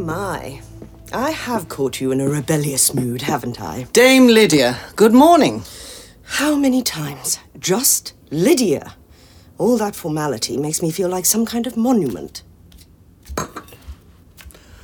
My. 0.05 0.61
I 1.11 1.31
have 1.31 1.67
caught 1.67 1.99
you 1.99 2.11
in 2.11 2.21
a 2.21 2.29
rebellious 2.29 2.93
mood, 2.93 3.23
haven't 3.23 3.59
I? 3.59 3.87
Dame 3.91 4.27
Lydia, 4.27 4.77
good 4.95 5.13
morning. 5.13 5.63
How 6.21 6.55
many 6.55 6.83
times? 6.83 7.39
Just 7.57 8.13
Lydia. 8.29 8.93
All 9.57 9.79
that 9.79 9.95
formality 9.95 10.57
makes 10.57 10.83
me 10.83 10.91
feel 10.91 11.09
like 11.09 11.25
some 11.25 11.43
kind 11.43 11.65
of 11.65 11.75
monument. 11.75 12.43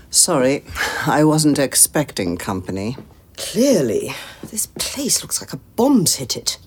Sorry, 0.09 0.63
I 1.05 1.23
wasn't 1.23 1.59
expecting 1.59 2.35
company. 2.35 2.97
Clearly, 3.37 4.15
this 4.49 4.65
place 4.65 5.21
looks 5.21 5.39
like 5.39 5.53
a 5.53 5.61
bomb's 5.75 6.15
hit 6.15 6.35
it. 6.35 6.57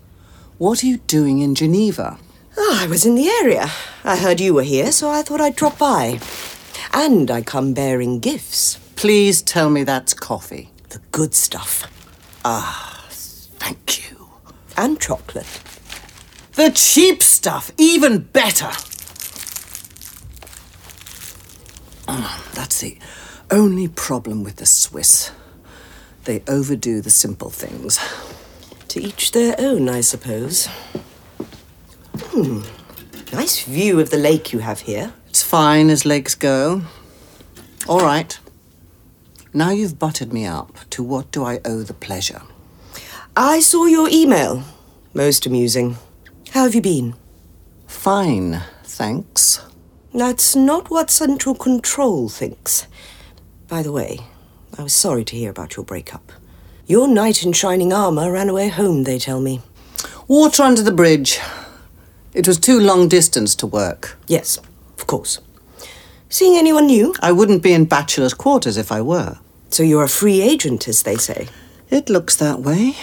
What 0.58 0.84
are 0.84 0.86
you 0.86 0.98
doing 0.98 1.40
in 1.40 1.56
Geneva? 1.56 2.18
Oh, 2.56 2.78
I 2.80 2.86
was 2.86 3.04
in 3.04 3.16
the 3.16 3.28
area. 3.28 3.72
I 4.04 4.16
heard 4.16 4.38
you 4.38 4.54
were 4.54 4.62
here, 4.62 4.92
so 4.92 5.10
I 5.10 5.22
thought 5.22 5.40
I'd 5.40 5.56
drop 5.56 5.76
by. 5.76 6.20
And 6.96 7.28
I 7.28 7.42
come 7.42 7.74
bearing 7.74 8.20
gifts. 8.20 8.78
Please 8.94 9.42
tell 9.42 9.68
me 9.68 9.82
that's 9.82 10.14
coffee. 10.14 10.70
The 10.90 11.00
good 11.10 11.34
stuff. 11.34 11.90
Ah, 12.44 13.04
thank 13.10 14.08
you. 14.08 14.28
And 14.76 15.00
chocolate. 15.00 15.60
The 16.52 16.70
cheap 16.70 17.20
stuff, 17.20 17.72
even 17.78 18.18
better. 18.18 18.70
Ah, 22.06 22.44
that's 22.54 22.80
the 22.80 22.96
only 23.50 23.88
problem 23.88 24.44
with 24.44 24.56
the 24.56 24.66
Swiss. 24.66 25.32
They 26.26 26.44
overdo 26.46 27.00
the 27.00 27.10
simple 27.10 27.50
things. 27.50 27.98
To 28.88 29.02
each 29.02 29.32
their 29.32 29.56
own, 29.58 29.88
I 29.88 30.00
suppose. 30.00 30.66
Hmm. 32.16 32.62
Nice 33.32 33.64
view 33.64 33.98
of 33.98 34.10
the 34.10 34.16
lake 34.16 34.52
you 34.52 34.60
have 34.60 34.80
here. 34.82 35.12
Fine 35.54 35.88
as 35.90 36.04
legs 36.04 36.34
go. 36.34 36.82
All 37.86 38.00
right. 38.00 38.36
Now 39.52 39.70
you've 39.70 40.00
buttered 40.00 40.32
me 40.32 40.44
up. 40.44 40.76
To 40.90 41.04
what 41.04 41.30
do 41.30 41.44
I 41.44 41.60
owe 41.64 41.84
the 41.84 41.94
pleasure? 41.94 42.42
I 43.36 43.60
saw 43.60 43.84
your 43.84 44.08
email. 44.10 44.64
Most 45.14 45.46
amusing. 45.46 45.96
How 46.50 46.64
have 46.64 46.74
you 46.74 46.80
been? 46.80 47.14
Fine, 47.86 48.62
thanks. 48.82 49.60
That's 50.12 50.56
not 50.56 50.90
what 50.90 51.08
Central 51.08 51.54
Control 51.54 52.28
thinks. 52.28 52.88
By 53.68 53.84
the 53.84 53.92
way, 53.92 54.18
I 54.76 54.82
was 54.82 54.92
sorry 54.92 55.22
to 55.22 55.36
hear 55.36 55.52
about 55.52 55.76
your 55.76 55.84
breakup. 55.84 56.32
Your 56.88 57.06
knight 57.06 57.44
in 57.44 57.52
shining 57.52 57.92
armour 57.92 58.32
ran 58.32 58.48
away 58.48 58.70
home, 58.70 59.04
they 59.04 59.20
tell 59.20 59.40
me. 59.40 59.60
Water 60.26 60.64
under 60.64 60.82
the 60.82 60.90
bridge. 60.90 61.38
It 62.32 62.48
was 62.48 62.58
too 62.58 62.80
long 62.80 63.06
distance 63.06 63.54
to 63.54 63.68
work. 63.68 64.18
Yes, 64.26 64.58
of 65.04 65.08
course. 65.08 65.38
Seeing 66.30 66.56
anyone 66.56 66.86
new? 66.86 67.14
I 67.20 67.30
wouldn't 67.30 67.62
be 67.62 67.74
in 67.74 67.84
bachelor's 67.84 68.32
quarters 68.32 68.78
if 68.78 68.90
I 68.90 69.02
were. 69.02 69.36
So 69.68 69.82
you're 69.82 70.02
a 70.02 70.08
free 70.08 70.40
agent, 70.40 70.88
as 70.88 71.02
they 71.02 71.16
say. 71.16 71.48
It 71.90 72.08
looks 72.08 72.36
that 72.36 72.60
way. 72.60 72.94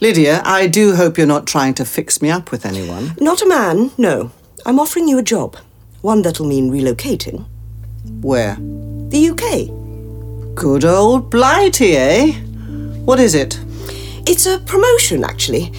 Lydia, 0.00 0.40
I 0.44 0.68
do 0.68 0.94
hope 0.94 1.18
you're 1.18 1.26
not 1.26 1.48
trying 1.48 1.74
to 1.74 1.84
fix 1.84 2.22
me 2.22 2.30
up 2.30 2.52
with 2.52 2.64
anyone. 2.64 3.16
Not 3.18 3.42
a 3.42 3.48
man, 3.48 3.90
no. 3.98 4.30
I'm 4.64 4.78
offering 4.78 5.08
you 5.08 5.18
a 5.18 5.22
job. 5.22 5.56
One 6.00 6.22
that'll 6.22 6.46
mean 6.46 6.70
relocating. 6.70 7.44
Where? 8.20 8.54
The 9.08 9.30
UK. 9.30 10.54
Good 10.54 10.84
old 10.84 11.28
Blighty, 11.28 11.96
eh? 11.96 12.32
What 13.04 13.18
is 13.18 13.34
it? 13.34 13.58
It's 14.26 14.46
a 14.46 14.60
promotion, 14.60 15.24
actually. 15.24 15.72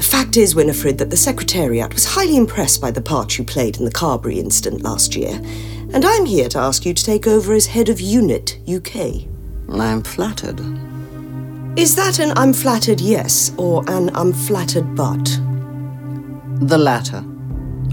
The 0.00 0.06
fact 0.06 0.38
is, 0.38 0.54
Winifred, 0.54 0.96
that 0.96 1.10
the 1.10 1.16
Secretariat 1.18 1.92
was 1.92 2.06
highly 2.06 2.38
impressed 2.38 2.80
by 2.80 2.90
the 2.90 3.02
part 3.02 3.36
you 3.36 3.44
played 3.44 3.76
in 3.76 3.84
the 3.84 3.90
Carberry 3.90 4.38
incident 4.38 4.80
last 4.80 5.14
year, 5.14 5.38
and 5.92 6.06
I'm 6.06 6.24
here 6.24 6.48
to 6.48 6.58
ask 6.58 6.86
you 6.86 6.94
to 6.94 7.04
take 7.04 7.26
over 7.26 7.52
as 7.52 7.66
head 7.66 7.90
of 7.90 8.00
Unit 8.00 8.58
UK. 8.66 9.26
I'm 9.68 10.02
flattered. 10.02 10.58
Is 11.78 11.96
that 11.96 12.18
an 12.18 12.32
I'm 12.38 12.54
flattered 12.54 12.98
yes 12.98 13.52
or 13.58 13.84
an 13.90 14.08
I'm 14.16 14.32
flattered 14.32 14.96
but? 14.96 15.22
The 16.66 16.78
latter. 16.78 17.22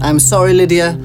I'm 0.00 0.18
sorry, 0.18 0.54
Lydia. 0.54 0.98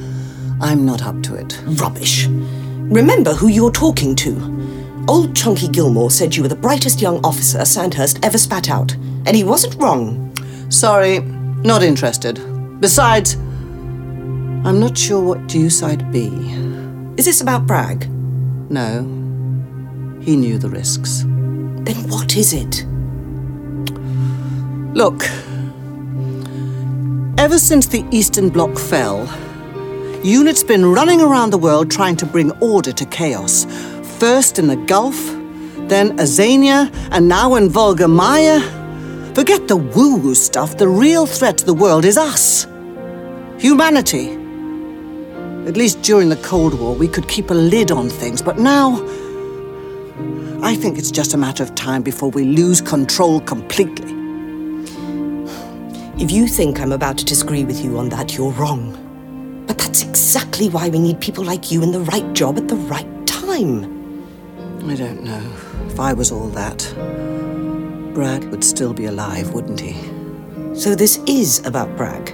I'm 0.62 0.86
not 0.86 1.02
up 1.02 1.22
to 1.24 1.36
it. 1.36 1.62
Rubbish. 1.82 2.28
Remember 2.28 3.34
who 3.34 3.50
you're 3.50 3.72
talking 3.74 4.16
to. 4.16 5.04
Old 5.10 5.36
Chunky 5.36 5.68
Gilmore 5.68 6.12
said 6.12 6.34
you 6.34 6.44
were 6.44 6.48
the 6.48 6.56
brightest 6.56 7.02
young 7.02 7.20
officer 7.26 7.66
Sandhurst 7.66 8.24
ever 8.24 8.38
spat 8.38 8.70
out, 8.70 8.94
and 9.26 9.36
he 9.36 9.44
wasn't 9.44 9.76
wrong. 9.82 10.33
Sorry, 10.74 11.20
not 11.20 11.84
interested. 11.84 12.42
Besides, 12.82 13.36
I'm 13.36 14.80
not 14.80 14.98
sure 14.98 15.22
what 15.22 15.54
use 15.54 15.84
I'd 15.84 16.12
be. 16.12 16.30
Is 17.16 17.26
this 17.26 17.42
about 17.42 17.68
Bragg? 17.68 18.10
No. 18.72 19.04
He 20.20 20.36
knew 20.36 20.58
the 20.58 20.70
risks. 20.70 21.22
Then 21.86 22.10
what 22.10 22.36
is 22.36 22.54
it? 22.54 22.86
Look, 24.96 25.24
ever 27.38 27.60
since 27.60 27.86
the 27.86 28.04
Eastern 28.10 28.50
Bloc 28.50 28.80
fell, 28.80 29.28
UNIT's 30.24 30.64
been 30.64 30.88
running 30.88 31.22
around 31.22 31.52
the 31.52 31.60
world 31.60 31.92
trying 31.92 32.16
to 32.16 32.26
bring 32.26 32.50
order 32.62 32.92
to 32.92 33.06
chaos. 33.06 33.66
First 34.18 34.58
in 34.58 34.68
the 34.68 34.78
Gulf, 34.78 35.18
then 35.88 36.18
Azania, 36.18 36.92
and 37.12 37.28
now 37.28 37.54
in 37.56 37.70
Volga 37.70 38.08
Maya. 38.08 38.60
Forget 39.36 39.68
the 39.68 39.78
woo 39.78 40.18
woo 40.18 40.36
stuff. 40.36 40.78
The 40.78 40.88
real 40.88 41.26
threat 41.26 41.58
to 41.58 41.66
the 41.66 41.74
world 41.74 42.06
is 42.06 42.18
us 42.18 42.68
humanity. 43.64 44.30
At 45.66 45.78
least 45.78 46.02
during 46.02 46.28
the 46.28 46.36
Cold 46.36 46.78
War, 46.78 46.94
we 46.94 47.08
could 47.08 47.30
keep 47.30 47.50
a 47.50 47.54
lid 47.54 47.92
on 47.92 48.10
things, 48.10 48.42
but 48.42 48.60
now. 48.60 49.02
I 50.62 50.76
think 50.76 50.98
it's 50.98 51.12
just 51.12 51.34
a 51.34 51.38
matter 51.38 51.64
of 51.64 51.74
time 51.76 52.04
before 52.04 52.30
we 52.30 52.44
lose 52.44 52.82
control 52.82 53.40
completely. 53.40 54.12
If 56.22 56.30
you 56.30 56.48
think 56.48 56.80
I'm 56.80 56.92
about 56.92 57.18
to 57.20 57.26
disagree 57.26 57.64
with 57.64 57.84
you 57.84 57.98
on 57.98 58.10
that, 58.10 58.36
you're 58.36 58.52
wrong. 58.52 59.64
But 59.66 59.78
that's 59.78 60.04
exactly 60.04 60.68
why 60.70 60.90
we 60.90 61.00
need 61.00 61.22
people 61.22 61.46
like 61.46 61.72
you 61.72 61.82
in 61.84 61.92
the 61.92 62.02
right 62.02 62.34
job 62.34 62.58
at 62.58 62.68
the 62.68 62.76
right 62.76 63.28
time. 63.28 63.86
I 64.86 64.96
don't 64.96 65.24
know. 65.24 65.54
If 65.88 66.00
I 66.00 66.12
was 66.12 66.32
all 66.32 66.50
that, 66.50 66.82
Bragg 68.14 68.44
would 68.46 68.64
still 68.64 68.94
be 68.94 69.06
alive, 69.06 69.54
wouldn't 69.54 69.80
he? 69.80 69.96
So 70.76 70.94
this 70.94 71.18
is 71.28 71.66
about 71.66 71.96
Bragg. 71.98 72.30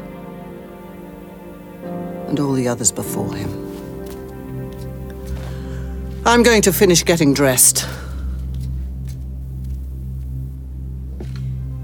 And 2.28 2.40
all 2.40 2.54
the 2.54 2.68
others 2.68 2.92
before 2.92 3.34
him. 3.34 3.50
I'm 6.26 6.44
going 6.44 6.62
to 6.64 6.74
finish 6.74 7.04
getting 7.04 7.34
dressed. 7.34 7.88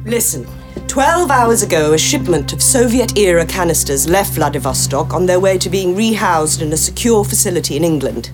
Listen, 0.06 0.46
12 0.88 1.32
hours 1.32 1.64
ago, 1.64 1.94
a 1.94 1.98
shipment 1.98 2.54
of 2.54 2.62
Soviet 2.62 3.18
era 3.18 3.46
canisters 3.46 4.08
left 4.08 4.34
Vladivostok 4.34 5.14
on 5.14 5.26
their 5.26 5.40
way 5.40 5.58
to 5.58 5.70
being 5.70 5.96
rehoused 5.96 6.62
in 6.62 6.72
a 6.74 6.78
secure 6.78 7.24
facility 7.24 7.76
in 7.76 7.84
England. 7.84 8.30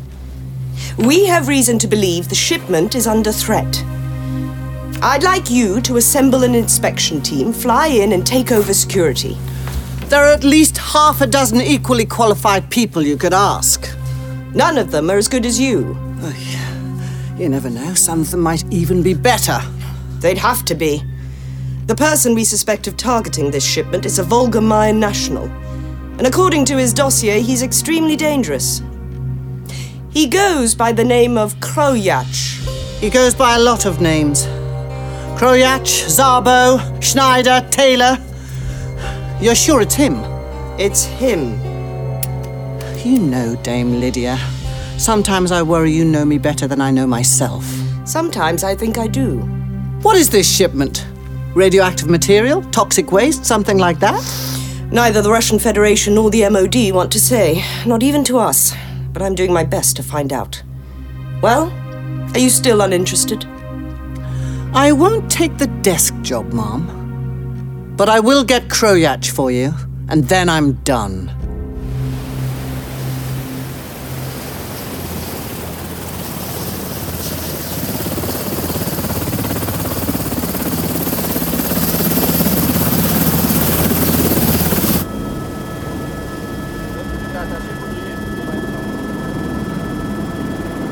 We 0.98 1.26
have 1.28 1.48
reason 1.48 1.80
to 1.80 1.88
believe 1.88 2.28
the 2.28 2.36
shipment 2.36 2.94
is 2.94 3.08
under 3.08 3.32
threat. 3.32 3.84
I'd 5.04 5.24
like 5.24 5.50
you 5.50 5.82
to 5.82 5.98
assemble 5.98 6.44
an 6.44 6.54
inspection 6.54 7.22
team, 7.22 7.54
fly 7.54 7.88
in, 7.88 8.12
and 8.12 8.26
take 8.26 8.52
over 8.52 8.72
security. 8.72 9.36
There 10.06 10.24
are 10.24 10.32
at 10.32 10.44
least 10.44 10.78
half 10.78 11.22
a 11.22 11.28
dozen 11.28 11.60
equally 11.60 12.06
qualified 12.06 12.70
people 12.70 13.02
you 13.02 13.18
could 13.18 13.34
ask. 13.34 13.90
None 14.54 14.78
of 14.78 14.92
them 14.92 15.10
are 15.10 15.18
as 15.18 15.28
good 15.28 15.44
as 15.44 15.60
you. 15.60 15.98
Oh, 16.22 16.36
yeah. 16.52 17.36
You 17.36 17.50
never 17.50 17.68
know, 17.68 17.96
some 17.96 18.22
of 18.22 18.30
them 18.30 18.42
might 18.42 18.64
even 18.72 19.02
be 19.02 19.16
better. 19.16 19.60
They'd 20.20 20.38
have 20.38 20.64
to 20.66 20.76
be. 20.76 21.02
The 21.88 21.96
person 21.96 22.36
we 22.36 22.44
suspect 22.44 22.86
of 22.86 22.96
targeting 22.96 23.50
this 23.50 23.66
shipment 23.66 24.06
is 24.06 24.20
a 24.20 24.24
vulgar 24.24 24.62
Mayan 24.62 25.00
national. 25.00 25.46
And 26.20 26.28
according 26.28 26.66
to 26.66 26.78
his 26.78 26.94
dossier, 26.94 27.42
he's 27.42 27.64
extremely 27.64 28.16
dangerous. 28.16 28.84
He 30.12 30.28
goes 30.28 30.76
by 30.76 30.92
the 30.92 31.04
name 31.04 31.40
of 31.40 31.56
Kroyach. 31.56 33.00
He 33.00 33.10
goes 33.10 33.34
by 33.34 33.56
a 33.56 33.60
lot 33.60 33.88
of 33.88 34.00
names 34.00 34.48
Kroyach, 35.42 36.06
Zabo, 36.06 37.02
Schneider, 37.02 37.68
Taylor. 37.72 38.16
You're 39.42 39.56
sure 39.56 39.82
it's 39.82 39.96
him? 39.96 40.14
It's 40.78 41.04
him. 41.04 41.60
You 43.04 43.18
know, 43.18 43.56
Dame 43.64 44.00
Lydia. 44.00 44.38
Sometimes 45.00 45.52
I 45.52 45.64
worry 45.64 45.92
you 45.92 46.06
know 46.06 46.26
me 46.26 46.38
better 46.38 46.68
than 46.68 46.80
I 46.80 46.92
know 46.92 47.08
myself. 47.08 47.66
Sometimes 48.06 48.64
I 48.64 48.76
think 48.76 49.00
I 49.00 49.08
do. 49.08 49.40
What 50.04 50.16
is 50.16 50.30
this 50.30 50.48
shipment? 50.48 51.08
Radioactive 51.56 52.08
material? 52.08 52.62
Toxic 52.70 53.12
waste? 53.12 53.44
Something 53.44 53.80
like 53.80 53.98
that? 53.98 54.22
Neither 54.92 55.24
the 55.24 55.32
Russian 55.32 55.58
Federation 55.58 56.14
nor 56.14 56.30
the 56.30 56.48
MOD 56.50 56.94
want 56.94 57.12
to 57.14 57.20
say, 57.20 57.64
not 57.88 58.04
even 58.04 58.24
to 58.26 58.38
us. 58.38 58.76
But 59.12 59.24
I'm 59.24 59.34
doing 59.34 59.52
my 59.52 59.64
best 59.64 59.96
to 59.96 60.04
find 60.04 60.34
out. 60.34 60.62
Well, 61.42 61.72
are 62.36 62.40
you 62.40 62.52
still 62.52 62.82
uninterested? 62.82 63.48
I 64.74 64.94
won't 64.94 65.30
take 65.30 65.58
the 65.58 65.68
desk 65.82 66.14
job, 66.22 66.54
Mom. 66.54 67.94
But 67.98 68.08
I 68.08 68.22
will 68.22 68.46
get 68.46 68.70
Kroyach 68.70 69.30
for 69.30 69.52
you, 69.52 69.74
and 70.08 70.24
then 70.30 70.48
I'm 70.48 70.74
done. 70.84 71.30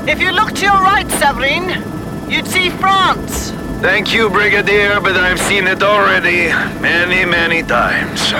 If 0.06 0.19
you 0.19 0.31
look 0.34 0.51
to 0.56 0.64
your 0.64 0.73
right, 0.73 1.10
Severine, 1.11 2.30
you'd 2.30 2.47
see 2.47 2.69
France. 2.72 3.53
Thank 3.81 4.14
you, 4.14 4.30
Brigadier, 4.30 4.99
but 4.99 5.15
I've 5.15 5.39
seen 5.39 5.65
it 5.65 5.81
already 5.81 6.49
many, 6.81 7.23
many 7.23 7.64
times. 7.64 8.34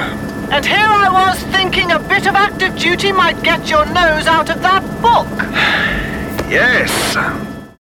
And 0.52 0.66
here 0.66 0.76
I 0.78 1.08
was 1.10 1.42
thinking 1.44 1.92
a 1.92 2.00
bit 2.00 2.28
of 2.28 2.36
active 2.36 2.78
duty 2.78 3.14
might 3.14 3.42
get 3.42 3.70
your 3.70 3.86
nose 3.86 4.28
out 4.28 4.50
of 4.50 4.62
that 4.62 4.84
book. 5.02 5.28
Yes, 6.50 7.49